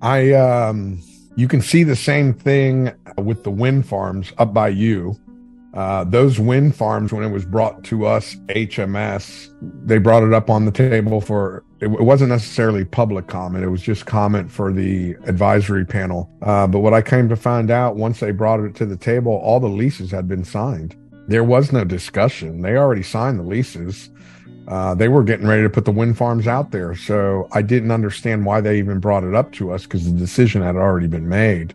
I, 0.00 0.32
um, 0.32 1.02
you 1.36 1.48
can 1.48 1.60
see 1.60 1.84
the 1.84 1.96
same 1.96 2.32
thing 2.32 2.94
with 3.18 3.44
the 3.44 3.50
wind 3.50 3.86
farms 3.86 4.32
up 4.38 4.54
by 4.54 4.68
you. 4.68 5.18
Uh, 5.74 6.04
those 6.04 6.38
wind 6.38 6.74
farms, 6.74 7.12
when 7.12 7.24
it 7.24 7.30
was 7.30 7.44
brought 7.44 7.82
to 7.84 8.06
us, 8.06 8.36
HMS, 8.48 9.52
they 9.84 9.98
brought 9.98 10.22
it 10.22 10.32
up 10.32 10.48
on 10.48 10.64
the 10.64 10.70
table 10.70 11.20
for, 11.20 11.64
it, 11.80 11.88
wasn't 11.88 12.30
necessarily 12.30 12.84
public 12.84 13.26
comment. 13.26 13.64
It 13.64 13.68
was 13.68 13.82
just 13.82 14.06
comment 14.06 14.52
for 14.52 14.72
the 14.72 15.16
advisory 15.24 15.84
panel. 15.84 16.30
Uh, 16.42 16.68
but 16.68 16.78
what 16.78 16.94
I 16.94 17.02
came 17.02 17.28
to 17.28 17.36
find 17.36 17.72
out 17.72 17.96
once 17.96 18.20
they 18.20 18.30
brought 18.30 18.60
it 18.60 18.76
to 18.76 18.86
the 18.86 18.96
table, 18.96 19.32
all 19.32 19.58
the 19.58 19.68
leases 19.68 20.12
had 20.12 20.28
been 20.28 20.44
signed. 20.44 20.96
There 21.26 21.44
was 21.44 21.72
no 21.72 21.84
discussion. 21.84 22.62
They 22.62 22.76
already 22.76 23.02
signed 23.02 23.40
the 23.40 23.44
leases 23.44 24.10
uh, 24.66 24.94
they 24.94 25.08
were 25.08 25.22
getting 25.22 25.46
ready 25.46 25.62
to 25.62 25.70
put 25.70 25.84
the 25.84 25.90
wind 25.90 26.16
farms 26.16 26.46
out 26.46 26.70
there. 26.70 26.94
So 26.94 27.48
I 27.52 27.62
didn't 27.62 27.90
understand 27.90 28.46
why 28.46 28.60
they 28.60 28.78
even 28.78 28.98
brought 28.98 29.24
it 29.24 29.34
up 29.34 29.52
to 29.52 29.70
us 29.70 29.84
because 29.84 30.10
the 30.10 30.18
decision 30.18 30.62
had 30.62 30.76
already 30.76 31.06
been 31.06 31.28
made. 31.28 31.74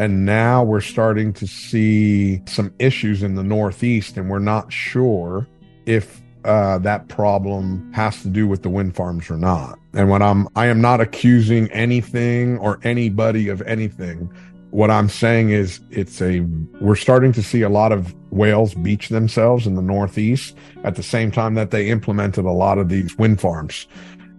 And 0.00 0.24
now 0.24 0.64
we're 0.64 0.80
starting 0.80 1.34
to 1.34 1.46
see 1.46 2.40
some 2.46 2.72
issues 2.78 3.22
in 3.22 3.34
the 3.34 3.42
Northeast, 3.42 4.16
and 4.16 4.30
we're 4.30 4.38
not 4.38 4.72
sure 4.72 5.46
if 5.84 6.22
uh, 6.46 6.78
that 6.78 7.08
problem 7.08 7.92
has 7.92 8.22
to 8.22 8.28
do 8.28 8.48
with 8.48 8.62
the 8.62 8.70
wind 8.70 8.96
farms 8.96 9.28
or 9.28 9.36
not. 9.36 9.78
And 9.92 10.08
when 10.08 10.22
I'm, 10.22 10.48
I 10.56 10.68
am 10.68 10.80
not 10.80 11.02
accusing 11.02 11.70
anything 11.70 12.56
or 12.56 12.80
anybody 12.82 13.50
of 13.50 13.60
anything 13.62 14.32
what 14.70 14.90
I'm 14.90 15.08
saying 15.08 15.50
is 15.50 15.80
it's 15.90 16.22
a 16.22 16.40
we're 16.80 16.94
starting 16.94 17.32
to 17.32 17.42
see 17.42 17.62
a 17.62 17.68
lot 17.68 17.90
of 17.90 18.14
whales 18.30 18.74
beach 18.74 19.08
themselves 19.08 19.66
in 19.66 19.74
the 19.74 19.82
Northeast 19.82 20.56
at 20.84 20.94
the 20.94 21.02
same 21.02 21.32
time 21.32 21.54
that 21.54 21.72
they 21.72 21.88
implemented 21.88 22.44
a 22.44 22.52
lot 22.52 22.78
of 22.78 22.88
these 22.88 23.16
wind 23.18 23.40
farms 23.40 23.88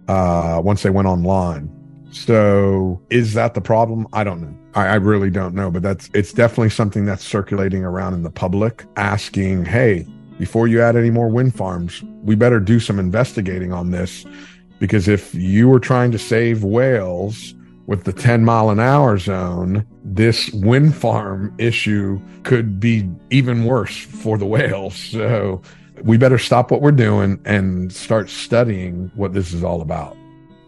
uh, 0.08 0.60
once 0.64 0.82
they 0.82 0.90
went 0.90 1.06
online. 1.06 1.70
So 2.10 3.02
is 3.10 3.34
that 3.34 3.52
the 3.52 3.60
problem? 3.60 4.08
I 4.14 4.24
don't 4.24 4.40
know. 4.40 4.61
I, 4.74 4.86
I 4.86 4.94
really 4.94 5.30
don't 5.30 5.54
know, 5.54 5.70
but 5.70 5.82
that's 5.82 6.10
it's 6.14 6.32
definitely 6.32 6.70
something 6.70 7.04
that's 7.04 7.24
circulating 7.24 7.84
around 7.84 8.14
in 8.14 8.22
the 8.22 8.30
public 8.30 8.84
asking, 8.96 9.64
hey, 9.64 10.06
before 10.38 10.66
you 10.66 10.80
add 10.80 10.96
any 10.96 11.10
more 11.10 11.28
wind 11.28 11.54
farms, 11.54 12.02
we 12.22 12.34
better 12.34 12.58
do 12.58 12.80
some 12.80 12.98
investigating 12.98 13.72
on 13.72 13.90
this. 13.90 14.24
Because 14.78 15.06
if 15.06 15.34
you 15.34 15.68
were 15.68 15.78
trying 15.78 16.10
to 16.12 16.18
save 16.18 16.64
whales 16.64 17.54
with 17.86 18.04
the 18.04 18.12
10 18.12 18.44
mile 18.44 18.70
an 18.70 18.80
hour 18.80 19.18
zone, 19.18 19.86
this 20.02 20.50
wind 20.52 20.96
farm 20.96 21.54
issue 21.58 22.20
could 22.42 22.80
be 22.80 23.08
even 23.30 23.64
worse 23.64 23.96
for 23.96 24.38
the 24.38 24.46
whales. 24.46 24.94
So 25.12 25.62
we 26.02 26.16
better 26.16 26.38
stop 26.38 26.70
what 26.70 26.80
we're 26.80 26.90
doing 26.90 27.40
and 27.44 27.92
start 27.92 28.28
studying 28.28 29.12
what 29.14 29.34
this 29.34 29.52
is 29.52 29.62
all 29.62 29.80
about. 29.82 30.16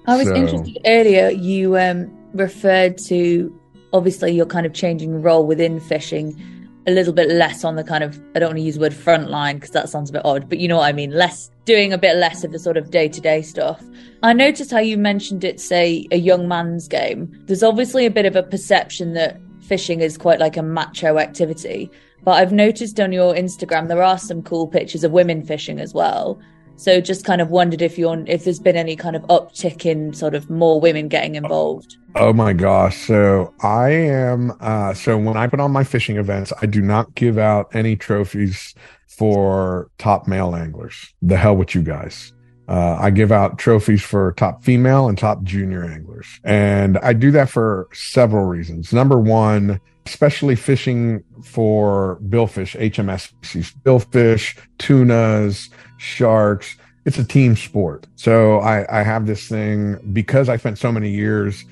I 0.07 0.17
was 0.17 0.29
so, 0.29 0.35
interested 0.35 0.79
earlier, 0.87 1.31
you 1.31 1.77
um, 1.77 2.15
referred 2.35 2.99
to 3.09 3.53
obviously 3.95 4.33
you're 4.33 4.45
kind 4.45 4.67
of 4.67 4.75
changing 4.75 5.23
role 5.23 5.47
within 5.47 5.81
fishing 5.81 6.39
a 6.87 6.91
little 6.91 7.15
bit 7.15 7.31
less 7.31 7.65
on 7.65 7.77
the 7.77 7.85
kind 7.85 8.05
of 8.05 8.21
I 8.35 8.41
don't 8.41 8.51
want 8.51 8.59
to 8.59 8.63
use 8.63 8.75
the 8.75 8.83
word 8.83 8.93
frontline 8.93 9.55
because 9.55 9.71
that 9.71 9.89
sounds 9.89 10.11
a 10.11 10.13
bit 10.13 10.25
odd, 10.25 10.51
but 10.51 10.59
you 10.59 10.69
know 10.69 10.77
what 10.77 10.89
I 10.89 10.93
mean, 10.93 11.13
less 11.13 11.51
doing 11.65 11.95
a 11.95 11.99
bit 11.99 12.17
less 12.17 12.45
of 12.45 12.53
the 12.53 12.59
sort 12.59 12.77
of 12.77 12.91
day 12.91 13.09
to 13.09 13.21
day 13.21 13.41
stuff. 13.41 13.83
I 14.23 14.35
noticed 14.35 14.71
how 14.71 14.81
you 14.81 14.99
mentioned 14.99 15.45
it's 15.45 15.73
a, 15.73 16.07
a 16.11 16.19
young 16.19 16.47
man's 16.47 16.89
game. 16.89 17.33
There's 17.47 17.63
obviously 17.63 18.05
a 18.05 18.11
bit 18.11 18.27
of 18.27 18.37
a 18.37 18.43
perception 18.43 19.15
that 19.15 19.41
fishing 19.63 20.03
is 20.03 20.19
quite 20.19 20.41
like 20.41 20.59
a 20.59 20.63
macho 20.63 21.19
activity, 21.19 21.91
but 22.23 22.33
I've 22.33 22.53
noticed 22.53 23.01
on 23.01 23.13
your 23.13 23.33
Instagram 23.35 23.89
there 23.89 24.03
are 24.03 24.19
some 24.19 24.43
cool 24.43 24.67
pictures 24.67 25.05
of 25.05 25.13
women 25.13 25.43
fishing 25.43 25.81
as 25.81 25.95
well. 25.95 26.39
So 26.77 27.01
just 27.01 27.25
kind 27.25 27.41
of 27.41 27.51
wondered 27.51 27.83
if 27.83 27.99
you're 27.99 28.25
if 28.27 28.45
there's 28.45 28.59
been 28.59 28.77
any 28.77 28.97
kind 28.97 29.17
of 29.17 29.23
uptick 29.23 29.87
in 29.87 30.13
sort 30.13 30.35
of 30.35 30.51
more 30.51 30.81
women 30.81 31.09
getting 31.09 31.35
involved. 31.37 31.97
Oh 32.17 32.33
my 32.33 32.53
gosh. 32.53 32.97
So 33.07 33.55
I 33.61 33.91
am 33.91 34.53
uh 34.61 34.95
so 34.95 35.17
when 35.17 35.37
I 35.37 35.47
put 35.47 35.61
on 35.61 35.71
my 35.71 35.85
fishing 35.85 36.17
events, 36.17 36.53
I 36.61 36.67
do 36.67 36.81
not 36.81 37.15
give 37.15 37.39
out 37.39 37.75
any 37.75 37.97
trophies 37.97 38.75
for 39.07 39.91
top 39.99 40.27
male 40.27 40.55
anglers. 40.55 41.15
The 41.23 41.37
hell 41.37 41.57
with 41.57 41.75
you 41.75 41.83
guys. 41.83 42.33
Uh, 42.67 42.97
I 42.99 43.11
give 43.11 43.31
out 43.31 43.59
trophies 43.59 44.03
for 44.03 44.33
top 44.33 44.65
female 44.65 45.09
and 45.09 45.19
top 45.19 45.43
junior 45.43 45.85
anglers. 45.85 46.27
And 46.45 46.97
I 46.99 47.13
do 47.13 47.31
that 47.33 47.51
for 47.51 47.89
several 47.93 48.47
reasons. 48.47 48.93
Number 48.93 49.19
one, 49.19 49.81
especially 50.07 50.57
fishing 50.57 51.23
for 51.43 52.19
billfish, 52.29 52.79
HMS 52.79 53.29
species, 53.29 53.75
billfish, 53.85 54.59
tunas, 54.79 55.69
sharks. 56.05 56.77
It's 57.05 57.19
a 57.19 57.25
team 57.25 57.57
sport. 57.57 58.07
So 58.17 58.61
I, 58.61 59.01
I 59.01 59.03
have 59.03 59.27
this 59.27 59.49
thing 59.49 59.99
because 60.13 60.49
I 60.49 60.57
spent 60.57 60.79
so 60.79 60.91
many 60.93 61.11
years 61.11 61.65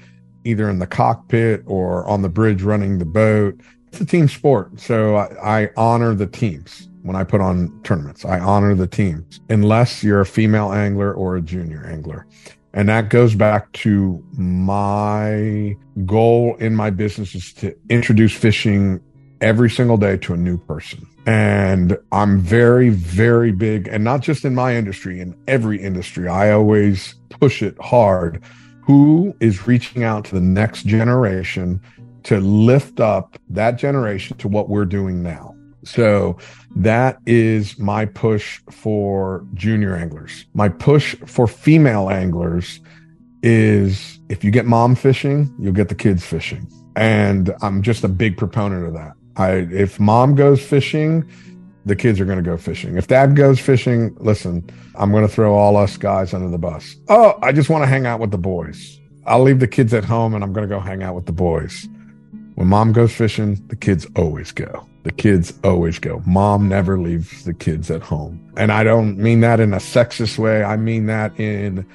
either 0.45 0.69
in 0.69 0.79
the 0.79 0.87
cockpit 0.87 1.63
or 1.67 2.07
on 2.07 2.23
the 2.23 2.29
bridge 2.29 2.63
running 2.63 2.99
the 2.99 3.05
boat. 3.05 3.59
It's 3.89 4.01
a 4.01 4.07
team 4.07 4.29
sport. 4.29 4.79
So 4.81 5.17
I, 5.17 5.63
I 5.63 5.71
honor 5.77 6.15
the 6.15 6.27
teams 6.27 6.89
when 7.03 7.17
I 7.17 7.25
put 7.25 7.41
on 7.41 7.81
tournaments. 7.83 8.25
I 8.25 8.39
honor 8.39 8.75
the 8.75 8.87
teams, 8.87 9.41
unless 9.49 10.03
you're 10.03 10.21
a 10.21 10.27
female 10.27 10.73
angler 10.73 11.13
or 11.13 11.37
a 11.37 11.41
junior 11.41 11.85
angler. 11.87 12.27
And 12.75 12.89
that 12.89 13.11
goes 13.11 13.35
back 13.35 13.71
to 13.73 14.25
my 14.33 15.77
goal 16.07 16.57
in 16.57 16.75
my 16.75 16.91
business 16.91 17.35
is 17.35 17.53
to 17.55 17.77
introduce 17.91 18.35
fishing 18.35 19.01
every 19.43 19.69
single 19.69 19.97
day 19.97 20.17
to 20.17 20.33
a 20.33 20.37
new 20.37 20.57
person. 20.57 21.07
And 21.27 21.99
I'm 22.13 22.39
very, 22.41 22.89
very 22.89 23.53
big, 23.53 23.89
and 23.89 24.03
not 24.03 24.23
just 24.23 24.45
in 24.45 24.55
my 24.55 24.75
industry, 24.75 25.21
in 25.21 25.37
every 25.47 25.83
industry, 25.83 26.29
I 26.29 26.53
always 26.53 27.17
push 27.29 27.63
it 27.63 27.77
hard. 27.81 28.43
Who 28.85 29.37
is 29.41 29.67
reaching 29.67 30.03
out 30.03 30.25
to 30.27 30.35
the 30.35 30.41
next 30.41 30.87
generation 30.87 31.81
to 32.25 32.41
lift 32.41 33.01
up 33.01 33.39
that 33.51 33.73
generation 33.79 34.37
to 34.39 34.49
what 34.49 34.69
we're 34.69 34.85
doing 34.85 35.23
now? 35.23 35.55
So 35.85 36.39
that 36.77 37.19
is 37.27 37.79
my 37.79 38.07
push 38.07 38.61
for 38.71 39.45
junior 39.55 39.97
anglers. 39.97 40.47
My 40.55 40.69
push 40.69 41.17
for 41.27 41.49
female 41.49 42.11
anglers 42.11 42.81
is 43.43 44.21
if 44.29 44.45
you 44.45 44.53
get 44.53 44.67
mom 44.67 44.95
fishing, 44.95 45.53
you'll 45.59 45.73
get 45.73 45.89
the 45.89 45.97
kids 45.97 46.25
fishing. 46.25 46.71
And 46.95 47.55
I'm 47.63 47.83
just 47.83 48.05
a 48.05 48.09
big 48.09 48.37
proponent 48.37 48.87
of 48.87 48.95
that. 48.95 49.15
I 49.37 49.51
if 49.71 49.99
mom 49.99 50.35
goes 50.35 50.65
fishing, 50.65 51.29
the 51.85 51.97
kids 51.97 52.21
are 52.21 52.25
going 52.25 52.43
to 52.43 52.49
go 52.49 52.57
fishing. 52.57 52.97
If 52.97 53.09
dad 53.09 53.37
goes 53.37 53.59
fishing, 53.59 54.15
listen, 54.21 54.69
I'm 54.95 55.11
going 55.11 55.27
to 55.27 55.33
throw 55.33 55.55
all 55.55 55.77
us 55.77 55.97
guys 55.97 56.33
under 56.33 56.49
the 56.49 56.59
bus. 56.59 56.97
Oh, 57.09 57.39
I 57.43 57.53
just 57.53 57.71
want 57.71 57.83
to 57.83 57.89
hang 57.89 58.07
out 58.07 58.21
with 58.21 58.31
the 58.31 58.39
boys. 58.39 59.01
I'll 59.27 59.43
leave 59.43 59.61
the 59.61 59.69
kids 59.69 59.95
at 59.95 60.05
home 60.05 60.35
and 60.35 60.45
I'm 60.45 60.53
going 60.53 60.69
to 60.69 60.75
go 60.75 60.81
hang 60.81 61.03
out 61.03 61.15
with 61.15 61.27
the 61.27 61.33
boys. 61.33 61.89
When 62.55 62.69
mom 62.69 62.93
goes 62.93 63.15
fishing, 63.15 63.65
the 63.69 63.77
kids 63.77 64.07
always 64.17 64.53
go. 64.53 64.87
The 65.05 65.13
kids 65.13 65.53
always 65.65 65.99
go. 65.99 66.23
Mom 66.27 66.69
never 66.69 66.99
leaves 66.99 67.45
the 67.45 67.55
kids 67.55 67.91
at 67.91 68.03
home. 68.03 68.53
And 68.57 68.71
I 68.71 68.85
don't 68.85 69.19
mean 69.19 69.41
that 69.41 69.59
in 69.59 69.73
a 69.73 69.79
sexist 69.79 70.39
way. 70.39 70.63
I 70.63 70.77
mean 70.77 71.07
that 71.07 71.39
in 71.41 71.87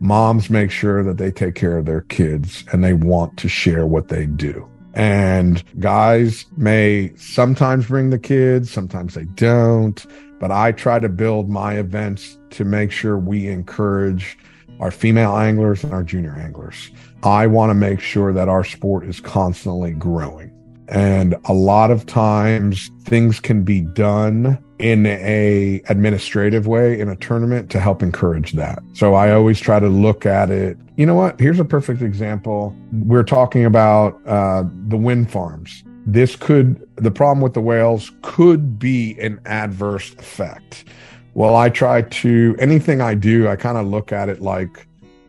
moms 0.00 0.50
make 0.50 0.70
sure 0.70 1.02
that 1.02 1.18
they 1.18 1.30
take 1.30 1.54
care 1.54 1.76
of 1.76 1.84
their 1.84 2.02
kids 2.02 2.64
and 2.72 2.82
they 2.82 2.92
want 2.94 3.36
to 3.38 3.48
share 3.48 3.86
what 3.86 4.08
they 4.08 4.26
do. 4.26 4.68
And 4.94 5.62
guys 5.80 6.46
may 6.56 7.12
sometimes 7.16 7.86
bring 7.86 8.10
the 8.10 8.18
kids, 8.18 8.70
sometimes 8.70 9.14
they 9.14 9.24
don't. 9.24 10.04
But 10.38 10.50
I 10.50 10.72
try 10.72 10.98
to 11.00 11.08
build 11.08 11.48
my 11.48 11.74
events 11.74 12.38
to 12.50 12.64
make 12.64 12.92
sure 12.92 13.18
we 13.18 13.48
encourage 13.48 14.38
our 14.80 14.90
female 14.90 15.36
anglers 15.36 15.82
and 15.82 15.92
our 15.92 16.02
junior 16.02 16.34
anglers. 16.36 16.90
I 17.22 17.46
want 17.46 17.70
to 17.70 17.74
make 17.74 18.00
sure 18.00 18.32
that 18.32 18.48
our 18.48 18.64
sport 18.64 19.06
is 19.06 19.20
constantly 19.20 19.92
growing. 19.92 20.53
And 20.88 21.34
a 21.46 21.52
lot 21.52 21.90
of 21.90 22.06
times 22.06 22.90
things 23.04 23.40
can 23.40 23.64
be 23.64 23.80
done 23.80 24.58
in 24.78 25.06
a 25.06 25.80
administrative 25.88 26.66
way 26.66 26.98
in 26.98 27.08
a 27.08 27.16
tournament 27.16 27.70
to 27.70 27.80
help 27.80 28.02
encourage 28.02 28.52
that. 28.52 28.80
So 28.92 29.14
I 29.14 29.32
always 29.32 29.60
try 29.60 29.80
to 29.80 29.88
look 29.88 30.26
at 30.26 30.50
it. 30.50 30.76
You 30.96 31.06
know 31.06 31.14
what? 31.14 31.40
Here's 31.40 31.60
a 31.60 31.64
perfect 31.64 32.02
example. 32.02 32.76
We're 32.92 33.22
talking 33.24 33.64
about 33.64 34.20
uh, 34.26 34.64
the 34.88 34.96
wind 34.96 35.30
farms. 35.30 35.84
This 36.06 36.36
could, 36.36 36.86
the 36.96 37.10
problem 37.10 37.40
with 37.40 37.54
the 37.54 37.60
whales 37.60 38.12
could 38.22 38.78
be 38.78 39.18
an 39.20 39.40
adverse 39.46 40.12
effect. 40.14 40.84
Well, 41.32 41.56
I 41.56 41.70
try 41.70 42.02
to, 42.02 42.54
anything 42.58 43.00
I 43.00 43.14
do, 43.14 43.48
I 43.48 43.56
kind 43.56 43.78
of 43.78 43.86
look 43.86 44.12
at 44.12 44.28
it 44.28 44.42
like, 44.42 44.86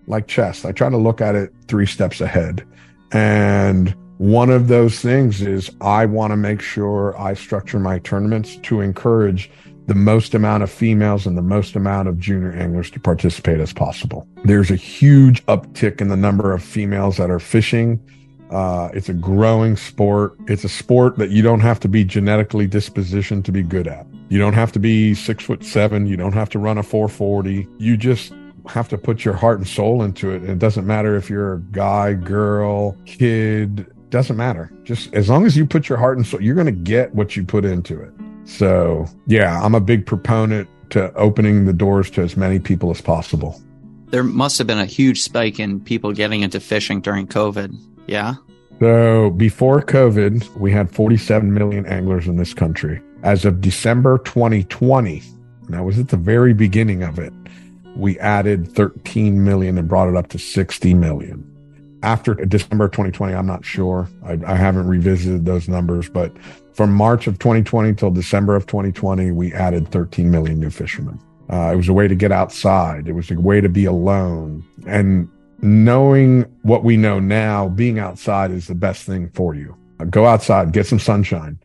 like 0.07 0.27
chess. 0.27 0.65
I 0.65 0.71
try 0.71 0.89
to 0.89 0.97
look 0.97 1.21
at 1.21 1.33
it 1.33 1.53
three 1.67 1.85
steps 1.85 2.19
ahead. 2.19 2.67
And 3.11 3.95
one 4.17 4.49
of 4.49 4.69
those 4.69 4.99
things 4.99 5.41
is 5.41 5.69
I 5.81 6.05
want 6.05 6.31
to 6.31 6.37
make 6.37 6.61
sure 6.61 7.19
I 7.19 7.33
structure 7.33 7.79
my 7.79 7.99
tournaments 7.99 8.55
to 8.63 8.79
encourage 8.79 9.51
the 9.87 9.95
most 9.95 10.33
amount 10.33 10.63
of 10.63 10.71
females 10.71 11.27
and 11.27 11.37
the 11.37 11.41
most 11.41 11.75
amount 11.75 12.07
of 12.07 12.17
junior 12.17 12.51
anglers 12.53 12.89
to 12.91 12.99
participate 12.99 13.59
as 13.59 13.73
possible. 13.73 14.27
There's 14.43 14.71
a 14.71 14.75
huge 14.75 15.45
uptick 15.45 16.01
in 16.01 16.07
the 16.07 16.17
number 16.17 16.53
of 16.53 16.63
females 16.63 17.17
that 17.17 17.29
are 17.29 17.39
fishing. 17.39 17.99
Uh, 18.51 18.89
it's 18.93 19.09
a 19.09 19.13
growing 19.13 19.75
sport. 19.75 20.35
It's 20.47 20.63
a 20.63 20.69
sport 20.69 21.17
that 21.17 21.29
you 21.29 21.41
don't 21.41 21.59
have 21.59 21.79
to 21.81 21.87
be 21.87 22.03
genetically 22.03 22.67
dispositioned 22.67 23.43
to 23.45 23.51
be 23.51 23.63
good 23.63 23.87
at. 23.87 24.07
You 24.29 24.39
don't 24.39 24.53
have 24.53 24.71
to 24.71 24.79
be 24.79 25.13
six 25.13 25.43
foot 25.43 25.63
seven. 25.63 26.07
You 26.07 26.17
don't 26.17 26.33
have 26.33 26.49
to 26.51 26.59
run 26.59 26.77
a 26.77 26.83
440. 26.83 27.67
You 27.77 27.97
just 27.97 28.33
have 28.67 28.89
to 28.89 28.97
put 28.97 29.23
your 29.23 29.35
heart 29.35 29.59
and 29.59 29.67
soul 29.67 30.03
into 30.03 30.31
it. 30.31 30.41
And 30.41 30.49
it 30.49 30.59
doesn't 30.59 30.87
matter 30.87 31.15
if 31.15 31.29
you're 31.29 31.55
a 31.55 31.59
guy, 31.59 32.13
girl, 32.13 32.97
kid, 33.05 33.85
doesn't 34.15 34.37
matter. 34.37 34.71
Just 34.83 35.13
as 35.13 35.27
long 35.27 35.45
as 35.45 35.57
you 35.57 35.65
put 35.65 35.89
your 35.89 35.97
heart 35.97 36.15
and 36.15 36.25
soul, 36.25 36.41
you're 36.41 36.55
going 36.55 36.67
to 36.67 36.71
get 36.71 37.13
what 37.13 37.35
you 37.35 37.43
put 37.43 37.65
into 37.65 38.01
it. 38.01 38.13
So, 38.45 39.07
yeah, 39.27 39.61
I'm 39.61 39.75
a 39.75 39.81
big 39.81 40.05
proponent 40.05 40.69
to 40.91 41.13
opening 41.15 41.65
the 41.65 41.73
doors 41.73 42.09
to 42.11 42.21
as 42.21 42.37
many 42.37 42.57
people 42.57 42.91
as 42.91 43.01
possible. 43.01 43.61
There 44.11 44.23
must 44.23 44.57
have 44.57 44.67
been 44.67 44.79
a 44.79 44.85
huge 44.85 45.21
spike 45.21 45.59
in 45.59 45.81
people 45.81 46.13
getting 46.13 46.43
into 46.43 46.61
fishing 46.61 47.01
during 47.01 47.27
COVID. 47.27 47.77
Yeah. 48.07 48.35
So, 48.79 49.31
before 49.31 49.81
COVID, 49.81 50.55
we 50.55 50.71
had 50.71 50.89
47 50.89 51.53
million 51.53 51.85
anglers 51.85 52.25
in 52.25 52.37
this 52.37 52.53
country. 52.53 53.01
As 53.23 53.43
of 53.43 53.59
December 53.59 54.19
2020, 54.19 55.23
that 55.67 55.83
was 55.83 55.99
at 55.99 56.07
the 56.07 56.15
very 56.15 56.53
beginning 56.53 57.03
of 57.03 57.19
it, 57.19 57.33
we 57.97 58.17
added 58.19 58.71
13 58.71 59.43
million 59.43 59.77
and 59.77 59.89
brought 59.89 60.07
it 60.07 60.15
up 60.15 60.29
to 60.29 60.39
60 60.39 60.93
million 60.93 61.51
after 62.05 62.35
December 62.35 62.87
2020, 62.87 63.33
I'm 63.33 63.47
not 63.47 63.65
sure. 63.65 64.07
I, 64.23 64.37
I, 64.45 64.55
haven't 64.55 64.87
revisited 64.87 65.43
those 65.43 65.67
numbers, 65.67 66.07
but 66.07 66.31
from 66.73 66.93
March 66.93 67.25
of 67.25 67.39
2020 67.39 67.95
till 67.95 68.11
December 68.11 68.55
of 68.55 68.67
2020, 68.67 69.31
we 69.31 69.51
added 69.53 69.89
13 69.89 70.29
million 70.29 70.59
new 70.59 70.69
fishermen. 70.69 71.19
Uh, 71.51 71.71
it 71.73 71.75
was 71.75 71.89
a 71.89 71.93
way 71.93 72.07
to 72.07 72.13
get 72.13 72.31
outside. 72.31 73.07
It 73.07 73.13
was 73.13 73.31
a 73.31 73.39
way 73.39 73.59
to 73.59 73.69
be 73.69 73.85
alone. 73.85 74.63
And 74.85 75.27
knowing 75.61 76.43
what 76.61 76.83
we 76.83 76.95
know 76.95 77.19
now, 77.19 77.69
being 77.69 77.97
outside 77.97 78.51
is 78.51 78.67
the 78.67 78.75
best 78.75 79.05
thing 79.05 79.29
for 79.33 79.55
you. 79.55 79.75
Uh, 79.99 80.05
go 80.05 80.27
outside, 80.27 80.73
get 80.73 80.85
some 80.85 80.99
sunshine. 80.99 81.57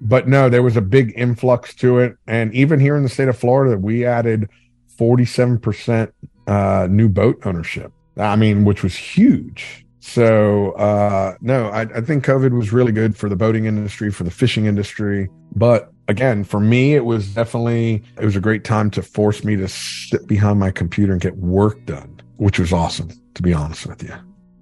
But 0.00 0.28
no, 0.28 0.48
there 0.48 0.62
was 0.62 0.76
a 0.76 0.80
big 0.80 1.12
influx 1.16 1.74
to 1.76 1.98
it. 1.98 2.16
And 2.28 2.54
even 2.54 2.78
here 2.78 2.96
in 2.96 3.02
the 3.02 3.08
state 3.08 3.28
of 3.28 3.36
Florida, 3.36 3.76
we 3.76 4.04
added 4.04 4.48
47% 4.96 6.12
uh, 6.46 6.86
new 6.88 7.08
boat 7.08 7.40
ownership. 7.44 7.92
I 8.16 8.36
mean, 8.36 8.64
which 8.64 8.84
was 8.84 8.96
huge. 8.96 9.84
So 10.08 10.72
uh, 10.72 11.34
no, 11.42 11.68
I, 11.68 11.82
I 11.82 12.00
think 12.00 12.24
COVID 12.24 12.56
was 12.56 12.72
really 12.72 12.92
good 12.92 13.14
for 13.14 13.28
the 13.28 13.36
boating 13.36 13.66
industry, 13.66 14.10
for 14.10 14.24
the 14.24 14.30
fishing 14.30 14.64
industry. 14.64 15.28
But 15.54 15.92
again, 16.08 16.44
for 16.44 16.60
me, 16.60 16.94
it 16.94 17.04
was 17.04 17.34
definitely 17.34 18.02
it 18.18 18.24
was 18.24 18.34
a 18.34 18.40
great 18.40 18.64
time 18.64 18.90
to 18.92 19.02
force 19.02 19.44
me 19.44 19.54
to 19.56 19.68
sit 19.68 20.26
behind 20.26 20.58
my 20.58 20.70
computer 20.70 21.12
and 21.12 21.20
get 21.20 21.36
work 21.36 21.84
done, 21.84 22.20
which 22.36 22.58
was 22.58 22.72
awesome, 22.72 23.10
to 23.34 23.42
be 23.42 23.52
honest 23.52 23.86
with 23.86 24.02
you. 24.02 24.14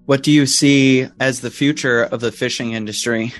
What 0.06 0.24
do 0.24 0.32
you 0.32 0.46
see 0.46 1.06
as 1.20 1.42
the 1.42 1.50
future 1.50 2.02
of 2.02 2.20
the 2.20 2.32
fishing 2.32 2.72
industry? 2.72 3.32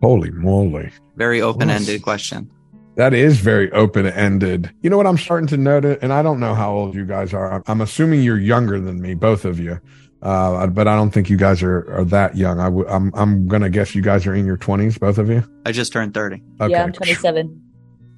Holy 0.00 0.30
moly. 0.30 0.90
Very 1.16 1.42
open 1.42 1.68
ended 1.68 2.02
question. 2.02 2.50
That 2.96 3.12
is 3.12 3.38
very 3.38 3.70
open 3.72 4.06
ended. 4.06 4.70
You 4.82 4.88
know 4.88 4.96
what 4.96 5.06
I'm 5.06 5.18
starting 5.18 5.46
to 5.48 5.58
notice? 5.58 5.98
And 6.00 6.14
I 6.14 6.22
don't 6.22 6.40
know 6.40 6.54
how 6.54 6.72
old 6.72 6.94
you 6.94 7.04
guys 7.04 7.34
are. 7.34 7.62
I'm 7.66 7.82
assuming 7.82 8.22
you're 8.22 8.38
younger 8.38 8.80
than 8.80 9.00
me, 9.00 9.14
both 9.14 9.44
of 9.44 9.60
you. 9.60 9.80
Uh, 10.22 10.66
but 10.66 10.86
I 10.86 10.96
don't 10.96 11.10
think 11.10 11.30
you 11.30 11.36
guys 11.36 11.62
are, 11.62 11.90
are 11.92 12.04
that 12.04 12.36
young. 12.36 12.60
i 12.60 12.64
w- 12.64 12.86
I'm 12.88 13.10
I'm 13.14 13.48
gonna 13.48 13.70
guess 13.70 13.94
you 13.94 14.02
guys 14.02 14.26
are 14.26 14.34
in 14.34 14.44
your 14.44 14.58
20s, 14.58 14.98
both 15.00 15.18
of 15.18 15.30
you. 15.30 15.42
I 15.64 15.72
just 15.72 15.92
turned 15.92 16.12
30. 16.12 16.42
Okay. 16.60 16.72
Yeah, 16.72 16.84
I'm 16.84 16.92
27. 16.92 17.62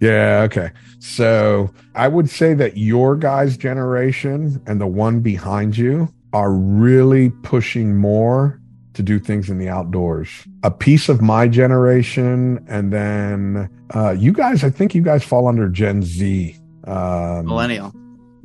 Yeah. 0.00 0.42
Okay. 0.46 0.70
So 0.98 1.72
I 1.94 2.09
would 2.09 2.28
say 2.28 2.55
that 2.55 2.76
your 2.76 3.14
guys' 3.14 3.57
generation 3.57 4.61
and 4.66 4.80
the 4.80 4.86
one 4.86 5.20
behind 5.20 5.76
you 5.78 6.12
are 6.32 6.53
really 6.53 7.30
pushing 7.42 7.96
more 7.96 8.61
to 8.94 9.03
do 9.03 9.18
things 9.18 9.48
in 9.48 9.59
the 9.59 9.68
outdoors. 9.68 10.28
A 10.64 10.70
piece 10.70 11.09
of 11.09 11.22
my 11.22 11.46
generation, 11.48 12.64
and 12.68 12.92
then 12.92 13.70
uh, 13.94 14.11
you 14.11 14.32
guys. 14.32 14.64
I 14.64 14.70
think 14.70 14.94
you 14.94 15.03
guys 15.03 15.22
fall 15.22 15.46
under 15.46 15.68
Gen 15.68 16.03
Z. 16.03 16.57
Um, 16.84 17.46
millennial. 17.46 17.92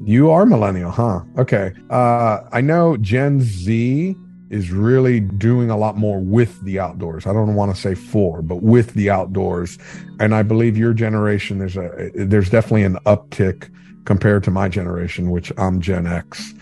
You 0.04 0.30
are 0.30 0.46
millennial, 0.46 0.92
huh? 0.92 1.22
Okay. 1.38 1.74
Uh, 1.90 2.42
I 2.52 2.62
know 2.62 2.98
Gen 2.98 3.42
Z 3.42 4.16
is 4.50 4.72
really 4.72 5.20
doing 5.20 5.70
a 5.70 5.78
lot 5.78 5.98
more 5.98 6.20
with 6.20 6.62
the 6.62 6.80
outdoors. 6.80 7.26
I 7.26 7.34
don't 7.34 7.56
want 7.56 7.76
to 7.76 7.82
say 7.82 7.96
for, 7.96 8.42
but 8.42 8.58
with 8.58 8.94
the 8.94 9.10
outdoors. 9.10 9.78
And 10.20 10.34
I 10.34 10.44
believe 10.44 10.78
your 10.78 10.94
generation, 10.94 11.58
there's 11.58 11.78
a, 11.78 12.12
there's 12.14 12.50
definitely 12.50 12.84
an 12.84 12.98
uptick 13.06 13.70
compared 14.06 14.44
to 14.46 14.52
my 14.52 14.70
generation, 14.70 15.32
which 15.32 15.52
I'm 15.58 15.82
Gen 15.82 16.08
X. 16.08 16.54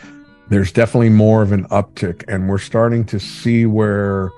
There's 0.49 0.71
definitely 0.71 1.09
more 1.09 1.41
of 1.41 1.51
an 1.51 1.65
uptick 1.65 2.23
and 2.27 2.49
we're 2.49 2.57
starting 2.57 3.03
to 3.05 3.19
see 3.19 3.65
where 3.65 4.31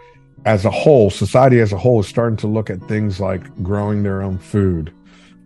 as 0.46 0.66
a 0.66 0.72
whole, 0.72 1.10
society 1.10 1.60
as 1.60 1.74
a 1.74 1.78
whole 1.78 2.00
is 2.00 2.08
starting 2.08 2.38
to 2.38 2.48
look 2.48 2.70
at 2.70 2.82
things 2.84 3.20
like 3.20 3.44
growing 3.62 4.04
their 4.04 4.22
own 4.22 4.38
food, 4.38 4.94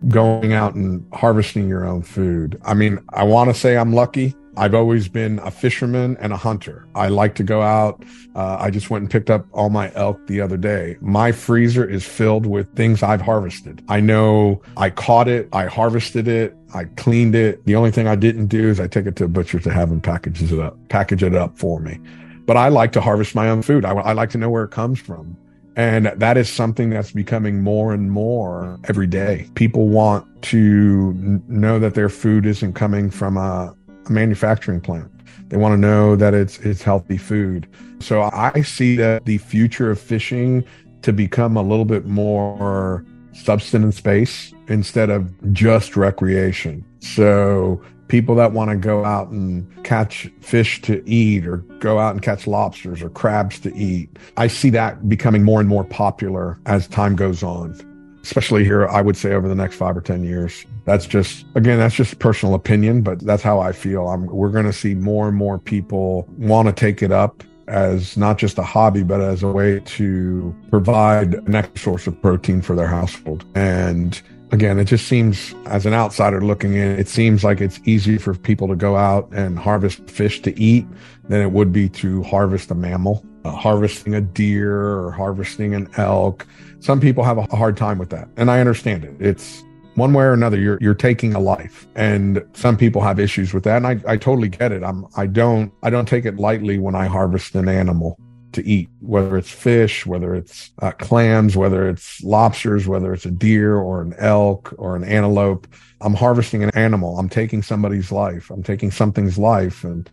going 0.08 0.52
out 0.52 0.74
and 0.74 1.06
harvesting 1.12 1.68
your 1.68 1.84
own 1.84 2.02
food. 2.02 2.60
I 2.64 2.74
mean, 2.74 2.98
I 3.10 3.24
want 3.24 3.50
to 3.50 3.54
say 3.54 3.76
I'm 3.76 3.92
lucky. 3.92 4.34
I've 4.56 4.74
always 4.74 5.08
been 5.08 5.38
a 5.38 5.50
fisherman 5.50 6.16
and 6.20 6.32
a 6.32 6.36
hunter. 6.36 6.86
I 6.94 7.08
like 7.08 7.34
to 7.36 7.42
go 7.42 7.62
out. 7.62 8.04
Uh, 8.34 8.56
I 8.60 8.70
just 8.70 8.90
went 8.90 9.02
and 9.02 9.10
picked 9.10 9.30
up 9.30 9.46
all 9.52 9.70
my 9.70 9.90
elk 9.94 10.26
the 10.26 10.42
other 10.42 10.58
day. 10.58 10.98
My 11.00 11.32
freezer 11.32 11.88
is 11.88 12.04
filled 12.04 12.44
with 12.44 12.74
things 12.76 13.02
I've 13.02 13.22
harvested. 13.22 13.82
I 13.88 14.00
know 14.00 14.60
I 14.76 14.90
caught 14.90 15.28
it, 15.28 15.48
I 15.54 15.66
harvested 15.66 16.28
it, 16.28 16.54
I 16.74 16.84
cleaned 16.84 17.34
it. 17.34 17.64
The 17.64 17.76
only 17.76 17.90
thing 17.90 18.06
I 18.06 18.16
didn't 18.16 18.48
do 18.48 18.68
is 18.68 18.78
I 18.78 18.88
take 18.88 19.06
it 19.06 19.16
to 19.16 19.24
a 19.24 19.28
butcher 19.28 19.58
to 19.58 19.72
have 19.72 19.88
them 19.88 20.02
package 20.02 20.42
it 20.42 20.58
up, 20.58 20.76
package 20.90 21.22
it 21.22 21.34
up 21.34 21.56
for 21.56 21.80
me. 21.80 21.98
But 22.44 22.56
I 22.56 22.68
like 22.68 22.92
to 22.92 23.00
harvest 23.00 23.34
my 23.34 23.48
own 23.48 23.62
food. 23.62 23.84
I, 23.86 23.92
I 23.92 24.12
like 24.12 24.30
to 24.30 24.38
know 24.38 24.50
where 24.50 24.64
it 24.64 24.70
comes 24.70 24.98
from. 24.98 25.36
And 25.76 26.06
that 26.16 26.36
is 26.36 26.50
something 26.50 26.90
that's 26.90 27.12
becoming 27.12 27.62
more 27.62 27.92
and 27.92 28.10
more 28.10 28.78
every 28.88 29.06
day. 29.06 29.48
People 29.54 29.88
want 29.88 30.42
to 30.42 31.12
know 31.48 31.78
that 31.78 31.94
their 31.94 32.08
food 32.08 32.44
isn't 32.46 32.74
coming 32.74 33.10
from 33.10 33.36
a, 33.36 33.74
a 34.06 34.12
manufacturing 34.12 34.80
plant. 34.80 35.10
They 35.48 35.56
want 35.56 35.72
to 35.72 35.78
know 35.78 36.16
that 36.16 36.34
it's 36.34 36.58
it's 36.58 36.82
healthy 36.82 37.16
food. 37.16 37.68
So 38.00 38.22
I 38.22 38.62
see 38.62 38.96
that 38.96 39.24
the 39.24 39.38
future 39.38 39.90
of 39.90 40.00
fishing 40.00 40.64
to 41.02 41.12
become 41.12 41.56
a 41.56 41.62
little 41.62 41.84
bit 41.84 42.06
more 42.06 43.04
substance 43.32 44.00
based 44.00 44.54
instead 44.68 45.10
of 45.10 45.52
just 45.52 45.96
recreation. 45.96 46.84
So 47.00 47.82
people 48.12 48.34
that 48.34 48.52
want 48.52 48.68
to 48.68 48.76
go 48.76 49.06
out 49.06 49.28
and 49.28 49.66
catch 49.84 50.30
fish 50.42 50.82
to 50.82 51.02
eat 51.08 51.46
or 51.46 51.56
go 51.80 51.98
out 51.98 52.12
and 52.12 52.20
catch 52.20 52.46
lobsters 52.46 53.00
or 53.00 53.08
crabs 53.08 53.58
to 53.58 53.74
eat. 53.74 54.10
I 54.36 54.48
see 54.48 54.68
that 54.68 55.08
becoming 55.08 55.42
more 55.42 55.60
and 55.60 55.68
more 55.68 55.82
popular 55.82 56.60
as 56.66 56.86
time 56.86 57.16
goes 57.16 57.42
on 57.42 57.88
especially 58.22 58.62
here, 58.62 58.86
I 58.86 59.00
would 59.00 59.16
say 59.16 59.32
over 59.32 59.48
the 59.48 59.54
next 59.56 59.74
five 59.74 59.96
or 59.96 60.00
10 60.00 60.22
years. 60.22 60.64
That's 60.84 61.06
just, 61.06 61.44
again, 61.56 61.80
that's 61.80 61.96
just 61.96 62.20
personal 62.20 62.54
opinion, 62.54 63.02
but 63.02 63.18
that's 63.18 63.42
how 63.42 63.58
I 63.58 63.72
feel. 63.72 64.06
I'm, 64.06 64.26
we're 64.26 64.50
going 64.50 64.64
to 64.64 64.72
see 64.72 64.94
more 64.94 65.26
and 65.26 65.36
more 65.36 65.58
people 65.58 66.28
want 66.38 66.68
to 66.68 66.72
take 66.72 67.02
it 67.02 67.10
up 67.10 67.42
as 67.66 68.16
not 68.16 68.38
just 68.38 68.58
a 68.58 68.62
hobby, 68.62 69.02
but 69.02 69.20
as 69.20 69.42
a 69.42 69.48
way 69.48 69.80
to 69.80 70.54
provide 70.70 71.34
an 71.34 71.56
extra 71.56 71.80
source 71.80 72.06
of 72.06 72.22
protein 72.22 72.62
for 72.62 72.76
their 72.76 72.86
household. 72.86 73.44
And 73.56 74.22
again, 74.52 74.78
it 74.78 74.84
just 74.84 75.08
seems, 75.08 75.54
as 75.66 75.86
an 75.86 75.94
outsider 75.94 76.40
looking 76.40 76.74
in, 76.74 76.98
it 76.98 77.08
seems 77.08 77.42
like 77.42 77.60
it's 77.60 77.80
easier 77.84 78.18
for 78.18 78.34
people 78.34 78.68
to 78.68 78.76
go 78.76 78.96
out 78.96 79.28
and 79.32 79.58
harvest 79.58 80.08
fish 80.08 80.40
to 80.42 80.58
eat 80.60 80.86
than 81.28 81.40
it 81.40 81.50
would 81.50 81.72
be 81.72 81.88
to 81.88 82.22
harvest 82.22 82.70
a 82.70 82.74
mammal. 82.74 83.24
Uh, 83.44 83.50
harvesting 83.50 84.14
a 84.14 84.20
deer 84.20 84.72
or 84.72 85.10
harvesting 85.10 85.74
an 85.74 85.88
elk. 85.96 86.46
Some 86.78 87.00
people 87.00 87.24
have 87.24 87.38
a 87.38 87.56
hard 87.56 87.76
time 87.76 87.98
with 87.98 88.10
that, 88.10 88.28
and 88.36 88.48
I 88.48 88.60
understand 88.60 89.04
it. 89.04 89.16
It's 89.18 89.64
one 89.94 90.12
way 90.12 90.24
or 90.24 90.32
another 90.32 90.56
you're 90.58 90.78
you're 90.80 90.94
taking 90.94 91.34
a 91.34 91.40
life 91.40 91.86
and 91.96 92.42
some 92.54 92.76
people 92.76 93.02
have 93.02 93.18
issues 93.18 93.52
with 93.52 93.64
that 93.64 93.76
and 93.76 93.86
I, 93.86 94.00
I 94.10 94.16
totally 94.16 94.48
get 94.48 94.72
it 94.72 94.82
i'm 94.82 95.06
i 95.16 95.26
don't 95.26 95.70
i 95.82 95.90
don't 95.90 96.08
take 96.08 96.24
it 96.24 96.36
lightly 96.36 96.78
when 96.78 96.94
i 96.94 97.06
harvest 97.06 97.54
an 97.54 97.68
animal 97.68 98.18
to 98.52 98.66
eat, 98.66 98.88
whether 99.00 99.36
it's 99.36 99.50
fish, 99.50 100.06
whether 100.06 100.34
it's 100.34 100.70
uh, 100.80 100.92
clams, 100.92 101.56
whether 101.56 101.88
it's 101.88 102.22
lobsters, 102.22 102.86
whether 102.86 103.12
it's 103.12 103.26
a 103.26 103.30
deer 103.30 103.76
or 103.76 104.02
an 104.02 104.14
elk 104.18 104.74
or 104.78 104.96
an 104.96 105.04
antelope. 105.04 105.66
I'm 106.00 106.14
harvesting 106.14 106.62
an 106.62 106.70
animal. 106.70 107.18
I'm 107.18 107.28
taking 107.28 107.62
somebody's 107.62 108.10
life. 108.10 108.50
I'm 108.50 108.62
taking 108.62 108.90
something's 108.90 109.38
life. 109.38 109.84
And 109.84 110.10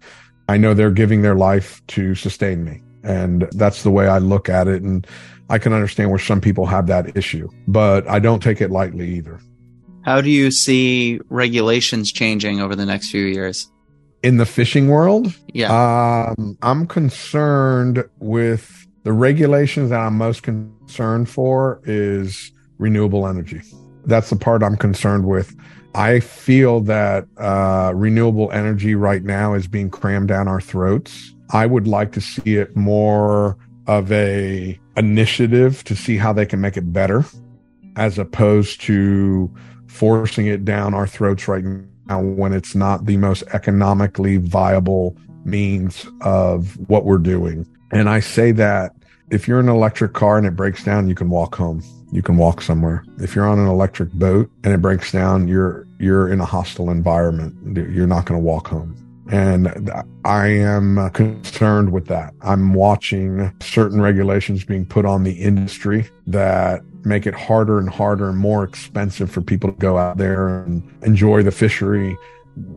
I 0.47 0.57
know 0.57 0.73
they're 0.73 0.91
giving 0.91 1.21
their 1.21 1.35
life 1.35 1.81
to 1.87 2.15
sustain 2.15 2.63
me. 2.63 2.81
And 3.03 3.47
that's 3.53 3.83
the 3.83 3.91
way 3.91 4.07
I 4.07 4.17
look 4.17 4.49
at 4.49 4.67
it. 4.67 4.83
And 4.83 5.07
I 5.49 5.57
can 5.57 5.73
understand 5.73 6.11
where 6.11 6.19
some 6.19 6.41
people 6.41 6.65
have 6.67 6.87
that 6.87 7.17
issue, 7.17 7.49
but 7.67 8.07
I 8.07 8.19
don't 8.19 8.41
take 8.41 8.61
it 8.61 8.69
lightly 8.69 9.15
either. 9.15 9.39
How 10.03 10.21
do 10.21 10.29
you 10.29 10.51
see 10.51 11.19
regulations 11.29 12.11
changing 12.11 12.61
over 12.61 12.75
the 12.75 12.85
next 12.85 13.09
few 13.09 13.25
years? 13.25 13.69
In 14.23 14.37
the 14.37 14.45
fishing 14.45 14.87
world. 14.87 15.33
Yeah. 15.53 16.33
Um, 16.37 16.57
I'm 16.61 16.87
concerned 16.87 18.03
with 18.19 18.87
the 19.03 19.13
regulations 19.13 19.89
that 19.89 19.99
I'm 19.99 20.17
most 20.17 20.43
concerned 20.43 21.29
for 21.29 21.81
is 21.85 22.51
renewable 22.77 23.27
energy. 23.27 23.61
That's 24.05 24.29
the 24.29 24.35
part 24.35 24.63
I'm 24.63 24.77
concerned 24.77 25.25
with. 25.25 25.55
I 25.95 26.19
feel 26.19 26.81
that 26.81 27.25
uh, 27.37 27.93
renewable 27.95 28.51
energy 28.51 28.95
right 28.95 29.23
now 29.23 29.53
is 29.53 29.67
being 29.67 29.89
crammed 29.89 30.27
down 30.27 30.47
our 30.47 30.61
throats. 30.61 31.33
I 31.51 31.65
would 31.65 31.87
like 31.87 32.11
to 32.13 32.21
see 32.21 32.55
it 32.55 32.75
more 32.75 33.57
of 33.87 34.11
a 34.11 34.79
initiative 34.97 35.83
to 35.85 35.95
see 35.95 36.17
how 36.17 36.31
they 36.31 36.45
can 36.45 36.61
make 36.61 36.77
it 36.77 36.93
better 36.93 37.25
as 37.95 38.19
opposed 38.19 38.81
to 38.81 39.51
forcing 39.87 40.45
it 40.45 40.63
down 40.63 40.93
our 40.93 41.07
throats 41.07 41.47
right 41.47 41.63
now 41.63 41.83
when 42.17 42.53
it's 42.53 42.75
not 42.75 43.05
the 43.05 43.17
most 43.17 43.43
economically 43.53 44.37
viable 44.37 45.15
means 45.45 46.05
of 46.21 46.77
what 46.89 47.05
we're 47.05 47.17
doing. 47.17 47.67
And 47.91 48.09
I 48.09 48.19
say 48.19 48.51
that 48.53 48.95
if 49.29 49.47
you're 49.47 49.59
in 49.59 49.69
an 49.69 49.75
electric 49.75 50.13
car 50.13 50.37
and 50.37 50.47
it 50.47 50.55
breaks 50.55 50.83
down, 50.83 51.07
you 51.07 51.15
can 51.15 51.29
walk 51.29 51.55
home. 51.55 51.83
You 52.11 52.21
can 52.21 52.37
walk 52.37 52.61
somewhere. 52.61 53.05
If 53.19 53.35
you're 53.35 53.47
on 53.47 53.59
an 53.59 53.67
electric 53.67 54.11
boat 54.13 54.49
and 54.63 54.73
it 54.73 54.81
breaks 54.81 55.11
down, 55.11 55.47
you're 55.47 55.87
you're 55.99 56.31
in 56.31 56.39
a 56.39 56.45
hostile 56.45 56.89
environment. 56.89 57.77
You're 57.77 58.07
not 58.07 58.25
going 58.25 58.39
to 58.39 58.43
walk 58.43 58.67
home. 58.67 58.95
And 59.29 59.91
I 60.25 60.47
am 60.47 61.09
concerned 61.11 61.91
with 61.91 62.07
that. 62.07 62.33
I'm 62.41 62.73
watching 62.73 63.53
certain 63.61 64.01
regulations 64.01 64.63
being 64.63 64.85
put 64.85 65.05
on 65.05 65.23
the 65.23 65.33
industry 65.33 66.09
that 66.27 66.81
make 67.05 67.27
it 67.27 67.35
harder 67.35 67.79
and 67.79 67.89
harder 67.89 68.29
and 68.29 68.37
more 68.37 68.63
expensive 68.63 69.31
for 69.31 69.41
people 69.41 69.71
to 69.71 69.77
go 69.77 69.97
out 69.97 70.17
there 70.17 70.63
and 70.63 70.83
enjoy 71.03 71.43
the 71.43 71.51
fishery, 71.51 72.17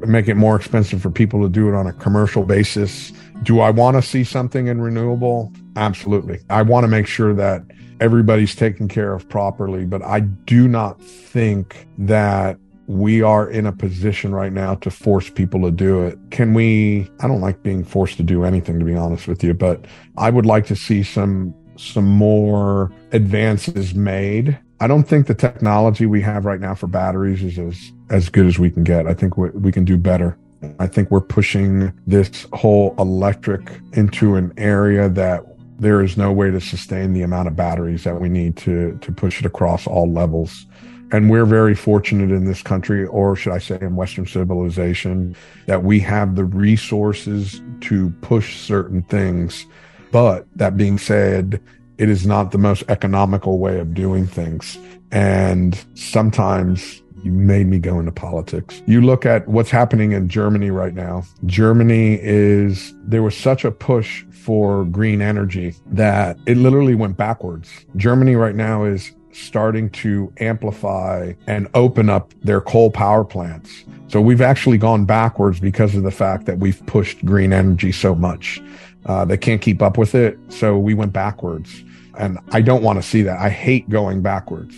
make 0.06 0.28
it 0.28 0.34
more 0.34 0.54
expensive 0.54 1.00
for 1.00 1.10
people 1.10 1.42
to 1.42 1.48
do 1.48 1.68
it 1.68 1.74
on 1.74 1.86
a 1.86 1.92
commercial 1.94 2.44
basis. 2.44 3.12
Do 3.42 3.60
I 3.60 3.70
want 3.70 3.96
to 3.96 4.02
see 4.02 4.22
something 4.22 4.66
in 4.66 4.80
renewable? 4.80 5.52
Absolutely. 5.76 6.40
I 6.50 6.62
want 6.62 6.84
to 6.84 6.88
make 6.88 7.06
sure 7.06 7.34
that 7.34 7.62
everybody's 7.98 8.54
taken 8.54 8.88
care 8.88 9.14
of 9.14 9.28
properly, 9.28 9.86
but 9.86 10.02
I 10.02 10.20
do 10.20 10.68
not 10.68 11.00
think 11.00 11.88
that 11.98 12.58
we 12.86 13.22
are 13.22 13.48
in 13.48 13.66
a 13.66 13.72
position 13.72 14.34
right 14.34 14.52
now 14.52 14.74
to 14.76 14.90
force 14.90 15.30
people 15.30 15.62
to 15.62 15.70
do 15.70 16.02
it. 16.02 16.18
Can 16.30 16.54
we? 16.54 17.10
I 17.20 17.28
don't 17.28 17.40
like 17.40 17.62
being 17.62 17.84
forced 17.84 18.16
to 18.18 18.22
do 18.22 18.44
anything, 18.44 18.78
to 18.78 18.84
be 18.84 18.94
honest 18.94 19.28
with 19.28 19.42
you, 19.44 19.54
but 19.54 19.84
I 20.16 20.30
would 20.30 20.46
like 20.46 20.66
to 20.66 20.76
see 20.76 21.02
some 21.02 21.54
some 21.76 22.04
more 22.04 22.92
advances 23.12 23.94
made. 23.94 24.58
I 24.80 24.88
don't 24.88 25.04
think 25.04 25.26
the 25.26 25.34
technology 25.34 26.06
we 26.06 26.20
have 26.22 26.44
right 26.44 26.60
now 26.60 26.74
for 26.74 26.86
batteries 26.86 27.42
is 27.42 27.58
as 27.58 27.92
as 28.10 28.28
good 28.28 28.46
as 28.46 28.58
we 28.58 28.70
can 28.70 28.84
get. 28.84 29.06
I 29.06 29.14
think 29.14 29.36
we, 29.36 29.50
we 29.50 29.72
can 29.72 29.84
do 29.84 29.96
better. 29.96 30.36
I 30.78 30.86
think 30.86 31.10
we're 31.10 31.20
pushing 31.20 31.92
this 32.06 32.46
whole 32.52 32.94
electric 32.98 33.68
into 33.94 34.36
an 34.36 34.52
area 34.56 35.08
that 35.08 35.44
there 35.78 36.02
is 36.02 36.16
no 36.16 36.30
way 36.30 36.50
to 36.50 36.60
sustain 36.60 37.12
the 37.12 37.22
amount 37.22 37.48
of 37.48 37.56
batteries 37.56 38.04
that 38.04 38.20
we 38.20 38.28
need 38.28 38.56
to 38.58 38.98
to 39.00 39.12
push 39.12 39.40
it 39.40 39.46
across 39.46 39.86
all 39.86 40.10
levels. 40.10 40.66
And 41.12 41.28
we're 41.28 41.44
very 41.44 41.74
fortunate 41.74 42.30
in 42.30 42.46
this 42.46 42.62
country, 42.62 43.06
or 43.06 43.36
should 43.36 43.52
I 43.52 43.58
say 43.58 43.78
in 43.82 43.96
Western 43.96 44.26
civilization, 44.26 45.36
that 45.66 45.84
we 45.84 46.00
have 46.00 46.36
the 46.36 46.44
resources 46.44 47.60
to 47.82 48.10
push 48.22 48.56
certain 48.56 49.02
things. 49.02 49.66
But 50.10 50.46
that 50.56 50.76
being 50.76 50.96
said, 50.96 51.60
it 51.98 52.08
is 52.08 52.26
not 52.26 52.50
the 52.50 52.58
most 52.58 52.82
economical 52.88 53.58
way 53.58 53.78
of 53.78 53.92
doing 53.92 54.26
things. 54.26 54.78
And 55.10 55.78
sometimes 55.94 57.02
you 57.22 57.30
made 57.30 57.66
me 57.66 57.78
go 57.78 58.00
into 58.00 58.10
politics. 58.10 58.82
You 58.86 59.02
look 59.02 59.26
at 59.26 59.46
what's 59.46 59.70
happening 59.70 60.12
in 60.12 60.28
Germany 60.28 60.70
right 60.70 60.94
now. 60.94 61.24
Germany 61.46 62.18
is, 62.20 62.94
there 63.04 63.22
was 63.22 63.36
such 63.36 63.64
a 63.64 63.70
push 63.70 64.24
for 64.30 64.86
green 64.86 65.20
energy 65.22 65.74
that 65.86 66.36
it 66.46 66.56
literally 66.56 66.94
went 66.94 67.16
backwards. 67.16 67.70
Germany 67.96 68.34
right 68.34 68.56
now 68.56 68.84
is 68.84 69.12
starting 69.32 69.90
to 69.90 70.32
amplify 70.38 71.32
and 71.46 71.68
open 71.74 72.08
up 72.10 72.32
their 72.42 72.60
coal 72.60 72.90
power 72.90 73.24
plants. 73.24 73.84
So 74.08 74.20
we've 74.20 74.40
actually 74.42 74.78
gone 74.78 75.04
backwards 75.04 75.58
because 75.60 75.94
of 75.94 76.02
the 76.02 76.10
fact 76.10 76.46
that 76.46 76.58
we've 76.58 76.84
pushed 76.86 77.24
green 77.24 77.52
energy 77.52 77.92
so 77.92 78.14
much. 78.14 78.62
Uh, 79.06 79.24
they 79.24 79.36
can't 79.36 79.60
keep 79.60 79.82
up 79.82 79.98
with 79.98 80.14
it. 80.14 80.38
So 80.48 80.78
we 80.78 80.94
went 80.94 81.12
backwards. 81.12 81.82
And 82.18 82.38
I 82.50 82.60
don't 82.60 82.82
want 82.82 83.02
to 83.02 83.02
see 83.02 83.22
that. 83.22 83.40
I 83.40 83.48
hate 83.48 83.88
going 83.88 84.22
backwards. 84.22 84.74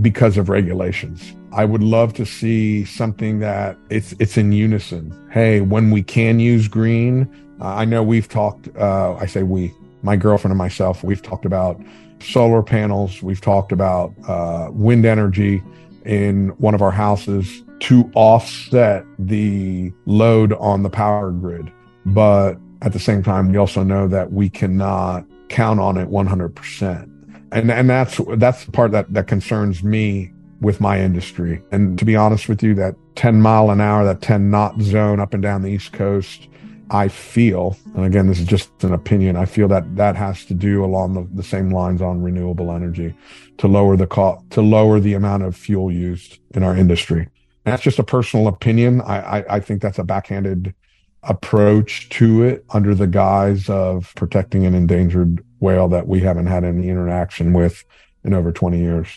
because 0.00 0.36
of 0.36 0.48
regulations. 0.48 1.34
I 1.52 1.64
would 1.64 1.82
love 1.82 2.12
to 2.14 2.26
see 2.26 2.84
something 2.84 3.38
that 3.40 3.78
it's 3.88 4.14
it's 4.18 4.36
in 4.36 4.52
unison. 4.52 5.14
Hey, 5.30 5.60
when 5.60 5.90
we 5.90 6.02
can 6.02 6.38
use 6.38 6.68
green, 6.68 7.28
uh, 7.60 7.68
I 7.68 7.84
know 7.84 8.02
we've 8.02 8.28
talked. 8.28 8.68
Uh, 8.76 9.14
I 9.14 9.26
say 9.26 9.42
we, 9.42 9.72
my 10.02 10.16
girlfriend 10.16 10.52
and 10.52 10.58
myself, 10.58 11.02
we've 11.02 11.22
talked 11.22 11.46
about 11.46 11.80
solar 12.20 12.62
panels. 12.62 13.22
We've 13.22 13.40
talked 13.40 13.72
about 13.72 14.14
uh, 14.28 14.68
wind 14.72 15.04
energy 15.04 15.62
in 16.04 16.48
one 16.58 16.74
of 16.74 16.82
our 16.82 16.90
houses 16.90 17.62
to 17.80 18.10
offset 18.14 19.04
the 19.18 19.92
load 20.06 20.52
on 20.54 20.82
the 20.82 20.90
power 20.90 21.30
grid. 21.30 21.70
But 22.06 22.54
at 22.82 22.92
the 22.92 22.98
same 22.98 23.22
time, 23.22 23.50
we 23.50 23.58
also 23.58 23.82
know 23.82 24.08
that 24.08 24.32
we 24.32 24.48
cannot 24.48 25.24
count 25.48 25.80
on 25.80 25.96
it 25.96 26.08
100%. 26.08 27.12
And, 27.52 27.70
and 27.70 27.90
that's, 27.90 28.20
that's 28.36 28.64
the 28.64 28.72
part 28.72 28.92
that, 28.92 29.12
that 29.12 29.26
concerns 29.26 29.82
me 29.82 30.32
with 30.60 30.80
my 30.80 31.00
industry. 31.00 31.62
And 31.70 31.98
to 31.98 32.04
be 32.04 32.16
honest 32.16 32.48
with 32.48 32.62
you, 32.62 32.74
that 32.74 32.96
10 33.16 33.40
mile 33.40 33.70
an 33.70 33.80
hour, 33.80 34.04
that 34.04 34.22
10 34.22 34.50
knot 34.50 34.80
zone 34.80 35.20
up 35.20 35.34
and 35.34 35.42
down 35.42 35.62
the 35.62 35.70
East 35.70 35.92
Coast, 35.92 36.48
I 36.90 37.08
feel, 37.08 37.76
and 37.94 38.04
again, 38.04 38.28
this 38.28 38.38
is 38.38 38.46
just 38.46 38.70
an 38.84 38.92
opinion, 38.92 39.36
I 39.36 39.44
feel 39.44 39.68
that 39.68 39.96
that 39.96 40.14
has 40.16 40.44
to 40.46 40.54
do 40.54 40.84
along 40.84 41.14
the, 41.14 41.26
the 41.34 41.42
same 41.42 41.70
lines 41.70 42.00
on 42.00 42.22
renewable 42.22 42.70
energy 42.70 43.14
to 43.58 43.66
lower 43.66 43.96
the 43.96 44.06
cost, 44.06 44.48
to 44.50 44.62
lower 44.62 45.00
the 45.00 45.14
amount 45.14 45.42
of 45.42 45.56
fuel 45.56 45.90
used 45.90 46.38
in 46.54 46.62
our 46.62 46.76
industry. 46.76 47.28
That's 47.64 47.82
just 47.82 47.98
a 47.98 48.04
personal 48.04 48.46
opinion. 48.46 49.00
I, 49.00 49.38
I, 49.38 49.56
I 49.56 49.60
think 49.60 49.82
that's 49.82 49.98
a 49.98 50.04
backhanded 50.04 50.74
approach 51.24 52.08
to 52.10 52.44
it 52.44 52.64
under 52.70 52.94
the 52.94 53.08
guise 53.08 53.68
of 53.68 54.12
protecting 54.14 54.64
an 54.64 54.74
endangered 54.74 55.44
whale 55.58 55.88
that 55.88 56.06
we 56.06 56.20
haven't 56.20 56.46
had 56.46 56.62
any 56.62 56.88
interaction 56.88 57.52
with 57.52 57.84
in 58.22 58.32
over 58.32 58.52
20 58.52 58.78
years. 58.78 59.08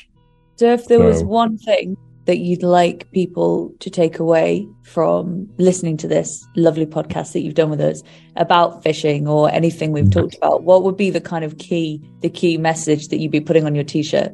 So, 0.55 0.73
if 0.73 0.87
there 0.87 0.97
so, 0.97 1.05
was 1.05 1.23
one 1.23 1.57
thing 1.57 1.95
that 2.29 2.37
you'd 2.37 2.61
like 2.61 3.11
people 3.11 3.73
to 3.79 3.89
take 3.89 4.19
away 4.19 4.67
from 4.83 5.49
listening 5.57 5.97
to 5.97 6.07
this 6.07 6.45
lovely 6.55 6.85
podcast 6.85 7.33
that 7.33 7.39
you've 7.39 7.55
done 7.55 7.71
with 7.71 7.81
us 7.81 8.03
about 8.35 8.83
fishing 8.83 9.27
or 9.27 9.49
anything 9.51 9.91
we've 9.91 10.11
talked 10.11 10.35
about, 10.35 10.61
what 10.61 10.83
would 10.83 10.95
be 10.95 11.09
the 11.09 11.19
kind 11.19 11.43
of 11.43 11.57
key, 11.57 11.99
the 12.19 12.29
key 12.29 12.55
message 12.55 13.07
that 13.07 13.17
you'd 13.17 13.31
be 13.31 13.41
putting 13.41 13.65
on 13.65 13.73
your 13.73 13.83
t-shirt? 13.83 14.31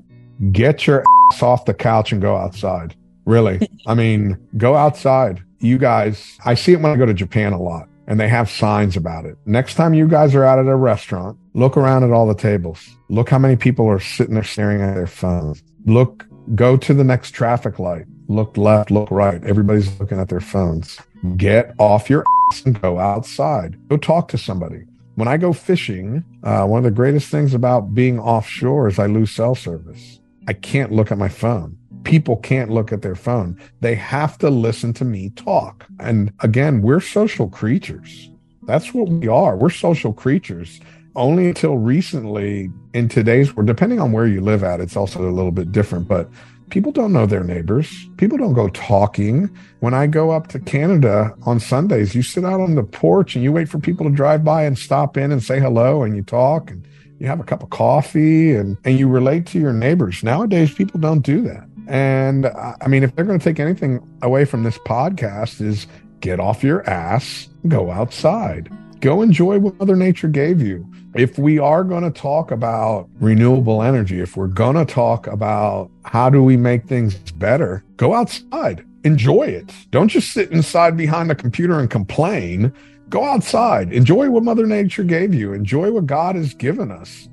Get 0.51 0.85
your 0.85 1.05
ass 1.31 1.41
off 1.41 1.63
the 1.63 1.73
couch 1.73 2.11
and 2.11 2.21
go 2.21 2.35
outside. 2.35 2.97
Really. 3.23 3.65
I 3.87 3.93
mean, 3.93 4.37
go 4.57 4.75
outside. 4.75 5.41
You 5.59 5.77
guys, 5.77 6.37
I 6.43 6.55
see 6.55 6.73
it 6.73 6.81
when 6.81 6.91
I 6.91 6.97
go 6.97 7.05
to 7.05 7.13
Japan 7.13 7.53
a 7.53 7.61
lot 7.61 7.87
and 8.07 8.19
they 8.19 8.27
have 8.27 8.49
signs 8.49 8.97
about 8.97 9.23
it. 9.23 9.37
Next 9.45 9.75
time 9.75 9.93
you 9.93 10.05
guys 10.05 10.35
are 10.35 10.43
out 10.43 10.59
at 10.59 10.67
a 10.67 10.75
restaurant, 10.75 11.37
look 11.53 11.77
around 11.77 12.03
at 12.03 12.11
all 12.11 12.27
the 12.27 12.35
tables. 12.35 12.85
Look 13.07 13.29
how 13.29 13.39
many 13.39 13.55
people 13.55 13.87
are 13.87 14.01
sitting 14.01 14.33
there 14.33 14.43
staring 14.43 14.81
at 14.81 14.95
their 14.95 15.07
phones. 15.07 15.63
Look, 15.85 16.24
go 16.53 16.77
to 16.77 16.93
the 16.93 17.03
next 17.03 17.31
traffic 17.31 17.79
light. 17.79 18.05
Look 18.27 18.57
left, 18.57 18.91
look 18.91 19.09
right. 19.09 19.43
Everybody's 19.43 19.99
looking 19.99 20.19
at 20.19 20.29
their 20.29 20.39
phones. 20.39 20.99
Get 21.37 21.73
off 21.79 22.09
your 22.09 22.25
ass 22.51 22.63
and 22.65 22.79
go 22.81 22.99
outside. 22.99 23.77
Go 23.89 23.97
talk 23.97 24.27
to 24.29 24.37
somebody. 24.37 24.83
When 25.15 25.27
I 25.27 25.37
go 25.37 25.53
fishing, 25.53 26.23
uh, 26.43 26.65
one 26.65 26.79
of 26.79 26.83
the 26.83 26.91
greatest 26.91 27.29
things 27.29 27.53
about 27.53 27.93
being 27.93 28.19
offshore 28.19 28.87
is 28.87 28.99
I 28.99 29.05
lose 29.05 29.31
cell 29.31 29.55
service. 29.55 30.19
I 30.47 30.53
can't 30.53 30.91
look 30.91 31.11
at 31.11 31.17
my 31.17 31.29
phone 31.29 31.77
people 32.05 32.37
can't 32.37 32.69
look 32.69 32.93
at 32.93 33.01
their 33.01 33.15
phone. 33.15 33.59
They 33.81 33.95
have 33.95 34.37
to 34.37 34.49
listen 34.49 34.93
to 34.93 35.05
me 35.05 35.31
talk. 35.31 35.85
And 35.99 36.31
again, 36.39 36.81
we're 36.81 37.01
social 37.01 37.49
creatures. 37.49 38.29
That's 38.63 38.93
what 38.93 39.09
we 39.09 39.27
are. 39.27 39.57
We're 39.57 39.69
social 39.69 40.13
creatures. 40.13 40.79
Only 41.15 41.47
until 41.47 41.77
recently 41.77 42.69
in 42.93 43.07
today's 43.07 43.55
world, 43.55 43.67
depending 43.67 43.99
on 43.99 44.11
where 44.11 44.27
you 44.27 44.41
live 44.41 44.63
at, 44.63 44.81
it's 44.81 44.97
also 44.97 45.27
a 45.27 45.31
little 45.31 45.51
bit 45.51 45.71
different, 45.71 46.07
but 46.07 46.29
people 46.69 46.91
don't 46.91 47.13
know 47.13 47.25
their 47.25 47.43
neighbors. 47.43 48.07
People 48.17 48.37
don't 48.37 48.53
go 48.53 48.67
talking. 48.69 49.49
When 49.79 49.93
I 49.93 50.07
go 50.07 50.31
up 50.31 50.47
to 50.47 50.59
Canada 50.59 51.33
on 51.43 51.59
Sundays, 51.59 52.15
you 52.15 52.21
sit 52.21 52.43
out 52.43 52.59
on 52.59 52.75
the 52.75 52.83
porch 52.83 53.35
and 53.35 53.43
you 53.43 53.51
wait 53.51 53.69
for 53.69 53.79
people 53.79 54.05
to 54.09 54.11
drive 54.11 54.43
by 54.43 54.63
and 54.63 54.77
stop 54.77 55.15
in 55.15 55.31
and 55.31 55.41
say 55.41 55.59
hello 55.59 56.03
and 56.03 56.15
you 56.15 56.23
talk 56.23 56.69
and 56.69 56.85
you 57.19 57.27
have 57.27 57.39
a 57.39 57.43
cup 57.43 57.63
of 57.63 57.69
coffee 57.69 58.53
and, 58.53 58.77
and 58.83 58.99
you 58.99 59.07
relate 59.07 59.45
to 59.47 59.59
your 59.59 59.73
neighbors. 59.73 60.23
Nowadays, 60.23 60.73
people 60.73 60.99
don't 60.99 61.21
do 61.21 61.41
that. 61.41 61.65
And 61.87 62.47
uh, 62.47 62.73
I 62.81 62.87
mean, 62.87 63.03
if 63.03 63.15
they're 63.15 63.25
going 63.25 63.39
to 63.39 63.43
take 63.43 63.59
anything 63.59 64.05
away 64.21 64.45
from 64.45 64.63
this 64.63 64.77
podcast, 64.79 65.61
is 65.61 65.87
get 66.19 66.39
off 66.39 66.63
your 66.63 66.87
ass, 66.89 67.47
go 67.67 67.91
outside, 67.91 68.69
go 68.99 69.21
enjoy 69.21 69.59
what 69.59 69.77
Mother 69.79 69.95
Nature 69.95 70.27
gave 70.27 70.61
you. 70.61 70.85
If 71.15 71.39
we 71.39 71.59
are 71.59 71.85
going 71.85 72.03
to 72.03 72.11
talk 72.11 72.51
about 72.51 73.07
renewable 73.21 73.81
energy, 73.81 74.19
if 74.19 74.35
we're 74.35 74.47
going 74.47 74.75
to 74.75 74.83
talk 74.83 75.27
about 75.27 75.89
how 76.03 76.29
do 76.29 76.43
we 76.43 76.57
make 76.57 76.87
things 76.87 77.15
better, 77.31 77.85
go 77.95 78.13
outside, 78.13 78.85
enjoy 79.05 79.43
it. 79.43 79.71
Don't 79.91 80.09
just 80.09 80.33
sit 80.33 80.51
inside 80.51 80.97
behind 80.97 81.29
the 81.29 81.35
computer 81.35 81.79
and 81.79 81.89
complain. 81.89 82.73
Go 83.07 83.23
outside, 83.23 83.93
enjoy 83.93 84.29
what 84.29 84.43
Mother 84.43 84.65
Nature 84.65 85.05
gave 85.05 85.33
you, 85.33 85.53
enjoy 85.53 85.89
what 85.89 86.05
God 86.05 86.35
has 86.35 86.53
given 86.53 86.91
us. 86.91 87.29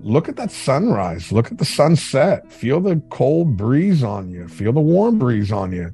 Look 0.00 0.28
at 0.28 0.36
that 0.36 0.52
sunrise, 0.52 1.32
look 1.32 1.50
at 1.50 1.58
the 1.58 1.64
sunset, 1.64 2.52
feel 2.52 2.80
the 2.80 3.02
cold 3.10 3.56
breeze 3.56 4.04
on 4.04 4.30
you, 4.30 4.46
feel 4.46 4.72
the 4.72 4.80
warm 4.80 5.18
breeze 5.18 5.50
on 5.50 5.72
you. 5.72 5.92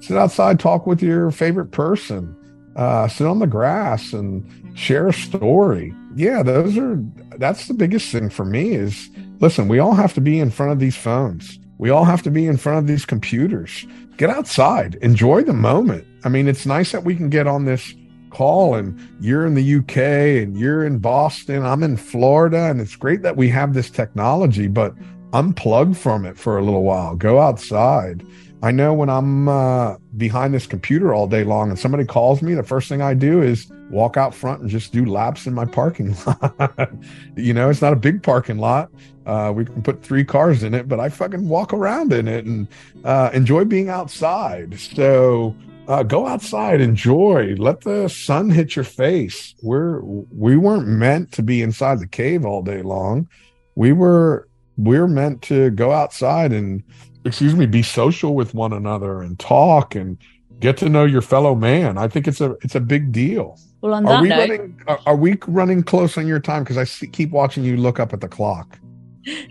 Sit 0.00 0.18
outside, 0.18 0.60
talk 0.60 0.86
with 0.86 1.02
your 1.02 1.30
favorite 1.30 1.70
person, 1.70 2.36
uh, 2.76 3.08
sit 3.08 3.26
on 3.26 3.38
the 3.38 3.46
grass 3.46 4.12
and 4.12 4.44
share 4.74 5.08
a 5.08 5.12
story. 5.12 5.94
Yeah, 6.14 6.42
those 6.42 6.76
are 6.76 6.96
that's 7.38 7.66
the 7.66 7.74
biggest 7.74 8.10
thing 8.10 8.30
for 8.30 8.44
me 8.44 8.74
is 8.74 9.10
listen, 9.40 9.68
we 9.68 9.78
all 9.78 9.94
have 9.94 10.14
to 10.14 10.20
be 10.20 10.38
in 10.38 10.50
front 10.50 10.72
of 10.72 10.78
these 10.78 10.96
phones. 10.96 11.58
We 11.78 11.90
all 11.90 12.04
have 12.04 12.22
to 12.22 12.30
be 12.30 12.46
in 12.46 12.56
front 12.56 12.78
of 12.78 12.86
these 12.86 13.04
computers. 13.04 13.86
Get 14.16 14.30
outside, 14.30 14.94
enjoy 14.96 15.42
the 15.42 15.52
moment. 15.52 16.06
I 16.24 16.28
mean, 16.28 16.46
it's 16.46 16.66
nice 16.66 16.92
that 16.92 17.04
we 17.04 17.16
can 17.16 17.30
get 17.30 17.46
on 17.46 17.64
this 17.64 17.94
call 18.30 18.74
and 18.74 18.98
you're 19.20 19.46
in 19.46 19.54
the 19.54 19.76
UK 19.76 19.96
and 20.42 20.58
you're 20.58 20.84
in 20.84 20.98
Boston, 20.98 21.64
I'm 21.64 21.82
in 21.82 21.96
Florida, 21.96 22.64
and 22.70 22.80
it's 22.80 22.96
great 22.96 23.22
that 23.22 23.36
we 23.36 23.48
have 23.48 23.74
this 23.74 23.90
technology, 23.90 24.66
but 24.66 24.94
unplug 25.32 25.96
from 25.96 26.24
it 26.24 26.38
for 26.38 26.58
a 26.58 26.64
little 26.64 26.82
while. 26.84 27.16
Go 27.16 27.40
outside. 27.40 28.24
I 28.64 28.70
know 28.70 28.94
when 28.94 29.10
I'm 29.10 29.46
uh, 29.46 29.98
behind 30.16 30.54
this 30.54 30.66
computer 30.66 31.12
all 31.12 31.26
day 31.26 31.44
long 31.44 31.68
and 31.68 31.78
somebody 31.78 32.06
calls 32.06 32.40
me, 32.40 32.54
the 32.54 32.62
first 32.62 32.88
thing 32.88 33.02
I 33.02 33.12
do 33.12 33.42
is 33.42 33.70
walk 33.90 34.16
out 34.16 34.34
front 34.34 34.62
and 34.62 34.70
just 34.70 34.90
do 34.90 35.04
laps 35.04 35.46
in 35.46 35.52
my 35.52 35.66
parking 35.66 36.16
lot. 36.26 36.90
you 37.36 37.52
know, 37.52 37.68
it's 37.68 37.82
not 37.82 37.92
a 37.92 37.96
big 37.96 38.22
parking 38.22 38.56
lot. 38.56 38.90
Uh, 39.26 39.52
we 39.54 39.66
can 39.66 39.82
put 39.82 40.02
three 40.02 40.24
cars 40.24 40.62
in 40.62 40.72
it, 40.72 40.88
but 40.88 40.98
I 40.98 41.10
fucking 41.10 41.46
walk 41.46 41.74
around 41.74 42.14
in 42.14 42.26
it 42.26 42.46
and 42.46 42.66
uh, 43.04 43.28
enjoy 43.34 43.66
being 43.66 43.90
outside. 43.90 44.80
So 44.80 45.54
uh, 45.86 46.02
go 46.02 46.26
outside, 46.26 46.80
enjoy, 46.80 47.56
let 47.58 47.82
the 47.82 48.08
sun 48.08 48.48
hit 48.48 48.76
your 48.76 48.86
face. 48.86 49.54
We're 49.60 50.00
we 50.00 50.56
weren't 50.56 50.88
meant 50.88 51.32
to 51.32 51.42
be 51.42 51.60
inside 51.60 52.00
the 52.00 52.06
cave 52.06 52.46
all 52.46 52.62
day 52.62 52.80
long. 52.80 53.28
We 53.74 53.92
were 53.92 54.48
we're 54.78 55.06
meant 55.06 55.42
to 55.42 55.68
go 55.70 55.92
outside 55.92 56.50
and 56.50 56.82
excuse 57.24 57.54
me, 57.54 57.66
be 57.66 57.82
social 57.82 58.34
with 58.34 58.54
one 58.54 58.72
another 58.72 59.22
and 59.22 59.38
talk 59.38 59.94
and 59.94 60.18
get 60.60 60.76
to 60.78 60.88
know 60.88 61.04
your 61.04 61.22
fellow 61.22 61.54
man. 61.54 61.98
I 61.98 62.08
think 62.08 62.28
it's 62.28 62.40
a 62.40 62.52
it's 62.62 62.74
a 62.74 62.80
big 62.80 63.12
deal. 63.12 63.58
Well, 63.80 63.94
on 63.94 64.06
are 64.06 64.14
that 64.14 64.22
we 64.22 64.28
note, 64.28 64.38
running? 64.38 64.80
Are, 64.86 65.00
are 65.06 65.16
we 65.16 65.38
running 65.46 65.82
close 65.82 66.16
on 66.16 66.26
your 66.26 66.40
time? 66.40 66.62
Because 66.62 66.78
I 66.78 66.84
see, 66.84 67.06
keep 67.06 67.30
watching 67.30 67.64
you 67.64 67.76
look 67.76 68.00
up 68.00 68.12
at 68.12 68.20
the 68.20 68.28
clock. 68.28 68.78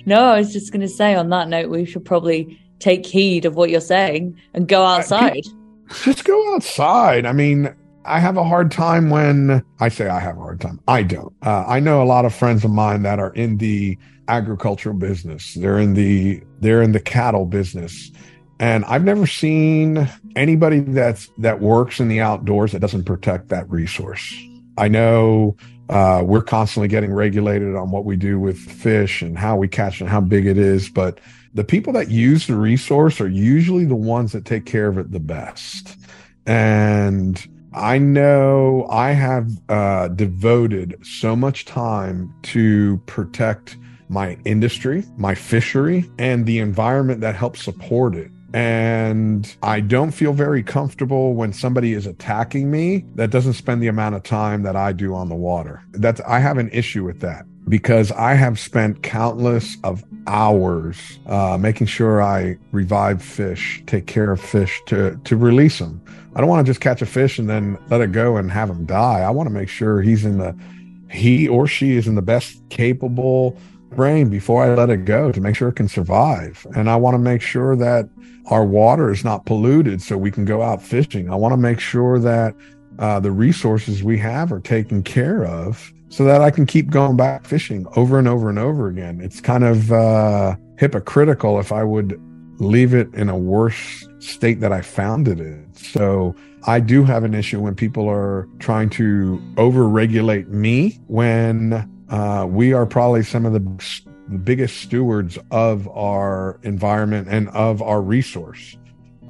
No, 0.06 0.26
I 0.26 0.40
was 0.40 0.54
just 0.54 0.72
going 0.72 0.82
to 0.82 0.88
say 0.88 1.16
on 1.16 1.30
that 1.30 1.50
note, 1.50 1.70
we 1.70 1.86
should 1.86 2.06
probably 2.06 2.60
take 2.80 3.06
heed 3.06 3.46
of 3.46 3.56
what 3.56 3.70
you're 3.70 3.82
saying 3.82 4.40
and 4.54 4.68
go 4.68 4.86
uh, 4.86 4.98
outside. 4.98 5.44
Uh, 5.90 5.94
just 6.04 6.26
go 6.26 6.56
outside. 6.56 7.26
I 7.26 7.34
mean, 7.34 7.74
I 8.06 8.20
have 8.20 8.38
a 8.38 8.44
hard 8.44 8.72
time 8.72 9.10
when 9.10 9.64
I 9.80 9.90
say 9.90 10.08
I 10.08 10.20
have 10.20 10.38
a 10.38 10.42
hard 10.42 10.62
time. 10.62 10.80
I 10.88 11.04
don't. 11.04 11.34
Uh, 11.42 11.66
I 11.68 11.80
know 11.80 12.04
a 12.04 12.06
lot 12.06 12.26
of 12.26 12.34
friends 12.34 12.64
of 12.64 12.72
mine 12.72 13.04
that 13.04 13.20
are 13.20 13.34
in 13.34 13.58
the 13.58 13.98
agricultural 14.28 14.96
business. 14.96 15.54
They're 15.54 15.80
in 15.80 15.94
the 15.94 16.42
they're 16.60 16.82
in 16.82 16.92
the 16.92 17.00
cattle 17.00 17.46
business. 17.46 18.12
And 18.60 18.86
I've 18.86 19.04
never 19.04 19.28
seen 19.28 20.10
anybody 20.36 20.80
that's 20.80 21.30
that 21.40 21.60
works 21.60 22.00
in 22.00 22.08
the 22.08 22.22
outdoors 22.22 22.72
that 22.72 22.80
doesn't 22.80 23.04
protect 23.04 23.50
that 23.50 23.70
resource. 23.70 24.34
I 24.78 24.88
know 24.88 25.58
uh, 25.90 26.24
we're 26.26 26.44
constantly 26.44 26.88
getting 26.88 27.14
regulated 27.14 27.76
on 27.76 27.92
what 27.92 28.06
we 28.06 28.16
do 28.16 28.40
with 28.40 28.58
fish 28.58 29.22
and 29.22 29.38
how 29.38 29.58
we 29.58 29.68
catch 29.68 30.00
and 30.02 30.10
how 30.10 30.22
big 30.22 30.46
it 30.46 30.58
is, 30.58 30.90
but 30.90 31.20
the 31.54 31.64
people 31.64 31.94
that 31.94 32.10
use 32.10 32.48
the 32.48 32.56
resource 32.56 33.22
are 33.22 33.28
usually 33.28 33.86
the 33.86 33.96
ones 33.96 34.32
that 34.32 34.46
take 34.46 34.66
care 34.66 34.88
of 34.88 34.98
it 34.98 35.12
the 35.12 35.20
best. 35.20 35.98
And 36.46 37.46
I 37.74 37.98
know 37.98 38.88
I 38.90 39.12
have 39.12 39.50
uh, 39.70 40.08
devoted 40.10 40.98
so 41.06 41.36
much 41.36 41.66
time 41.66 42.34
to 42.44 42.98
protect 43.06 43.78
my 44.14 44.38
industry, 44.46 45.04
my 45.18 45.36
fishery, 45.36 46.10
and 46.20 46.46
the 46.46 46.60
environment 46.60 47.22
that 47.22 47.36
helps 47.36 47.64
support 47.64 48.16
it. 48.16 48.32
And 48.54 49.54
I 49.64 49.80
don't 49.80 50.12
feel 50.12 50.32
very 50.32 50.62
comfortable 50.62 51.34
when 51.34 51.54
somebody 51.54 51.94
is 51.94 52.06
attacking 52.06 52.70
me 52.70 53.04
that 53.16 53.32
doesn't 53.32 53.54
spend 53.54 53.82
the 53.82 53.88
amount 53.88 54.14
of 54.14 54.22
time 54.22 54.62
that 54.62 54.76
I 54.76 54.94
do 54.94 55.16
on 55.16 55.28
the 55.28 55.36
water. 55.36 55.82
That's 55.94 56.22
I 56.22 56.38
have 56.38 56.60
an 56.60 56.70
issue 56.70 57.04
with 57.04 57.20
that 57.22 57.46
because 57.68 58.12
I 58.12 58.36
have 58.36 58.60
spent 58.60 59.02
countless 59.02 59.78
of 59.84 60.04
hours 60.28 61.20
uh, 61.26 61.58
making 61.60 61.88
sure 61.88 62.22
I 62.22 62.58
revive 62.72 63.24
fish, 63.24 63.82
take 63.88 64.06
care 64.06 64.32
of 64.32 64.40
fish 64.40 64.80
to 64.86 65.20
to 65.24 65.36
release 65.36 65.80
them. 65.80 66.00
I 66.36 66.40
don't 66.40 66.50
want 66.50 66.64
to 66.66 66.70
just 66.70 66.82
catch 66.82 67.02
a 67.02 67.08
fish 67.08 67.40
and 67.40 67.50
then 67.50 67.80
let 67.90 68.02
it 68.02 68.12
go 68.12 68.38
and 68.38 68.52
have 68.52 68.70
him 68.70 68.86
die. 68.86 69.22
I 69.22 69.32
want 69.32 69.48
to 69.48 69.54
make 69.54 69.70
sure 69.70 70.02
he's 70.02 70.26
in 70.26 70.38
the 70.38 70.56
he 71.10 71.48
or 71.48 71.68
she 71.68 71.96
is 71.96 72.08
in 72.08 72.16
the 72.16 72.22
best 72.22 72.62
capable 72.70 73.58
brain 73.96 74.30
before 74.30 74.64
I 74.64 74.74
let 74.74 74.90
it 74.90 75.06
go 75.06 75.32
to 75.32 75.42
make 75.42 75.56
sure 75.56 75.70
it 75.70 75.76
can 75.76 75.88
survive. 75.88 76.66
And 76.76 76.90
I 76.90 76.96
want 76.96 77.16
to 77.16 77.20
make 77.20 77.42
sure 77.42 77.76
that 77.76 78.10
our 78.48 78.66
water 78.66 79.12
is 79.12 79.24
not 79.24 79.46
polluted 79.46 80.02
so 80.02 80.18
we 80.18 80.32
can 80.32 80.46
go 80.46 80.62
out 80.62 80.82
fishing. 80.82 81.32
I 81.32 81.36
want 81.36 81.54
to 81.54 81.58
make 81.58 81.80
sure 81.80 82.20
that 82.20 82.56
uh, 83.00 83.20
the 83.20 83.32
resources 83.32 84.04
we 84.04 84.18
have 84.20 84.52
are 84.52 84.60
taken 84.60 85.04
care 85.04 85.46
of 85.46 85.92
so 86.10 86.24
that 86.26 86.42
I 86.42 86.52
can 86.52 86.66
keep 86.66 86.92
going 86.92 87.18
back 87.18 87.46
fishing 87.46 87.88
over 87.96 88.20
and 88.20 88.28
over 88.28 88.50
and 88.50 88.60
over 88.60 88.88
again. 88.88 89.20
It's 89.22 89.42
kind 89.42 89.64
of 89.64 89.92
uh, 89.92 90.56
hypocritical 90.78 91.60
if 91.60 91.72
I 91.72 91.84
would 91.84 92.20
leave 92.60 92.94
it 92.94 93.12
in 93.16 93.30
a 93.30 93.38
worse 93.38 94.08
state 94.20 94.60
that 94.60 94.72
I 94.72 94.82
found 94.82 95.28
it 95.28 95.40
in. 95.40 95.68
So 95.74 96.36
I 96.68 96.80
do 96.80 97.04
have 97.04 97.24
an 97.24 97.34
issue 97.34 97.60
when 97.60 97.76
people 97.76 98.08
are 98.08 98.48
trying 98.60 98.90
to 98.92 99.42
over-regulate 99.58 100.50
me 100.50 101.00
when 101.08 101.90
uh, 102.14 102.46
we 102.46 102.74
are 102.74 102.86
probably 102.86 103.24
some 103.24 103.46
of 103.46 103.54
the, 103.54 104.04
biggest 104.46 104.78
stewards 104.78 105.38
of 105.52 105.86
our 105.90 106.58
environment 106.64 107.28
and 107.30 107.50
of 107.50 107.82
our 107.82 108.02
resource. 108.02 108.78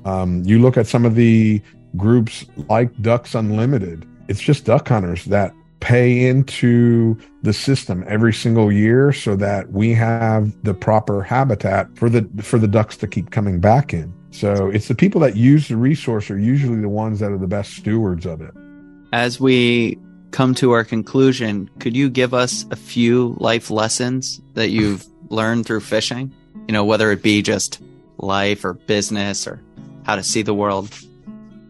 Um, 0.06 0.44
you 0.44 0.60
look 0.60 0.78
at 0.78 0.86
some 0.86 1.04
of 1.04 1.16
the 1.16 1.64
groups 1.98 2.46
like 2.70 2.96
Ducks 3.02 3.34
Unlimited. 3.34 4.06
It's 4.28 4.40
just 4.40 4.66
duck 4.66 4.88
hunters 4.88 5.26
that 5.26 5.52
pay 5.80 6.28
into 6.28 7.18
the 7.42 7.54
system 7.54 8.06
every 8.08 8.34
single 8.34 8.72
year 8.72 9.12
so 9.12 9.36
that 9.36 9.72
we 9.72 9.94
have 9.94 10.54
the 10.64 10.76
proper 10.76 11.24
habitat 11.24 11.88
for 11.98 12.08
the 12.08 12.30
for 12.44 12.60
the 12.60 12.68
ducks 12.68 12.96
to 12.98 13.08
keep 13.08 13.32
coming 13.32 13.60
back 13.60 13.94
in. 13.94 14.14
So 14.30 14.70
it's 14.70 14.88
the 14.88 14.96
people 14.96 15.20
that 15.22 15.36
use 15.36 15.70
the 15.70 15.76
resource 15.76 16.30
are 16.30 16.40
usually 16.40 16.82
the 16.82 16.88
ones 16.88 17.20
that 17.20 17.32
are 17.32 17.38
the 17.40 17.48
best 17.48 17.74
stewards 17.74 18.28
of 18.28 18.42
it. 18.42 18.54
As 19.12 19.40
we 19.40 19.98
come 20.34 20.54
to 20.56 20.72
our 20.72 20.84
conclusion, 20.84 21.70
could 21.80 21.96
you 21.96 22.10
give 22.10 22.34
us 22.34 22.66
a 22.72 22.76
few 22.76 23.38
life 23.40 23.72
lessons 23.72 24.42
that 24.56 24.70
you've 24.70 25.06
learned 25.30 25.66
through 25.66 25.80
fishing? 25.80 26.34
You 26.68 26.74
know, 26.74 26.84
whether 26.84 27.10
it 27.12 27.24
be 27.24 27.42
just 27.42 27.82
life 28.18 28.66
or 28.66 28.74
business 28.74 29.48
or 29.48 29.62
how 30.06 30.18
to 30.18 30.24
see 30.24 30.42
the 30.42 30.54
world. 30.54 30.94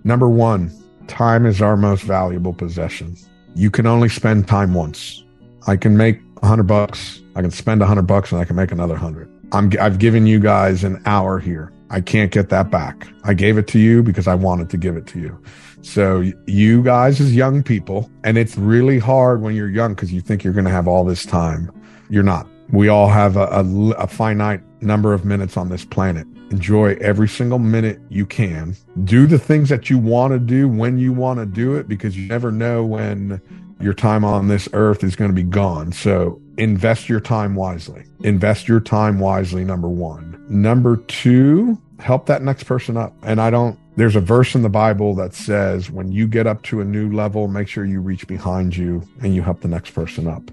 Number 0.03 0.27
one, 0.27 0.71
time 1.05 1.45
is 1.45 1.61
our 1.61 1.77
most 1.77 2.01
valuable 2.01 2.53
possession 2.53 3.15
you 3.55 3.69
can 3.69 3.85
only 3.85 4.09
spend 4.09 4.47
time 4.47 4.73
once. 4.73 5.23
I 5.67 5.75
can 5.75 5.95
make 5.95 6.19
a 6.41 6.47
hundred 6.47 6.67
bucks. 6.67 7.21
I 7.35 7.41
can 7.41 7.51
spend 7.51 7.81
a 7.81 7.85
hundred 7.85 8.07
bucks 8.07 8.31
and 8.31 8.41
I 8.41 8.45
can 8.45 8.55
make 8.55 8.71
another 8.71 8.95
hundred. 8.95 9.29
I'm, 9.51 9.71
I've 9.79 9.99
given 9.99 10.25
you 10.25 10.39
guys 10.39 10.83
an 10.83 11.01
hour 11.05 11.39
here. 11.39 11.71
I 11.89 12.01
can't 12.01 12.31
get 12.31 12.49
that 12.49 12.71
back. 12.71 13.07
I 13.23 13.33
gave 13.33 13.57
it 13.57 13.67
to 13.69 13.79
you 13.79 14.01
because 14.01 14.27
I 14.27 14.33
wanted 14.33 14.69
to 14.71 14.77
give 14.77 14.97
it 14.97 15.05
to 15.07 15.19
you. 15.19 15.39
So 15.83 16.23
you 16.47 16.81
guys 16.81 17.19
as 17.19 17.35
young 17.35 17.61
people, 17.61 18.09
and 18.23 18.37
it's 18.37 18.57
really 18.57 18.99
hard 18.99 19.41
when 19.41 19.53
you're 19.53 19.69
young 19.69 19.93
because 19.93 20.11
you 20.11 20.21
think 20.21 20.43
you're 20.43 20.53
going 20.53 20.65
to 20.65 20.71
have 20.71 20.87
all 20.87 21.03
this 21.03 21.25
time. 21.25 21.71
You're 22.09 22.23
not. 22.23 22.47
We 22.71 22.87
all 22.87 23.09
have 23.09 23.35
a, 23.35 23.45
a, 23.47 23.91
a 23.91 24.07
finite 24.07 24.61
number 24.81 25.13
of 25.13 25.25
minutes 25.25 25.57
on 25.57 25.69
this 25.69 25.83
planet. 25.85 26.25
Enjoy 26.51 26.95
every 27.01 27.27
single 27.27 27.59
minute 27.59 27.99
you 28.09 28.25
can. 28.25 28.75
Do 29.03 29.27
the 29.27 29.37
things 29.37 29.69
that 29.69 29.89
you 29.89 29.97
want 29.97 30.31
to 30.33 30.39
do 30.39 30.69
when 30.69 30.97
you 30.97 31.11
want 31.11 31.39
to 31.39 31.45
do 31.45 31.75
it 31.75 31.87
because 31.87 32.17
you 32.17 32.27
never 32.27 32.51
know 32.51 32.85
when 32.85 33.41
your 33.81 33.93
time 33.93 34.23
on 34.23 34.47
this 34.47 34.69
earth 34.73 35.03
is 35.03 35.15
going 35.15 35.31
to 35.31 35.35
be 35.35 35.43
gone. 35.43 35.91
So 35.91 36.41
invest 36.57 37.09
your 37.09 37.19
time 37.19 37.55
wisely. 37.55 38.03
Invest 38.23 38.67
your 38.67 38.79
time 38.79 39.19
wisely, 39.19 39.65
number 39.65 39.89
one. 39.89 40.43
Number 40.47 40.97
two, 40.97 41.81
help 41.99 42.25
that 42.27 42.41
next 42.41 42.63
person 42.63 42.95
up. 42.95 43.13
And 43.23 43.41
I 43.41 43.49
don't, 43.49 43.77
there's 43.95 44.15
a 44.15 44.21
verse 44.21 44.55
in 44.55 44.63
the 44.63 44.69
Bible 44.69 45.13
that 45.15 45.33
says 45.33 45.91
when 45.91 46.11
you 46.11 46.27
get 46.27 46.47
up 46.47 46.63
to 46.63 46.81
a 46.81 46.85
new 46.85 47.11
level, 47.11 47.47
make 47.47 47.67
sure 47.67 47.85
you 47.85 48.01
reach 48.01 48.27
behind 48.27 48.75
you 48.75 49.07
and 49.21 49.35
you 49.35 49.41
help 49.41 49.61
the 49.61 49.67
next 49.67 49.91
person 49.91 50.27
up. 50.27 50.49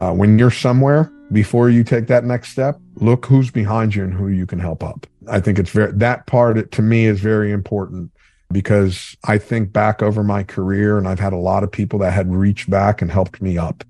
Uh, 0.00 0.12
when 0.12 0.38
you're 0.38 0.50
somewhere, 0.50 1.10
before 1.32 1.70
you 1.70 1.82
take 1.82 2.06
that 2.08 2.24
next 2.24 2.50
step, 2.50 2.78
look 2.96 3.24
who's 3.24 3.50
behind 3.50 3.94
you 3.94 4.04
and 4.04 4.12
who 4.12 4.28
you 4.28 4.44
can 4.46 4.58
help 4.58 4.84
up. 4.84 5.06
I 5.28 5.40
think 5.40 5.58
it's 5.58 5.70
very, 5.70 5.92
that 5.92 6.26
part 6.26 6.70
to 6.72 6.82
me 6.82 7.06
is 7.06 7.20
very 7.20 7.52
important 7.52 8.10
because 8.52 9.16
I 9.24 9.38
think 9.38 9.72
back 9.72 10.02
over 10.02 10.22
my 10.22 10.42
career 10.42 10.98
and 10.98 11.08
I've 11.08 11.18
had 11.18 11.32
a 11.32 11.38
lot 11.38 11.64
of 11.64 11.72
people 11.72 11.98
that 12.00 12.12
had 12.12 12.32
reached 12.32 12.68
back 12.68 13.00
and 13.00 13.10
helped 13.10 13.40
me 13.40 13.56
up. 13.56 13.82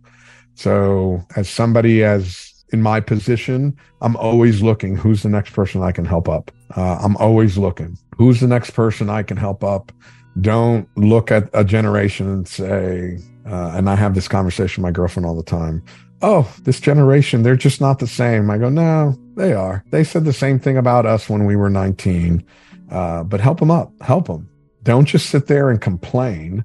So 0.55 1.27
as 1.35 1.49
somebody 1.49 2.05
as 2.05 2.54
in 2.73 2.83
my 2.83 3.01
position, 3.01 3.77
I'm 4.01 4.17
always 4.17 4.63
looking 4.63 4.97
who's 4.97 5.23
the 5.23 5.29
next 5.29 5.53
person 5.53 5.83
I 5.83 5.93
can 5.93 6.05
help 6.05 6.29
up. 6.29 6.51
Uh, 6.77 6.99
I'm 7.03 7.17
always 7.19 7.59
looking 7.59 7.97
who's 8.17 8.41
the 8.41 8.49
next 8.49 8.71
person 8.71 9.11
I 9.11 9.23
can 9.23 9.37
help 9.37 9.63
up. 9.65 9.93
Don't 10.41 10.89
look 10.97 11.31
at 11.31 11.49
a 11.53 11.65
generation 11.65 12.29
and 12.29 12.49
say, 12.49 13.19
uh, 13.47 13.73
and 13.75 13.89
I 13.89 13.95
have 13.95 14.15
this 14.15 14.27
conversation 14.27 14.83
with 14.83 14.89
my 14.89 14.93
girlfriend 14.93 15.27
all 15.27 15.37
the 15.37 15.43
time 15.43 15.83
oh, 16.25 16.51
this 16.63 16.81
generation, 16.81 17.43
they're 17.43 17.55
just 17.55 17.81
not 17.81 17.99
the 17.99 18.07
same. 18.07 18.51
I 18.51 18.59
go, 18.59 18.71
no, 18.71 19.17
they 19.37 19.53
are. 19.53 19.85
They 19.91 20.03
said 20.03 20.25
the 20.25 20.33
same 20.33 20.59
thing 20.59 20.77
about 20.77 21.07
us 21.07 21.29
when 21.29 21.45
we 21.45 21.55
were 21.55 21.71
19. 21.71 22.45
Uh, 22.91 23.25
but 23.25 23.41
help 23.41 23.61
them 23.61 23.71
up, 23.71 23.93
help 24.01 24.27
them. 24.27 24.49
Don't 24.83 25.05
just 25.05 25.29
sit 25.29 25.47
there 25.47 25.71
and 25.71 25.81
complain. 25.81 26.65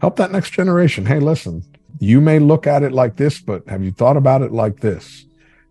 Help 0.00 0.16
that 0.16 0.32
next 0.32 0.50
generation. 0.50 1.06
Hey, 1.06 1.20
listen, 1.20 1.62
you 2.00 2.20
may 2.20 2.38
look 2.38 2.66
at 2.66 2.82
it 2.82 2.92
like 2.92 3.16
this, 3.16 3.40
but 3.40 3.66
have 3.68 3.82
you 3.82 3.92
thought 3.92 4.16
about 4.16 4.42
it 4.42 4.52
like 4.52 4.80
this? 4.80 5.25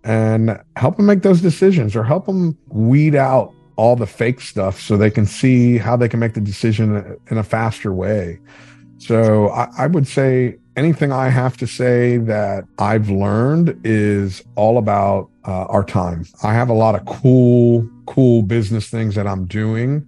And 0.05 0.61
help 0.75 0.97
them 0.97 1.07
make 1.07 1.23
those 1.23 1.41
decisions 1.41 1.95
or 1.95 2.03
help 2.03 2.27
them 2.27 2.55
weed 2.69 3.15
out 3.15 3.53
all 3.75 3.95
the 3.95 4.05
fake 4.05 4.39
stuff 4.39 4.79
so 4.79 4.95
they 4.95 5.09
can 5.09 5.25
see 5.25 5.77
how 5.77 5.97
they 5.97 6.07
can 6.07 6.19
make 6.19 6.35
the 6.35 6.41
decision 6.41 7.17
in 7.29 7.37
a 7.37 7.43
faster 7.43 7.91
way. 7.91 8.39
So 8.99 9.49
I, 9.49 9.67
I 9.79 9.87
would 9.87 10.07
say 10.07 10.57
anything 10.75 11.11
I 11.11 11.29
have 11.29 11.57
to 11.57 11.67
say 11.67 12.17
that 12.17 12.65
I've 12.79 13.09
learned 13.09 13.79
is 13.83 14.43
all 14.55 14.77
about 14.77 15.29
uh, 15.47 15.65
our 15.65 15.83
time. 15.83 16.25
I 16.43 16.53
have 16.53 16.69
a 16.69 16.73
lot 16.73 16.95
of 16.95 17.05
cool, 17.05 17.89
cool 18.05 18.43
business 18.43 18.89
things 18.89 19.15
that 19.15 19.27
I'm 19.27 19.45
doing. 19.45 20.07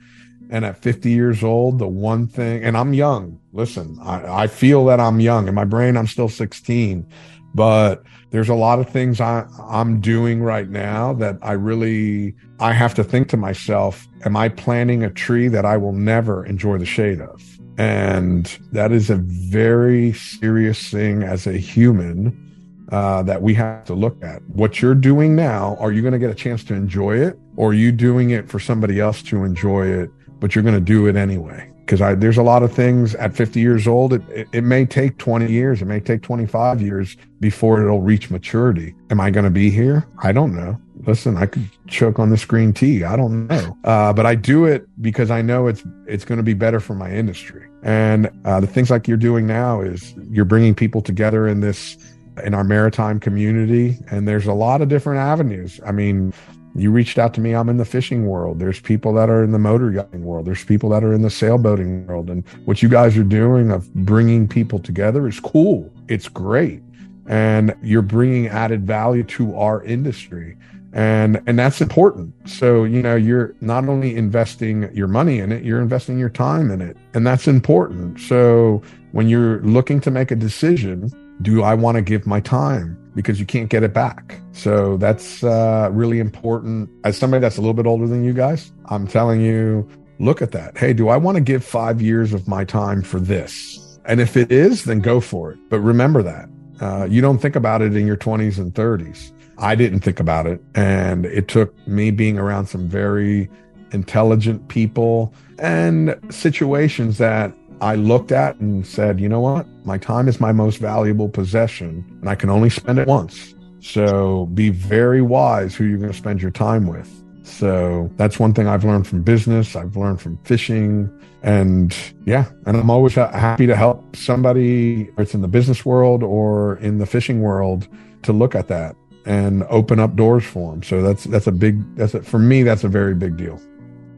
And 0.50 0.64
at 0.64 0.82
50 0.82 1.10
years 1.10 1.43
old, 1.43 1.80
the 1.80 1.88
one 1.88 2.28
thing, 2.28 2.64
and 2.64 2.78
I'm 2.78 2.93
young. 2.93 3.39
Listen, 3.52 3.98
I, 4.02 4.43
I 4.43 4.48
feel 4.48 4.86
that 4.86 5.00
I'm 5.00 5.20
young. 5.20 5.48
In 5.48 5.56
my 5.56 5.66
brain, 5.66 5.98
I'm 5.98 6.08
still 6.08 6.30
16, 6.30 7.06
but 7.54 8.04
there's 8.30 8.49
a 8.49 8.55
lot 8.55 8.80
of 8.80 8.89
things 8.89 9.21
I, 9.21 9.45
I'm 9.69 10.01
doing 10.01 10.41
right 10.41 10.69
now 10.69 11.13
that 11.13 11.38
I 11.41 11.53
really, 11.53 12.36
I 12.59 12.73
have 12.73 12.93
to 12.95 13.03
think 13.03 13.30
to 13.30 13.38
myself, 13.38 14.05
am 14.25 14.36
I 14.36 14.49
planting 14.49 15.03
a 15.03 15.09
tree 15.09 15.47
that 15.47 15.65
I 15.65 15.78
will 15.78 15.93
never 15.93 16.45
enjoy 16.45 16.78
the 16.78 16.86
shade 16.86 17.21
of? 17.21 17.41
And 17.78 18.45
that 18.71 18.91
is 18.91 19.09
a 19.09 19.15
very 19.17 20.13
serious 20.13 20.89
thing 20.89 21.23
as 21.23 21.47
a 21.47 21.53
human 21.53 22.43
uh, 22.91 23.23
that 23.23 23.41
we 23.41 23.53
have 23.53 23.86
to 23.86 23.93
look 23.93 24.21
at. 24.23 24.41
What 24.49 24.82
you're 24.82 24.95
doing 24.95 25.36
now, 25.36 25.78
are 25.80 25.91
you 25.91 26.01
going 26.01 26.13
to 26.13 26.19
get 26.19 26.32
a 26.32 26.36
chance 26.36 26.63
to 26.65 26.73
enjoy 26.73 27.17
it? 27.17 27.38
Or 27.55 27.69
are 27.69 27.73
you 27.73 27.91
doing 27.91 28.32
it 28.32 28.49
for 28.49 28.59
somebody 28.59 28.99
else 28.99 29.21
to 29.23 29.43
enjoy 29.43 29.88
it, 29.88 30.09
but 30.39 30.55
you're 30.55 30.63
going 30.63 30.75
to 30.75 30.82
do 30.82 31.07
it 31.07 31.15
anyway? 31.15 31.71
Because 31.88 32.20
there's 32.20 32.38
a 32.38 32.44
lot 32.44 32.64
of 32.64 32.74
things 32.74 33.16
at 33.16 33.34
50 33.34 33.62
years 33.62 33.88
old, 33.88 34.12
it, 34.12 34.22
it, 34.30 34.48
it 34.52 34.64
may 34.64 34.86
take 34.86 35.18
20 35.20 35.50
years, 35.50 35.82
it 35.82 35.86
may 35.86 36.02
take 36.02 36.22
25 36.22 36.82
years 36.82 37.16
before 37.40 37.82
it'll 37.82 38.02
reach 38.02 38.30
maturity. 38.30 38.94
Am 39.10 39.22
I 39.22 39.32
going 39.32 39.46
to 39.46 39.50
be 39.50 39.70
here? 39.70 40.06
I 40.22 40.34
don't 40.34 40.54
know 40.54 40.78
listen, 41.06 41.38
I 41.38 41.46
could 41.46 41.70
choke 41.88 42.20
on 42.20 42.30
this 42.30 42.46
green 42.46 42.74
tea. 42.74 43.04
I 43.04 43.16
don't 43.16 43.48
know. 43.48 43.78
Uh, 43.84 44.12
but 44.14 44.26
I 44.26 44.36
do 44.36 44.66
it 44.66 44.88
because 45.02 45.32
I 45.32 45.42
know 45.42 45.68
it's, 45.68 45.84
it's 46.06 46.26
going 46.26 46.38
to 46.38 46.44
be 46.44 46.54
better 46.54 46.80
for 46.80 46.94
my 46.94 47.12
industry. 47.12 47.70
And 47.84 48.30
uh, 48.46 48.60
the 48.60 48.68
things 48.68 48.90
like 48.90 49.08
you're 49.08 49.18
doing 49.18 49.48
now 49.48 49.82
is 49.82 50.14
you're 50.30 50.46
bringing 50.46 50.76
people 50.76 51.02
together 51.02 51.48
in 51.48 51.62
this, 51.62 51.98
in 52.44 52.54
our 52.54 52.64
maritime 52.64 53.20
community. 53.20 53.98
And 54.12 54.28
there's 54.28 54.48
a 54.48 54.54
lot 54.54 54.82
of 54.82 54.90
different 54.90 55.20
avenues. 55.20 55.80
I 55.86 55.92
mean, 55.92 56.34
you 56.78 56.91
reached 56.91 57.17
out 57.17 57.34
to 57.34 57.41
me. 57.41 57.53
I'm 57.53 57.69
in 57.69 57.78
the 57.78 57.86
fishing 57.86 58.28
world. 58.28 58.59
There's 58.59 58.80
people 58.80 59.13
that 59.13 59.30
are 59.30 59.43
in 59.43 59.51
the 59.51 59.59
motor 59.59 59.91
yachting 59.91 60.23
world. 60.23 60.45
There's 60.45 60.63
people 60.63 60.89
that 60.89 61.03
are 61.03 61.13
in 61.13 61.23
the 61.23 61.30
sailboating 61.30 62.05
world. 62.05 62.30
And 62.30 62.47
what 62.65 62.82
you 62.84 62.89
guys 62.89 63.17
are 63.17 63.23
doing 63.23 63.71
of 63.71 63.91
bringing 63.93 64.47
people 64.47 64.80
together 64.80 65.28
is 65.28 65.39
cool. 65.39 65.91
It's 66.07 66.28
great. 66.28 66.82
And 67.25 67.75
you're 67.82 68.01
bringing 68.01 68.47
added 68.47 68.86
value 68.86 69.23
to 69.23 69.55
our 69.55 69.84
industry 69.84 70.57
and 70.93 71.41
and 71.45 71.59
that's 71.59 71.82
important 71.82 72.34
so 72.49 72.84
you 72.84 73.01
know 73.01 73.15
you're 73.15 73.53
not 73.61 73.88
only 73.88 74.15
investing 74.15 74.89
your 74.95 75.07
money 75.07 75.39
in 75.39 75.51
it 75.51 75.63
you're 75.63 75.82
investing 75.82 76.17
your 76.17 76.30
time 76.30 76.71
in 76.71 76.82
it 76.82 76.95
and 77.13 77.28
that's 77.28 77.47
important 77.47 78.19
so 78.19 78.82
when 79.11 79.28
you're 79.28 79.59
looking 79.61 79.99
to 79.99 80.09
make 80.09 80.32
a 80.32 80.36
decision 80.36 81.11
do 81.42 81.64
i 81.64 81.74
want 81.74 81.96
to 81.96 82.02
give 82.02 82.26
my 82.26 82.40
time? 82.40 82.98
Because 83.16 83.40
you 83.40 83.48
can't 83.48 83.70
get 83.70 83.82
it 83.82 83.94
back. 83.94 84.40
So 84.52 84.98
that's 84.98 85.44
uh, 85.44 85.90
really 85.92 86.20
important. 86.20 86.88
As 87.04 87.18
somebody 87.18 87.42
that's 87.42 87.58
a 87.58 87.62
little 87.62 87.74
bit 87.74 87.88
older 87.88 88.08
than 88.08 88.24
you 88.24 88.34
guys 88.34 88.72
i'm 88.86 89.08
telling 89.08 89.42
you 89.42 89.88
look 90.20 90.42
at 90.42 90.52
that. 90.52 90.78
Hey 90.78 90.94
do 90.94 91.10
i 91.10 91.18
want 91.18 91.36
to 91.36 91.42
give 91.42 91.64
five 91.64 92.02
years 92.02 92.34
of 92.34 92.48
my 92.48 92.64
time 92.64 93.02
for 93.02 93.20
this? 93.20 94.00
And 94.06 94.22
if 94.22 94.38
it 94.38 94.52
is 94.52 94.84
then 94.84 95.00
go 95.02 95.20
for 95.20 95.52
it. 95.52 95.60
But 95.70 95.80
remember 95.80 96.24
that. 96.24 96.50
Uh, 96.80 97.06
you 97.10 97.22
don't 97.22 97.40
think 97.40 97.56
about 97.56 97.82
it 97.82 97.96
in 97.96 98.06
your 98.06 98.18
20s 98.18 98.60
and 98.60 98.74
30s 98.74 99.32
I 99.58 99.76
didn't 99.76 100.02
think 100.02 100.20
about 100.20 100.46
it. 100.46 100.62
And 100.76 101.26
it 101.26 101.48
took 101.48 101.76
me 101.88 102.12
being 102.12 102.38
around 102.38 102.68
some 102.68 102.88
very 102.88 103.50
intelligent 103.92 104.68
people 104.68 105.34
and 105.60 106.20
situations 106.30 107.18
that 107.18 107.54
I 107.82 107.95
looked 107.95 108.32
at 108.32 108.57
and 108.59 108.86
said, 108.86 109.19
you 109.19 109.30
know 109.30 109.39
what? 109.39 109.67
My 109.86 109.97
time 109.97 110.28
is 110.28 110.39
my 110.39 110.51
most 110.51 110.78
valuable 110.80 111.30
possession 111.30 112.05
and 112.21 112.30
I 112.30 112.36
can 112.36 112.49
only 112.49 112.69
spend 112.69 112.99
it 112.99 113.07
once. 113.07 113.55
So 113.80 114.47
be 114.47 114.69
very 114.69 115.21
wise 115.21 115.75
who 115.75 115.86
you're 115.86 115.99
going 115.99 116.11
to 116.11 116.17
spend 116.17 116.41
your 116.41 116.51
time 116.51 116.88
with. 116.88 117.09
So 117.43 118.11
that's 118.17 118.39
one 118.39 118.53
thing 118.53 118.67
I've 118.67 118.84
learned 118.84 119.07
from 119.07 119.21
business. 119.23 119.75
I've 119.75 119.95
learned 119.95 120.21
from 120.21 120.38
fishing. 120.43 121.09
And 121.43 121.95
yeah, 122.25 122.45
and 122.65 122.75
I'm 122.75 122.89
always 122.89 123.13
happy 123.13 123.67
to 123.67 123.75
help 123.75 124.15
somebody, 124.15 125.09
it's 125.17 125.34
in 125.34 125.41
the 125.41 125.47
business 125.47 125.86
world 125.86 126.23
or 126.23 126.78
in 126.78 126.97
the 126.97 127.05
fishing 127.05 127.41
world, 127.41 127.88
to 128.23 128.34
look 128.34 128.55
at 128.55 128.67
that 128.67 128.95
and 129.25 129.63
open 129.69 129.99
up 129.99 130.15
doors 130.15 130.43
for 130.43 130.71
them. 130.71 130.84
So 130.84 131.01
that's 131.01 131.25
that's 131.25 131.47
a 131.47 131.51
big 131.51 131.95
that's 131.95 132.13
a, 132.13 132.23
for 132.23 132.39
me 132.39 132.63
that's 132.63 132.84
a 132.84 132.88
very 132.88 133.13
big 133.13 133.38
deal. 133.38 133.61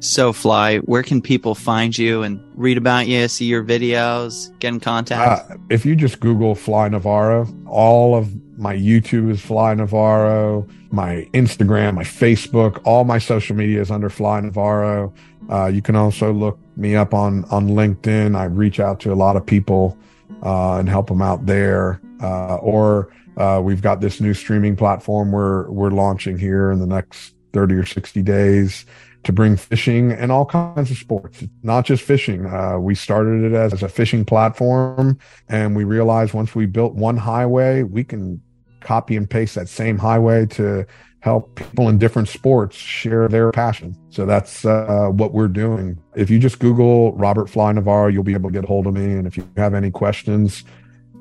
So, 0.02 0.32
Fly, 0.32 0.78
where 0.78 1.04
can 1.04 1.22
people 1.22 1.56
find 1.56 1.98
you 1.98 2.24
and 2.24 2.40
read 2.56 2.78
about 2.78 3.08
you, 3.08 3.28
see 3.28 3.46
your 3.46 3.66
videos, 3.66 4.58
get 4.60 4.70
in 4.70 4.80
contact? 4.80 5.52
Uh, 5.52 5.58
if 5.70 5.86
you 5.86 5.94
just 5.94 6.22
Google 6.22 6.56
Fly 6.56 6.88
Navarro, 6.88 7.48
all 7.68 8.16
of 8.16 8.34
my 8.58 8.74
YouTube 8.74 9.30
is 9.30 9.42
Fly 9.42 9.74
Navarro, 9.74 10.66
my 10.92 11.28
Instagram, 11.34 11.96
my 11.96 12.04
Facebook, 12.04 12.82
all 12.86 13.04
my 13.04 13.18
social 13.18 13.58
media 13.58 13.82
is 13.82 13.92
under 13.92 14.10
Fly 14.10 14.40
Navarro. 14.40 15.14
Uh, 15.52 15.66
you 15.66 15.82
can 15.82 15.98
also 15.98 16.32
look 16.32 16.58
me 16.78 16.96
up 16.96 17.14
on 17.14 17.44
on 17.46 17.68
LinkedIn. 17.68 18.38
I 18.38 18.46
reach 18.46 18.80
out 18.80 19.02
to 19.02 19.12
a 19.12 19.16
lot 19.16 19.36
of 19.36 19.46
people 19.46 19.98
uh, 20.44 20.78
and 20.78 20.88
help 20.88 21.08
them 21.08 21.22
out 21.22 21.46
there. 21.46 22.00
Uh, 22.24 22.56
or 22.58 23.12
uh, 23.36 23.60
we've 23.62 23.82
got 23.82 24.00
this 24.00 24.22
new 24.22 24.34
streaming 24.34 24.78
platform 24.78 25.32
we're 25.32 25.70
we're 25.70 25.92
launching 25.92 26.38
here 26.38 26.72
in 26.72 26.80
the 26.80 26.88
next 26.88 27.34
30 27.52 27.76
or 27.76 27.86
60 27.86 28.22
days 28.22 28.86
to 29.24 29.34
bring 29.34 29.58
fishing 29.58 30.12
and 30.12 30.32
all 30.32 30.46
kinds 30.46 30.92
of 30.92 30.98
sports, 30.98 31.44
not 31.64 31.86
just 31.86 32.04
fishing. 32.04 32.46
Uh, 32.46 32.78
we 32.80 32.96
started 32.96 33.44
it 33.44 33.54
as, 33.54 33.74
as 33.74 33.84
a 33.84 33.90
fishing 33.90 34.24
platform, 34.24 35.18
and 35.50 35.76
we 35.76 35.84
realized 35.84 36.34
once 36.34 36.56
we 36.56 36.66
built 36.66 36.96
one 36.96 37.18
highway, 37.18 37.84
we 37.84 38.04
can 38.04 38.42
copy 38.80 39.16
and 39.16 39.30
paste 39.30 39.56
that 39.56 39.68
same 39.68 39.98
highway 39.98 40.46
to 40.46 40.86
help 41.22 41.56
people 41.56 41.90
in 41.90 41.98
different 41.98 42.30
sports 42.30 42.78
share 42.78 43.28
their 43.28 43.52
passion. 43.52 43.94
So 44.10 44.26
that's 44.26 44.64
uh, 44.64 45.10
what 45.12 45.34
we're 45.34 45.50
doing. 45.50 46.02
If 46.16 46.30
you 46.30 46.40
just 46.40 46.60
Google 46.60 47.14
Robert 47.14 47.50
Fly 47.50 47.74
Navarro, 47.74 48.08
you'll 48.08 48.24
be 48.24 48.34
able 48.34 48.50
to 48.50 48.54
get 48.54 48.64
a 48.64 48.68
hold 48.68 48.88
of 48.88 48.94
me. 48.94 49.04
And 49.04 49.28
if 49.28 49.36
you 49.36 49.48
have 49.58 49.74
any 49.74 49.92
questions, 49.92 50.64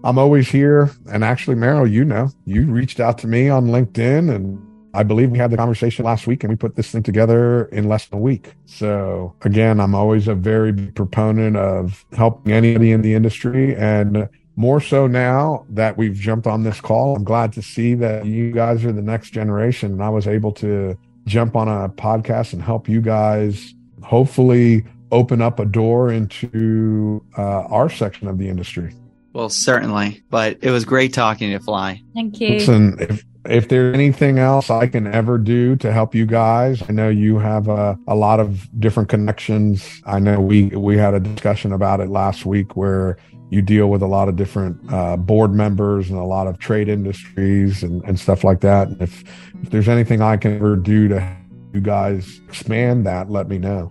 I'm 0.04 0.16
always 0.16 0.48
here. 0.48 0.92
And 1.10 1.24
actually, 1.24 1.56
Merrill, 1.56 1.88
you 1.88 2.04
know, 2.04 2.30
you 2.44 2.66
reached 2.66 3.00
out 3.00 3.18
to 3.18 3.26
me 3.26 3.48
on 3.48 3.66
LinkedIn 3.66 4.32
and 4.32 4.64
I 4.98 5.04
believe 5.04 5.30
we 5.30 5.38
had 5.38 5.52
the 5.52 5.56
conversation 5.56 6.04
last 6.04 6.26
week 6.26 6.42
and 6.42 6.50
we 6.50 6.56
put 6.56 6.74
this 6.74 6.90
thing 6.90 7.04
together 7.04 7.66
in 7.66 7.88
less 7.88 8.06
than 8.06 8.18
a 8.18 8.20
week. 8.20 8.54
So 8.66 9.32
again, 9.42 9.78
I'm 9.78 9.94
always 9.94 10.26
a 10.26 10.34
very 10.34 10.72
big 10.72 10.96
proponent 10.96 11.56
of 11.56 12.04
helping 12.14 12.52
anybody 12.52 12.90
in 12.90 13.02
the 13.02 13.14
industry 13.14 13.76
and 13.76 14.28
more 14.56 14.80
so 14.80 15.06
now 15.06 15.64
that 15.68 15.96
we've 15.96 16.16
jumped 16.16 16.48
on 16.48 16.64
this 16.64 16.80
call. 16.80 17.14
I'm 17.14 17.22
glad 17.22 17.52
to 17.52 17.62
see 17.62 17.94
that 17.94 18.26
you 18.26 18.50
guys 18.50 18.84
are 18.84 18.90
the 18.90 19.00
next 19.00 19.30
generation 19.30 19.92
and 19.92 20.02
I 20.02 20.08
was 20.08 20.26
able 20.26 20.50
to 20.54 20.98
jump 21.26 21.54
on 21.54 21.68
a 21.68 21.88
podcast 21.88 22.52
and 22.52 22.60
help 22.60 22.88
you 22.88 23.00
guys 23.00 23.74
hopefully 24.02 24.84
open 25.12 25.40
up 25.40 25.60
a 25.60 25.64
door 25.64 26.10
into 26.10 27.24
uh, 27.38 27.66
our 27.66 27.88
section 27.88 28.26
of 28.26 28.36
the 28.36 28.48
industry. 28.48 28.92
Well, 29.32 29.48
certainly, 29.48 30.24
but 30.30 30.58
it 30.60 30.72
was 30.72 30.84
great 30.84 31.12
talking 31.12 31.46
to 31.46 31.52
you, 31.52 31.58
Fly. 31.60 32.02
Thank 32.14 32.40
you. 32.40 32.54
Listen, 32.54 32.96
if, 32.98 33.24
if 33.48 33.68
there's 33.68 33.94
anything 33.94 34.38
else 34.38 34.68
I 34.68 34.86
can 34.86 35.06
ever 35.06 35.38
do 35.38 35.74
to 35.76 35.90
help 35.90 36.14
you 36.14 36.26
guys, 36.26 36.82
I 36.88 36.92
know 36.92 37.08
you 37.08 37.38
have 37.38 37.68
a, 37.68 37.98
a 38.06 38.14
lot 38.14 38.40
of 38.40 38.68
different 38.78 39.08
connections. 39.08 40.02
I 40.04 40.18
know 40.18 40.40
we, 40.40 40.66
we 40.66 40.98
had 40.98 41.14
a 41.14 41.20
discussion 41.20 41.72
about 41.72 42.00
it 42.00 42.10
last 42.10 42.44
week 42.44 42.76
where 42.76 43.16
you 43.50 43.62
deal 43.62 43.88
with 43.88 44.02
a 44.02 44.06
lot 44.06 44.28
of 44.28 44.36
different 44.36 44.78
uh, 44.92 45.16
board 45.16 45.54
members 45.54 46.10
and 46.10 46.18
a 46.18 46.24
lot 46.24 46.46
of 46.46 46.58
trade 46.58 46.90
industries 46.90 47.82
and, 47.82 48.04
and 48.04 48.20
stuff 48.20 48.44
like 48.44 48.60
that. 48.60 48.88
And 48.88 49.00
if, 49.00 49.24
if 49.62 49.70
there's 49.70 49.88
anything 49.88 50.20
I 50.20 50.36
can 50.36 50.56
ever 50.56 50.76
do 50.76 51.08
to 51.08 51.18
help 51.18 51.38
you 51.72 51.80
guys 51.80 52.40
expand 52.48 53.06
that, 53.06 53.30
let 53.30 53.48
me 53.48 53.58
know. 53.58 53.90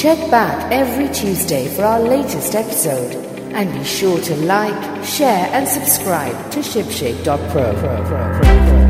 Check 0.00 0.30
back 0.30 0.72
every 0.72 1.12
Tuesday 1.12 1.68
for 1.68 1.84
our 1.84 2.00
latest 2.00 2.54
episode 2.54 3.14
and 3.52 3.70
be 3.70 3.84
sure 3.84 4.18
to 4.18 4.34
like, 4.46 5.04
share 5.04 5.46
and 5.52 5.68
subscribe 5.68 6.50
to 6.52 6.60
shipshape.pro. 6.60 8.89